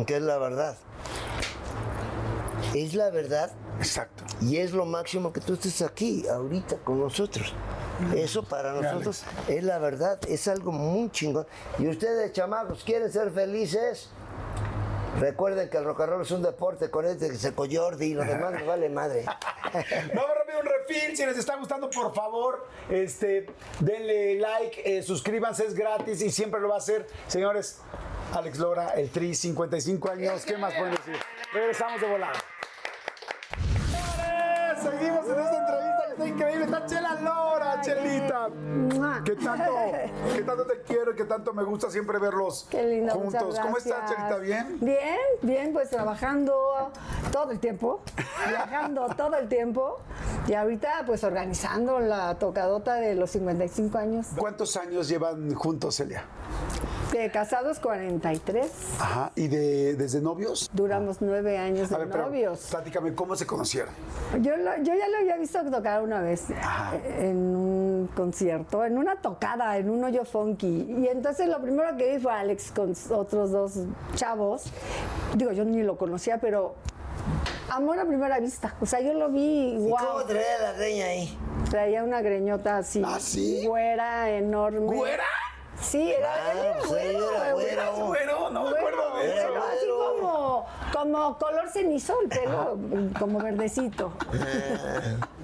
[0.06, 0.75] que es la verdad.
[2.74, 4.24] Es la verdad Exacto.
[4.40, 7.54] y es lo máximo que tú estés aquí, ahorita, con nosotros.
[8.14, 11.46] Eso para nosotros es la verdad, es algo muy chingón.
[11.78, 14.10] Y ustedes, chamacos, quieren ser felices.
[15.18, 18.14] Recuerden que el rock and roll es un deporte con este que se coyordi y
[18.14, 19.24] lo demás nos vale madre.
[19.72, 21.16] Vamos rápido un refil.
[21.16, 23.46] Si les está gustando, por favor, este,
[23.80, 27.06] denle like, eh, suscríbanse, es gratis y siempre lo va a hacer.
[27.28, 27.80] Señores,
[28.34, 30.44] Alex Lora, el tri, 55 años.
[30.44, 31.16] ¿Qué más pueden decir?
[31.52, 32.32] Regresamos de volada.
[34.82, 36.64] Seguimos en esta entrevista que está increíble.
[36.64, 38.48] Está Chela Lora, Chelita.
[39.24, 39.72] ¿Qué tanto,
[40.34, 43.58] qué tanto te quiero y qué tanto me gusta siempre verlos Qué lindo, juntos?
[43.58, 44.10] ¿Cómo estás.
[44.10, 44.38] Chelita?
[44.38, 44.78] ¿Bien?
[44.80, 46.90] Bien, bien, pues trabajando
[47.32, 48.02] todo el tiempo,
[48.48, 49.98] viajando todo el tiempo
[50.46, 54.26] y ahorita pues organizando la tocadota de los 55 años.
[54.36, 56.24] ¿Cuántos años llevan juntos, Celia?
[57.16, 58.66] De casados 43,
[59.00, 59.32] Ajá.
[59.36, 60.68] ¿Y de, desde novios?
[60.72, 62.66] duramos nueve años A de ver, pero novios.
[62.70, 63.92] platícame, ¿cómo se conocieron?
[64.42, 66.94] Yo, lo- yo ya lo había visto tocar una vez Ajá.
[66.96, 70.86] eh, en un concierto, en una tocada, en un hoyo funky.
[70.98, 73.72] Y entonces lo primero que vi fue a Alex con otros dos
[74.14, 74.64] chavos.
[75.34, 76.74] Digo, yo ni lo conocía, pero
[77.70, 78.74] amor a primera vista.
[78.80, 79.96] O sea, yo lo vi, ¿Y wow.
[79.98, 81.38] cómo traía la reña ahí?
[81.70, 83.66] Traía una greñota así, ¿Ah, sí?
[83.66, 84.80] güera, enorme.
[84.80, 85.24] ¿Güera?
[85.80, 87.18] Sí, era, Ah, era pues era
[87.52, 88.06] güero, güero.
[88.06, 89.46] Güero, no me acuerdo de eso.
[89.48, 92.78] pero así como, como color cenizo, el pelo
[93.18, 94.12] como verdecito.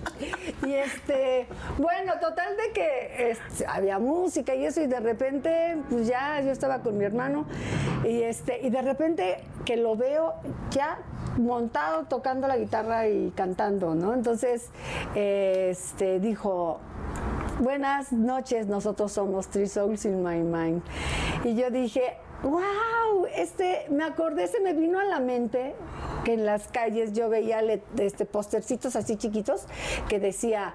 [0.65, 1.47] Y este,
[1.79, 6.51] bueno, total de que este, había música y eso, y de repente, pues ya yo
[6.53, 7.47] estaba con mi hermano,
[8.05, 10.35] y este, y de repente que lo veo
[10.71, 10.99] ya
[11.39, 14.15] montado tocando la guitarra y cantando, ¿no?
[14.15, 14.71] Entonces,
[15.15, 16.79] este, dijo,
[17.61, 20.83] Buenas noches, nosotros somos Three Souls in My Mind.
[21.45, 25.75] Y yo dije, wow, este, me acordé, se me vino a la mente
[26.25, 27.61] que en las calles yo veía
[27.99, 29.67] este, postercitos así chiquitos
[30.09, 30.75] que decía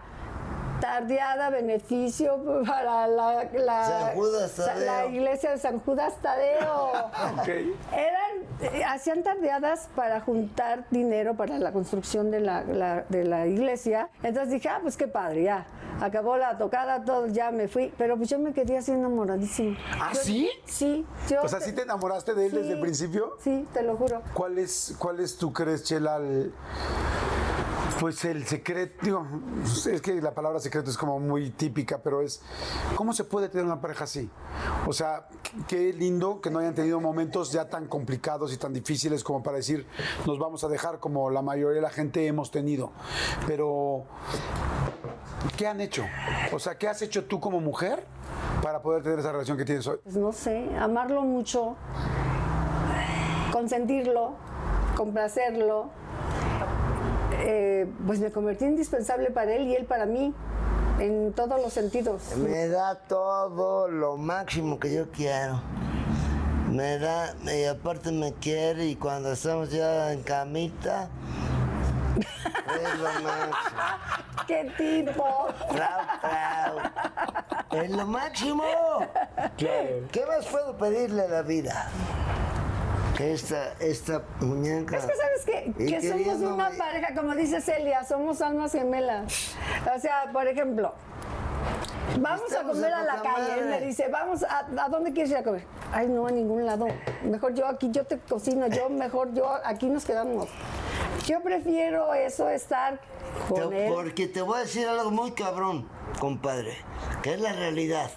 [0.80, 4.86] tardeada beneficio para la, la, San Judas sa- Tadeo.
[4.86, 6.91] la iglesia de San Judas Tadeo.
[7.91, 13.48] Eran, eh, hacían tardeadas para juntar dinero para la construcción de la, la- de la
[13.48, 14.10] iglesia.
[14.24, 15.66] Entonces dije, ah, pues qué padre, ya.
[15.99, 17.91] Acabó la tocada, todo, ya me fui.
[17.98, 19.78] Pero pues yo me quedé así enamoradísima.
[19.99, 20.49] ¿Ah, Yo- sí?
[20.66, 21.06] Sí.
[21.28, 23.36] Yo O sea, ¿sí te enamoraste de él desde el principio?
[23.40, 24.22] Sí, te lo juro.
[24.34, 26.54] ¿Cuál es, cuál es tú crees, Chela, el-
[27.99, 28.94] pues el secreto?
[29.02, 29.26] Digo,
[29.91, 32.41] es que la palabra secreto es como muy típica, pero es,
[32.95, 34.30] ¿cómo se puede tener una pareja así?
[34.86, 35.28] O sea,
[35.68, 39.57] qué lindo que no hayan tenido momentos ya tan complicados y tan difíciles como para
[39.57, 39.88] decir,
[40.26, 42.91] nos vamos a dejar como la mayoría de la gente hemos tenido.
[43.48, 44.03] Pero,
[45.57, 46.06] ¿qué han hecho?
[46.53, 48.06] O sea, ¿qué has hecho tú como mujer
[48.61, 49.98] para poder tener esa relación que tienes hoy?
[50.03, 51.76] Pues no sé, amarlo mucho,
[53.52, 54.34] consentirlo,
[54.95, 55.90] complacerlo.
[57.39, 60.34] Eh, pues me convertí en indispensable para él y él para mí,
[60.99, 62.35] en todos los sentidos.
[62.38, 65.61] Me da todo lo máximo que yo quiero.
[66.72, 71.09] Me da, y aparte me quiere y cuando estamos ya en camita,
[72.18, 73.81] es lo máximo.
[74.47, 75.47] ¡Qué tipo!
[75.69, 77.84] Frau, frau.
[77.84, 78.64] Es lo máximo.
[79.57, 81.89] ¿Qué más puedo pedirle a la vida?
[83.18, 84.98] Que esta, esta muñeca.
[84.98, 85.45] Es que sabes
[85.76, 89.56] que somos una pareja, como dice Celia, somos almas gemelas.
[89.95, 90.94] O sea, por ejemplo,
[92.19, 93.60] vamos a comer a la calle.
[93.60, 95.64] Él me dice, vamos, a, ¿a dónde quieres ir a comer?
[95.91, 96.85] Ay, no, a ningún lado.
[97.23, 100.48] Mejor yo aquí, yo te cocino, yo mejor, yo aquí nos quedamos.
[101.26, 102.99] Yo prefiero eso, estar
[103.49, 103.94] con Te- él.
[103.94, 105.88] Porque te voy a decir algo muy cabrón,
[106.19, 106.77] compadre,
[107.23, 108.11] que es la realidad.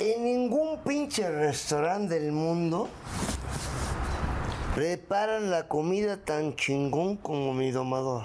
[0.00, 2.88] En ningún pinche restaurante del mundo
[4.74, 8.24] preparan la comida tan chingón como mi domador.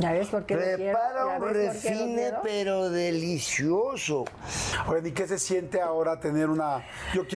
[0.00, 0.56] ¿Ya ves por qué?
[0.56, 4.24] Prepara ¿Ya un refine, pero delicioso.
[4.88, 6.84] Oigan, ¿y qué se siente ahora tener una...
[7.14, 7.22] Yo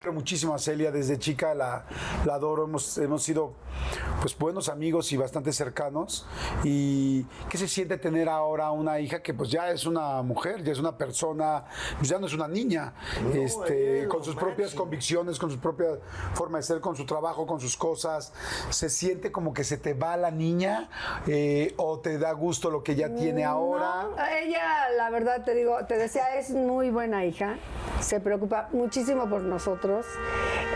[0.00, 1.84] Quiero muchísimo a Celia, desde chica la,
[2.24, 3.54] la adoro, hemos, hemos sido
[4.20, 6.24] pues buenos amigos y bastante cercanos.
[6.62, 10.70] ¿Y qué se siente tener ahora una hija que pues ya es una mujer, ya
[10.70, 11.64] es una persona,
[11.96, 12.94] pues ya no es una niña,
[13.34, 14.82] este, es con sus propias máximo.
[14.84, 15.98] convicciones, con su propia
[16.32, 18.32] forma de ser, con su trabajo, con sus cosas?
[18.70, 20.88] ¿Se siente como que se te va la niña
[21.26, 24.04] eh, o te da gusto lo que ya tiene ahora?
[24.04, 27.56] No, ella, la verdad te digo, te decía, es muy buena hija,
[28.00, 29.87] se preocupa muchísimo por nosotros,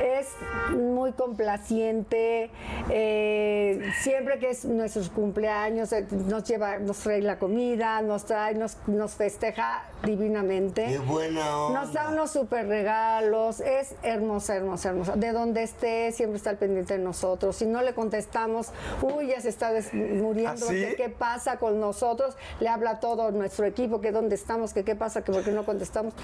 [0.03, 0.29] es
[0.77, 2.51] muy complaciente,
[2.91, 8.55] eh, siempre que es nuestros cumpleaños eh, nos lleva, nos trae la comida, nos trae,
[8.55, 10.87] nos, nos festeja divinamente.
[10.87, 11.81] Qué buena onda.
[11.81, 15.17] Nos da unos super regalos, es hermosa, hermosa, hermosa.
[15.17, 17.57] De donde esté, siempre está al pendiente de nosotros.
[17.57, 18.73] Si no le contestamos,
[19.03, 20.87] uy, ya se está muriendo, ¿Ah, sí?
[20.97, 24.97] qué pasa con nosotros, le habla a todo nuestro equipo, que dónde estamos, que qué
[24.97, 26.15] pasa, que por qué no contestamos.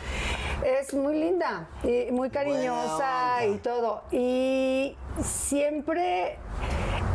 [0.64, 3.46] Es muy linda y muy cariñosa onda.
[3.46, 4.02] y todo.
[4.10, 6.36] Y siempre,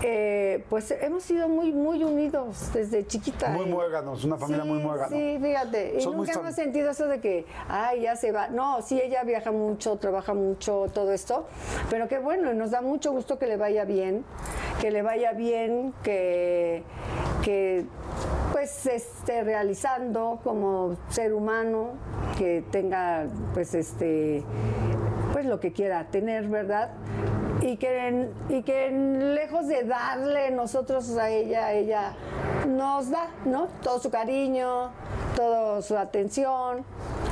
[0.02, 3.50] eh, pues hemos sido muy, muy unidos desde chiquita.
[3.50, 5.10] Muy muéganos, una familia muy Sí, muégano.
[5.16, 5.96] Sí, fíjate.
[5.98, 8.48] Y Son muy nunca hemos sentido eso de que, ay, ya se va.
[8.48, 11.46] No, sí, ella viaja mucho, trabaja mucho, todo esto.
[11.90, 14.26] Pero qué bueno, nos da mucho gusto que le vaya bien,
[14.82, 16.84] que le vaya bien, que,
[17.44, 17.86] que
[18.52, 21.92] pues se esté realizando como ser humano,
[22.38, 24.44] que tenga pues este
[25.46, 26.92] lo que quiera tener, ¿verdad?
[27.62, 32.14] Y que, y que lejos de darle nosotros a ella, ella
[32.68, 33.68] nos da, ¿no?
[33.82, 34.92] Todo su cariño,
[35.36, 36.84] toda su atención.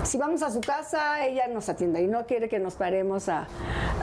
[0.04, 3.48] si vamos a su casa, ella nos atiende y no quiere que nos paremos a,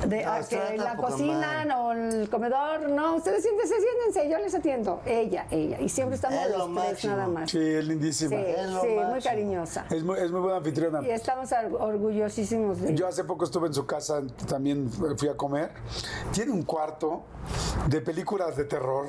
[0.07, 1.75] de, No, a que trata en la poca cocina madre.
[1.75, 2.89] o el comedor.
[2.91, 5.01] No, ustedes siéntense, siéntense, yo les atiendo.
[5.05, 5.81] Ella, ella.
[5.81, 7.17] Y siempre estamos Es lo los tres máximo.
[7.17, 7.51] nada más.
[7.51, 8.31] Sí, es lindísima.
[8.31, 9.87] Sí, Es lo sí, muy cariñosa.
[9.91, 11.03] Es, muy, es muy buena anfitriona.
[11.03, 12.97] Y estamos or- orgullosísimos de ella.
[12.97, 15.71] Yo hace poco estuve en su casa, también fui a comer.
[16.33, 17.23] Tiene un cuarto
[17.89, 19.07] de películas de terror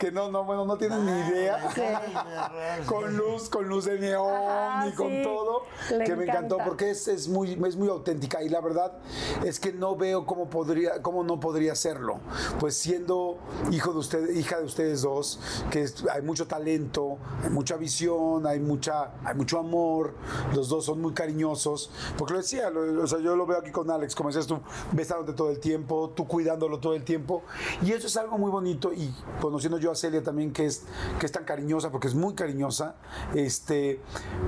[0.00, 1.58] que no, no, bueno, no tienen ni idea.
[2.86, 5.22] con luz, con luz de neón Ajá, y con sí.
[5.22, 5.62] todo.
[5.90, 6.64] Le que me encantó encanta.
[6.64, 8.92] porque es, es muy, es muy auténtica y la verdad
[9.44, 12.18] es que no veo cómo podría, cómo no podría serlo.
[12.58, 13.38] Pues siendo
[13.70, 15.38] hijo de usted, hija de ustedes dos,
[15.70, 20.14] que es- hay mucho talento, hay mucha visión, hay mucha, hay mucho amor,
[20.54, 21.90] los dos son muy cariñosos.
[22.18, 24.58] Porque lo decía, lo- o sea, yo lo veo aquí con Alex, como decías tú,
[24.92, 27.42] besándote todo el tiempo, tú cuidándolo todo el tiempo.
[27.82, 28.92] Y eso es algo muy bonito.
[28.92, 30.82] Y conociendo yo a Celia también, que es,
[31.20, 32.94] que es tan cariñosa, porque es muy cariñosa,
[33.34, 34.00] este,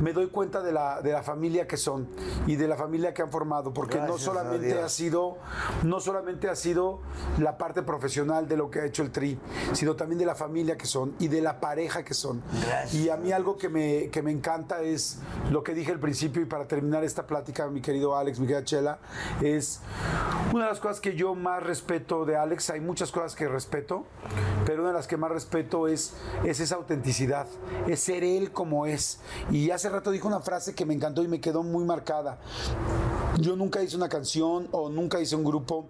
[0.03, 2.09] me doy cuenta de la, de la familia que son
[2.47, 3.73] y de la familia que han formado.
[3.73, 5.39] Porque no Gracias a solamente ha sido,
[5.83, 7.01] no solamente ha sido
[7.39, 9.39] la parte profesional de lo que ha hecho el Tri,
[9.73, 12.43] sino también de la familia que son y de la pareja que son.
[12.67, 12.95] Gracias.
[12.95, 15.19] Y a mí algo que me, que me encanta es
[15.51, 18.65] lo que dije al principio y para terminar esta plática, mi querido Alex, mi querida
[18.65, 18.99] Chela,
[19.43, 19.81] es
[20.53, 24.05] una de las cosas que yo más respeto de Alex, hay muchas cosas que respeto,
[24.65, 26.15] pero una de las que más respeto es,
[26.45, 27.47] es esa autenticidad,
[27.87, 29.21] es ser él como es.
[29.51, 32.39] Y hace rato dijo una frase que me encantó y me quedó muy marcada.
[33.39, 35.87] Yo nunca hice una canción o nunca hice un grupo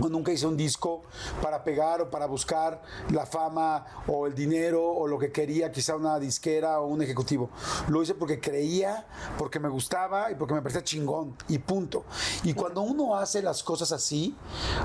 [0.00, 1.02] o nunca hice un disco
[1.40, 5.94] para pegar o para buscar la fama o el dinero o lo que quería, quizá
[5.94, 7.50] una disquera o un ejecutivo.
[7.88, 9.06] Lo hice porque creía,
[9.38, 12.04] porque me gustaba y porque me parecía chingón y punto.
[12.42, 14.34] Y cuando uno hace las cosas así,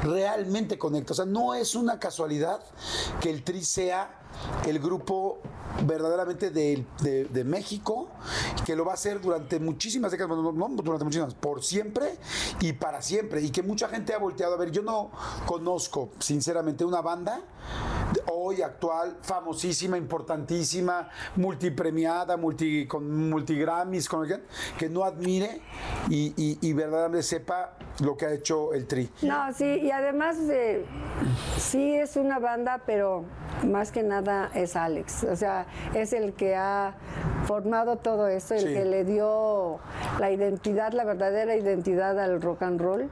[0.04, 1.14] realmente conecta.
[1.14, 2.62] O sea, no es una casualidad
[3.22, 4.27] que el Tri sea
[4.66, 5.40] el grupo
[5.86, 8.10] verdaderamente de, México,
[8.66, 12.18] que lo va a hacer durante muchísimas décadas, no, no durante muchísimas, por siempre
[12.62, 14.72] y para siempre, y que mucha gente ha volteado a ver.
[14.72, 15.12] Yo no
[15.46, 17.42] conozco, sinceramente, una banda
[18.32, 24.28] hoy actual, famosísima, importantísima, multipremiada, multi, con multigrammys, con,
[24.78, 25.62] que no admire
[26.10, 29.10] y, verdaderamente sepa lo que ha hecho el Tri.
[29.22, 30.38] No, sí, y además
[31.58, 33.26] sí es una banda, pero
[33.66, 35.24] más que nada es Alex.
[35.24, 36.94] O sea, es el que ha
[37.46, 38.74] formado todo esto, el Sí.
[38.74, 39.80] que le dio
[40.20, 43.10] la identidad, la verdadera identidad al rock and roll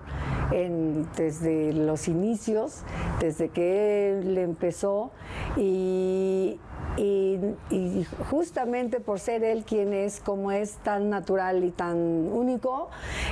[0.52, 2.84] en- desde los inicios,
[3.20, 5.12] desde que él empezó
[5.58, 6.60] y,
[6.98, 7.40] y-
[7.70, 12.90] y justamente por ser él quien es, como es tan natural y tan único,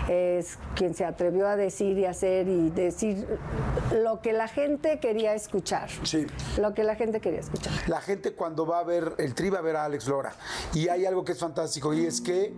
[0.09, 3.25] es quien se atrevió a decir y hacer y decir
[3.95, 5.89] lo que la gente quería escuchar.
[6.03, 6.25] Sí.
[6.59, 7.71] Lo que la gente quería escuchar.
[7.87, 10.33] La gente cuando va a ver el tri va a ver a Alex Lora.
[10.73, 12.53] Y hay algo que es fantástico y es que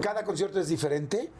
[0.00, 1.30] cada concierto es diferente.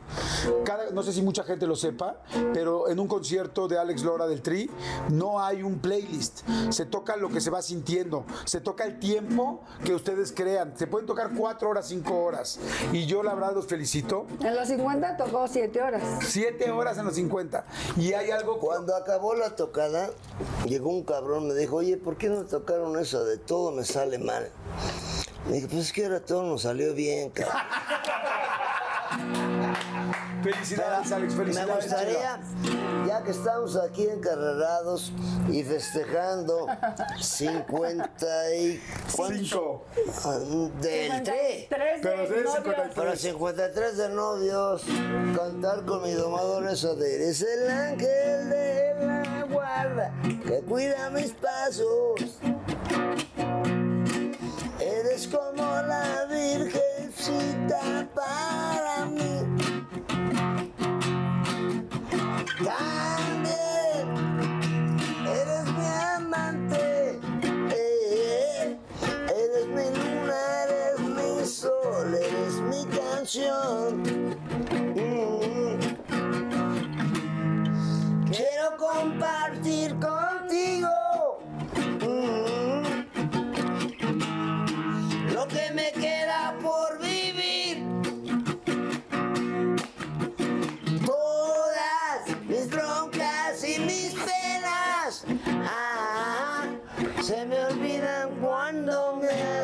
[0.64, 2.22] Cada, no sé si mucha gente lo sepa,
[2.54, 4.70] pero en un concierto de Alex Lora del tri
[5.10, 6.40] no hay un playlist.
[6.70, 8.24] Se toca lo que se va sintiendo.
[8.44, 9.09] Se toca el tiempo
[9.84, 10.76] que ustedes crean.
[10.76, 12.58] Se pueden tocar cuatro horas, cinco horas.
[12.92, 14.26] Y yo la verdad los felicito.
[14.42, 16.02] En los 50 tocó 7 horas.
[16.22, 17.64] Siete horas en los 50.
[17.96, 18.58] Y hay algo...
[18.60, 20.10] Cuando acabó la tocada,
[20.66, 24.18] llegó un cabrón, me dijo, oye, ¿por qué no tocaron eso de todo me sale
[24.18, 24.48] mal?
[25.48, 27.56] Le dije, pues es que ahora todo nos salió bien, cabrón.
[30.42, 31.34] Felicidades, Alex.
[31.34, 31.84] Me Felicidades.
[31.84, 32.40] gustaría,
[33.06, 35.12] ya que estamos aquí encarrerados
[35.50, 36.66] y festejando
[37.20, 38.82] 50 y...
[39.08, 39.84] Cinco.
[40.80, 41.68] Del 3.
[41.68, 42.54] Tres Pero de de novios.
[42.54, 42.94] 53.
[42.94, 44.82] Para 53 de novios,
[45.36, 50.12] cantar con mi domador eso de eres el ángel de la guarda
[50.46, 52.38] que cuida mis pasos.
[54.80, 58.99] Eres como la virgencita para
[62.62, 64.06] También
[65.26, 67.18] eres mi amante.
[69.28, 74.02] eres mi luna, eres mi sol, eres mi canción.
[74.94, 75.78] Mm.
[78.30, 80.99] Quiero compartir contigo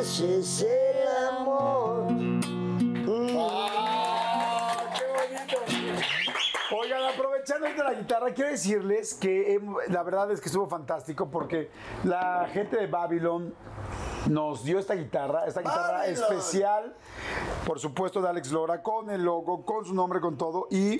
[0.06, 2.06] haces el amor.
[6.78, 11.28] Oigan, aprovechando de la guitarra, quiero decirles que em, la verdad es que estuvo fantástico
[11.28, 11.70] porque
[12.04, 13.52] la gente de Babylon
[14.28, 16.94] nos dio esta guitarra, esta guitarra especial,
[17.66, 20.66] por supuesto, de Alex Lora, con el logo, con su nombre, con todo.
[20.70, 20.98] Y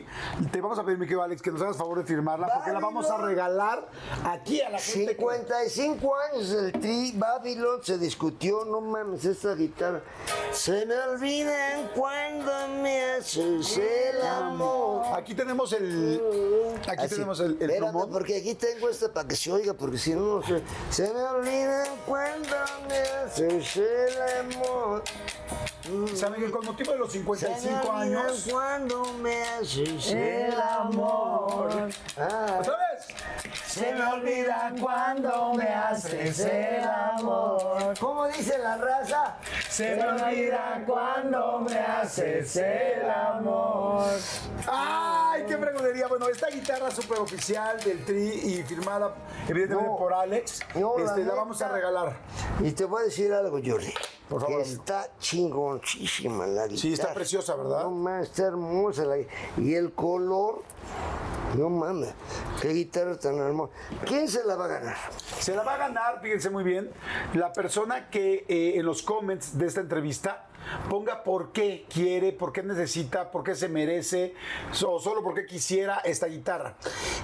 [0.52, 2.80] te vamos a pedir, mi querido Alex, que nos hagas favor de firmarla, porque la
[2.80, 3.88] vamos a regalar
[4.24, 5.16] aquí a la gente.
[5.16, 10.00] que- 55 años el Tri Babylon se discutió, no mames, esta guitarra.
[10.56, 15.04] Se me olvidan cuando me haces el amor.
[15.14, 16.20] Aquí tenemos el.
[16.88, 19.98] Aquí Así, tenemos el, el espérame, porque aquí tengo esta para que se oiga, porque
[19.98, 20.62] si no, no sé.
[20.90, 22.56] Se me olvidan cuando
[22.88, 25.04] me haces el amor.
[26.14, 28.46] Saben que con motivo de los Se me 55 olvidan años.
[28.50, 31.88] cuando me haces el amor.
[32.18, 32.56] Ah.
[32.60, 33.06] ¿Otra vez?
[33.66, 37.94] Se me olvidan cuando me haces el amor.
[38.00, 39.36] ¿Cómo dice la raza?
[39.68, 44.06] Se me olvida cuando me haces el amor.
[45.36, 46.06] ¡Ay, qué fregonería!
[46.06, 49.14] Bueno, esta guitarra súper oficial del Tri y firmada
[49.46, 49.96] evidentemente No.
[49.98, 52.16] por Alex, No, la este, la vamos a regalar.
[52.60, 53.92] Y te voy a decir algo, Jordi.
[54.30, 56.80] Por favor, está chingoncísima la guitarra.
[56.80, 57.82] Sí, está preciosa, ¿verdad?
[57.84, 59.18] No mames, está hermosa la
[59.58, 60.62] Y el color,
[61.56, 62.14] no mames,
[62.62, 63.72] qué guitarra tan hermosa.
[64.06, 64.96] ¿Quién se la va a ganar?
[65.38, 66.90] Se la va a ganar, fíjense muy bien,
[67.34, 70.46] la persona que eh, en los comments de esta entrevista
[70.88, 74.34] ponga por qué quiere, por qué necesita, por qué se merece,
[74.86, 76.76] o solo por qué quisiera esta guitarra.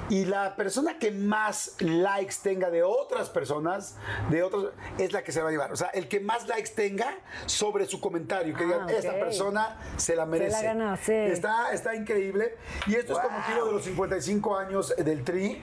[0.09, 3.97] Y la persona que más likes tenga de otras personas,
[4.31, 5.73] de otros, es la que se va a llevar.
[5.73, 7.14] O sea, el que más likes tenga
[7.47, 8.90] sobre su comentario, que digan, ok.
[8.90, 10.62] esta persona se la merece.
[10.62, 11.12] ganó, sí.
[11.12, 12.56] Está, está increíble.
[12.86, 15.62] Y esto es con motivo de los 55 años del Tri.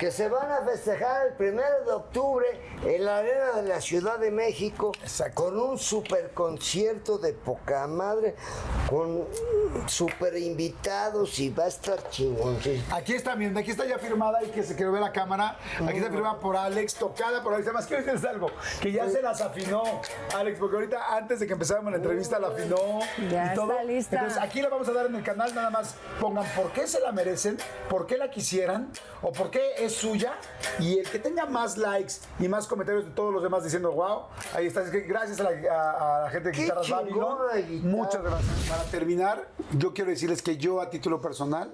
[0.00, 2.46] Que se van a festejar el primero de octubre
[2.84, 5.44] en la arena de la Ciudad de México Exacto.
[5.44, 8.36] con un super concierto de poca madre,
[8.88, 9.24] con
[9.86, 12.58] super invitados y va a estar chingón.
[12.62, 12.82] sí.
[12.92, 15.56] Aquí está, miren, aquí está ya firmada y que se quiero ver la cámara.
[15.86, 17.66] Aquí está firmada por Alex, tocada por Alex.
[17.68, 18.50] Además, quiero decirles algo,
[18.80, 19.82] que ya se las afinó
[20.36, 23.00] Alex, porque ahorita antes de que empezáramos la entrevista la afinó
[23.30, 23.72] Ya y todo.
[23.72, 24.16] está lista.
[24.16, 27.00] Entonces, aquí la vamos a dar en el canal, nada más pongan por qué se
[27.00, 27.56] la merecen,
[27.90, 28.90] por qué la quisieran
[29.22, 30.34] o por qué es suya.
[30.78, 34.22] Y el que tenga más likes y más comentarios de todos los demás diciendo, wow,
[34.54, 34.82] ahí está.
[34.82, 36.66] Es que gracias a la, a- a la gente de Qué
[37.82, 38.68] Muchas gracias.
[38.68, 39.48] Para terminar,
[39.78, 41.72] yo quiero decirles que yo a título personal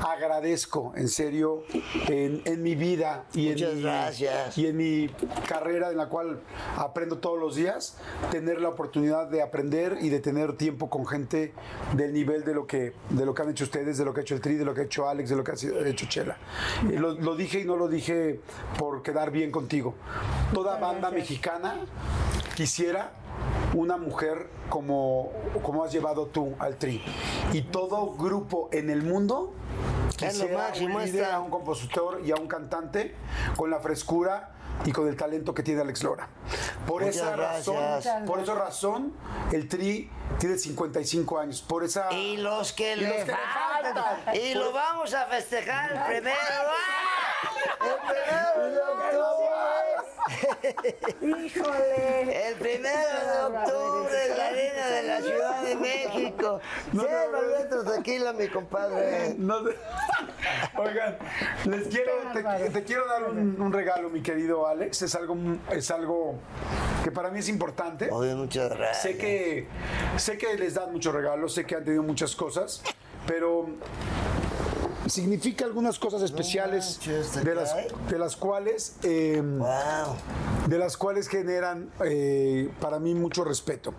[0.00, 1.62] agradezco en serio
[2.08, 4.58] en, en mi vida y en, Muchas mi, gracias.
[4.58, 5.08] y en mi
[5.48, 6.40] carrera en la cual
[6.76, 7.96] aprendo todos los días,
[8.30, 11.52] tener la oportunidad de aprender y de tener tiempo con gente
[11.94, 14.22] del nivel de lo que, de lo que han hecho ustedes, de lo que ha
[14.22, 16.36] hecho el Tri, de lo que ha hecho Alex, de lo que ha hecho Chela.
[16.90, 18.40] Eh, Lo, lo dije y no lo dije
[18.78, 19.94] por quedar bien contigo.
[20.52, 21.76] Toda banda mexicana
[22.56, 23.12] quisiera
[23.74, 25.30] una mujer como,
[25.62, 27.02] como has llevado tú al tri.
[27.52, 29.52] Y todo grupo en el mundo
[30.20, 30.98] Es lo quisiera máximo
[31.32, 33.14] a un compositor y a un cantante
[33.56, 34.50] con la frescura
[34.84, 36.28] y con el talento que tiene Alex Lora.
[36.86, 39.14] Por Muchas esa razón, por esa razón,
[39.52, 41.62] el Tri tiene 55 años.
[41.62, 43.94] Por esa Y los que, Y le, los que le faltan.
[43.94, 44.36] faltan.
[44.36, 46.36] Y lo vamos a festejar el primero.
[46.40, 46.74] ¡Ah!
[47.80, 48.80] El primero de
[49.18, 51.46] octubre.
[51.46, 52.48] Híjole.
[52.48, 53.87] El primero de octubre
[55.20, 56.60] la Ciudad de México.
[56.92, 57.90] No, no, no.
[57.90, 59.34] Tranquila, mi compadre.
[59.38, 59.58] No.
[60.76, 61.18] Oigan,
[61.66, 65.02] les quiero, te, te quiero dar un, un regalo, mi querido Alex.
[65.02, 65.36] Es algo,
[65.70, 66.38] es algo
[67.04, 68.08] que para mí es importante.
[68.10, 69.02] Oye, muchas gracias.
[69.02, 69.66] Sé que,
[70.16, 72.82] sé que les dan muchos regalos, sé que han tenido muchas cosas,
[73.26, 73.66] pero
[75.06, 77.74] significa algunas cosas especiales manches, ¿te de las,
[78.08, 80.16] de las cuales eh, Wow,
[80.66, 83.94] de las cuales generan eh, para mí mucho respeto.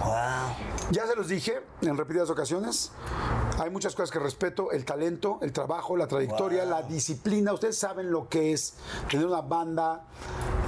[0.00, 0.90] Wow.
[0.90, 2.92] Ya se los dije en repetidas ocasiones.
[3.58, 7.52] Hay muchas cosas que respeto, el talento, el trabajo, la trayectoria, la disciplina.
[7.52, 8.74] Ustedes saben lo que es
[9.08, 10.06] tener una banda,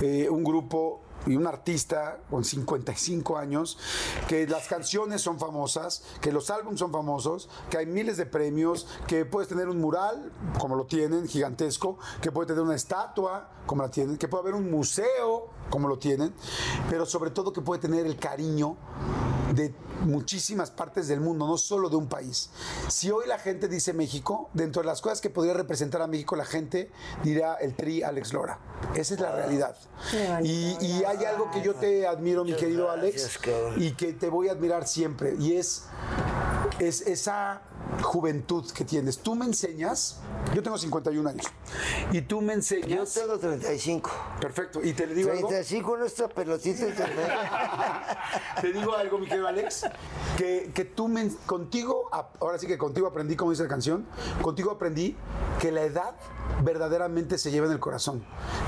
[0.00, 3.78] eh, un grupo y un artista con 55 años,
[4.28, 8.86] que las canciones son famosas, que los álbumes son famosos, que hay miles de premios,
[9.06, 13.82] que puedes tener un mural, como lo tienen, gigantesco, que puede tener una estatua, como
[13.82, 16.34] la tienen, que puede haber un museo, como lo tienen,
[16.90, 18.76] pero sobre todo que puede tener el cariño
[19.54, 22.50] de muchísimas partes del mundo, no solo de un país.
[22.88, 26.36] Si hoy la gente dice México, dentro de las cosas que podría representar a México,
[26.36, 26.90] la gente
[27.22, 28.58] dirá el tri Alex Lora.
[28.94, 29.76] Esa es la realidad.
[30.42, 33.38] Y, y hay algo que yo te admiro, mi querido Alex,
[33.76, 35.84] y que te voy a admirar siempre, y es,
[36.78, 37.62] es esa
[38.02, 39.18] juventud que tienes.
[39.18, 40.20] Tú me enseñas
[40.54, 41.46] Yo tengo 51 años.
[42.10, 43.14] Y tú me Yo enseñas.
[43.14, 44.10] tengo 35.
[44.40, 44.80] Perfecto.
[44.82, 45.48] Y te digo algo.
[45.48, 46.86] 35 en esta pelotita.
[48.60, 49.86] Te digo algo, mi querido Alex,
[50.36, 52.08] que, que tú me, contigo,
[52.40, 54.06] ahora sí que contigo aprendí, como dice la canción,
[54.40, 55.16] contigo aprendí
[55.60, 56.14] que la edad
[56.62, 58.24] verdaderamente se lleva en el corazón,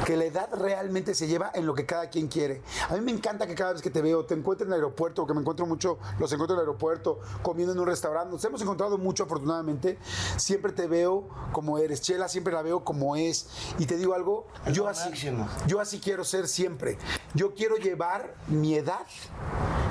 [0.06, 2.62] que la edad realmente se lleva en lo que cada quien quiere.
[2.88, 5.26] A mí me encanta que cada vez que te veo, te encuentre en el aeropuerto,
[5.26, 8.62] que me encuentro mucho, los encuentro en el aeropuerto, comiendo en un restaurante, nos hemos
[8.62, 9.98] encontrado mucho afortunadamente,
[10.36, 13.46] siempre te veo como eres, Chela siempre la veo como es,
[13.78, 15.48] y te digo algo, yo así, máximo.
[15.68, 16.98] yo así quiero ser siempre.
[17.34, 19.06] Yo quiero llevar mi edad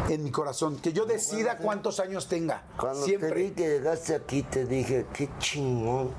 [0.10, 2.64] en mi corazón, que yo decida cuántos años tenga.
[2.78, 3.34] Cuando te siempre.
[3.34, 6.12] vi que llegaste aquí, te dije, qué chingón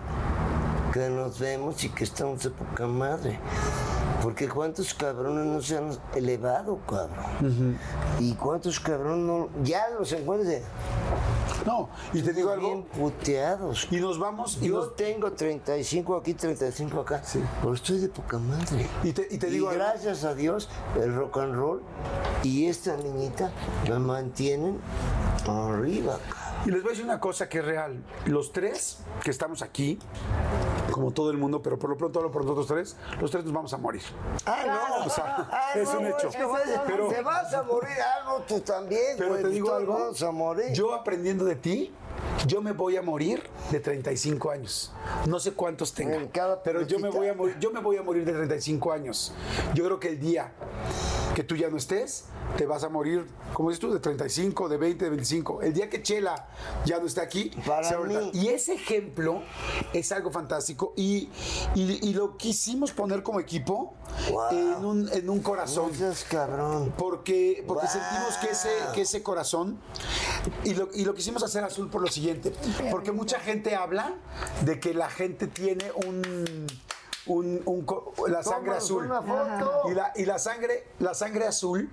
[0.92, 3.38] que nos vemos y que estamos de poca madre.
[4.22, 7.76] Porque cuántos cabrones no se han elevado, cabrón.
[8.20, 9.48] Y cuántos cabrones no.
[9.62, 10.62] Ya los encuentras de-
[11.66, 12.84] No, y te digo bien algo.
[13.10, 13.88] puteados.
[13.90, 17.22] Y nos vamos y, Yo nos- tengo 35 aquí, 35 acá.
[17.24, 17.40] Sí.
[17.60, 18.86] Pero estoy de poca madre.
[19.02, 19.82] y te, y te digo algo.
[19.82, 20.68] gracias a Dios,
[21.00, 21.82] el rock and roll
[22.42, 23.50] y esta niñita
[23.88, 24.78] me mantienen
[25.48, 26.18] arriba.
[26.64, 28.02] Y les voy a decir una cosa que es real.
[28.26, 29.98] Los tres que estamos aquí,
[30.90, 33.52] como todo el mundo, pero por lo pronto hablo por nosotros tres, los tres nos
[33.52, 34.02] vamos a morir.
[34.46, 34.62] Ah,
[34.98, 35.04] no.
[35.06, 36.30] O sea, Ah, es no, un hecho.
[36.30, 37.90] que vas a- Pero- te vas a morir.
[38.00, 39.16] Ah, no, tú también.
[39.18, 40.72] Pero güey, te digo algo, Vamos a morir.
[40.72, 41.92] yo aprendiendo de ti,
[42.46, 44.92] yo me voy a morir de 35 años.
[45.26, 46.18] No sé cuántos tenga,
[46.62, 49.34] pero yo me voy a morir, yo me voy a morir de 35 años.
[49.74, 50.52] Yo creo que el día
[51.34, 54.76] que tú ya no estés, te vas a morir, como dices tú, de 35, de
[54.76, 55.62] 20, de 25.
[55.62, 56.46] El día que Chela
[56.84, 58.30] ya no esté aquí, Para mí.
[58.32, 59.42] Y ese ejemplo
[59.92, 61.28] es algo fantástico y,
[61.74, 63.94] y- y lo quisimos poner como equipo
[64.30, 64.50] Wow.
[64.52, 65.90] en, un, en un corazón.
[66.30, 66.92] Cabrón.
[66.96, 67.92] Porque, porque Wow.
[67.92, 69.78] sentimos que ese, que ese corazón,
[70.62, 72.52] y lo, y lo quisimos hacer azul por lo siguiente,
[72.90, 74.14] porque mucha gente habla
[74.64, 76.66] de que la gente tiene un,
[77.26, 77.62] un,
[78.28, 79.04] la sangre azul.
[79.04, 79.90] una foto.
[79.90, 81.90] Y la, y la sangre, la sangre azul,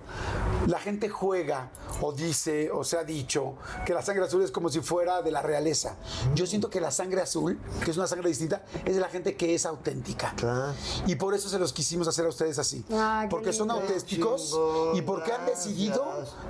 [0.66, 3.54] la gente juega o dice o se ha dicho
[3.84, 5.96] que la sangre azul es como si fuera de la realeza.
[6.34, 9.36] Yo siento que la sangre azul, que es una sangre distinta, es de la gente
[9.36, 10.34] que es auténtica.
[10.36, 10.74] Claro.
[11.06, 12.84] Y por eso se los quisimos hacer a ustedes así.
[12.92, 14.58] Ah, porque son auténticos
[14.94, 16.04] y porque han decidido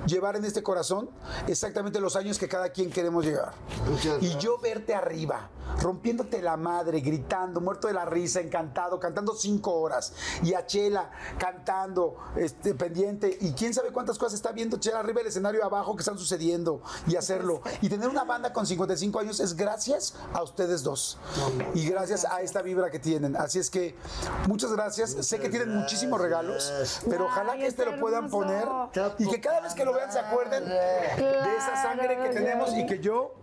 [0.05, 1.09] llevar en este corazón
[1.47, 3.53] exactamente los años que cada quien queremos llegar.
[4.21, 5.49] Y yo verte arriba,
[5.81, 10.13] rompiéndote la madre, gritando, muerto de la risa, encantado, cantando cinco horas.
[10.43, 13.37] Y a Chela cantando, este, pendiente.
[13.41, 16.81] Y quién sabe cuántas cosas está viendo Chela arriba del escenario abajo que están sucediendo
[17.07, 17.61] y hacerlo.
[17.81, 21.17] Y tener una banda con 55 años es gracias a ustedes dos.
[21.73, 23.35] Y gracias a esta vibra que tienen.
[23.35, 23.95] Así es que
[24.47, 25.11] muchas gracias.
[25.11, 28.45] sé que tienen muchísimos regalos, pero ojalá Ay, que este lo puedan hermoso.
[28.45, 28.67] poner
[29.19, 32.85] y que cada vez que lo vean se acuerden de esa sangre que tenemos y
[32.85, 33.33] que yo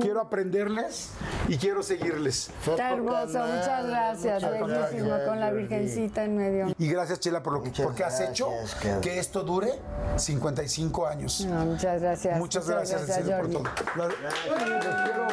[0.00, 1.10] quiero aprenderles
[1.48, 2.50] y quiero seguirles.
[2.66, 4.42] Está hermoso, muchas gracias.
[4.42, 6.74] Bellísimo, con la virgencita en medio.
[6.78, 7.70] Y gracias, Chela, por lo que
[8.04, 9.72] has hecho gracias, que esto dure
[10.16, 11.44] 55 años.
[11.46, 12.38] No, muchas gracias.
[12.38, 13.64] Muchas gracias, serio, por todo.
[13.96, 15.26] Los quiero,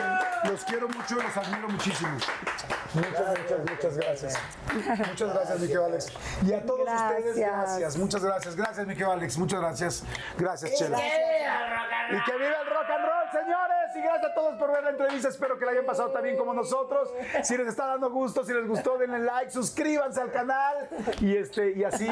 [0.49, 2.11] los quiero mucho y los admiro muchísimo.
[2.93, 4.33] Muchas, muchas, muchas gracias.
[5.07, 6.11] Muchas gracias, mi querido Alex.
[6.45, 7.37] Y a todos ustedes, Gracias.
[7.37, 7.97] gracias.
[7.97, 8.55] Muchas gracias.
[8.55, 9.37] Gracias, mi querido Alex.
[9.37, 10.03] Muchas gracias.
[10.37, 10.97] Gracias, Chela.
[10.97, 13.70] Y que viva el rock and roll, señores.
[13.93, 15.27] Y gracias a todos por ver la entrevista.
[15.27, 17.09] Espero que la hayan pasado tan bien como nosotros.
[17.43, 20.87] Si les está dando gusto, si les gustó, denle like, suscríbanse al canal.
[21.19, 22.07] Y este, y así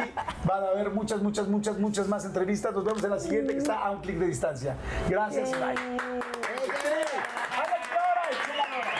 [0.45, 2.73] van a ver muchas, muchas, muchas, muchas más entrevistas.
[2.73, 4.75] Nos vemos en la siguiente que está a un clic de distancia.
[5.07, 5.51] Gracias.
[5.51, 5.59] Bye.
[5.61, 5.79] Alex
[7.93, 8.99] Lora y Chela Lora.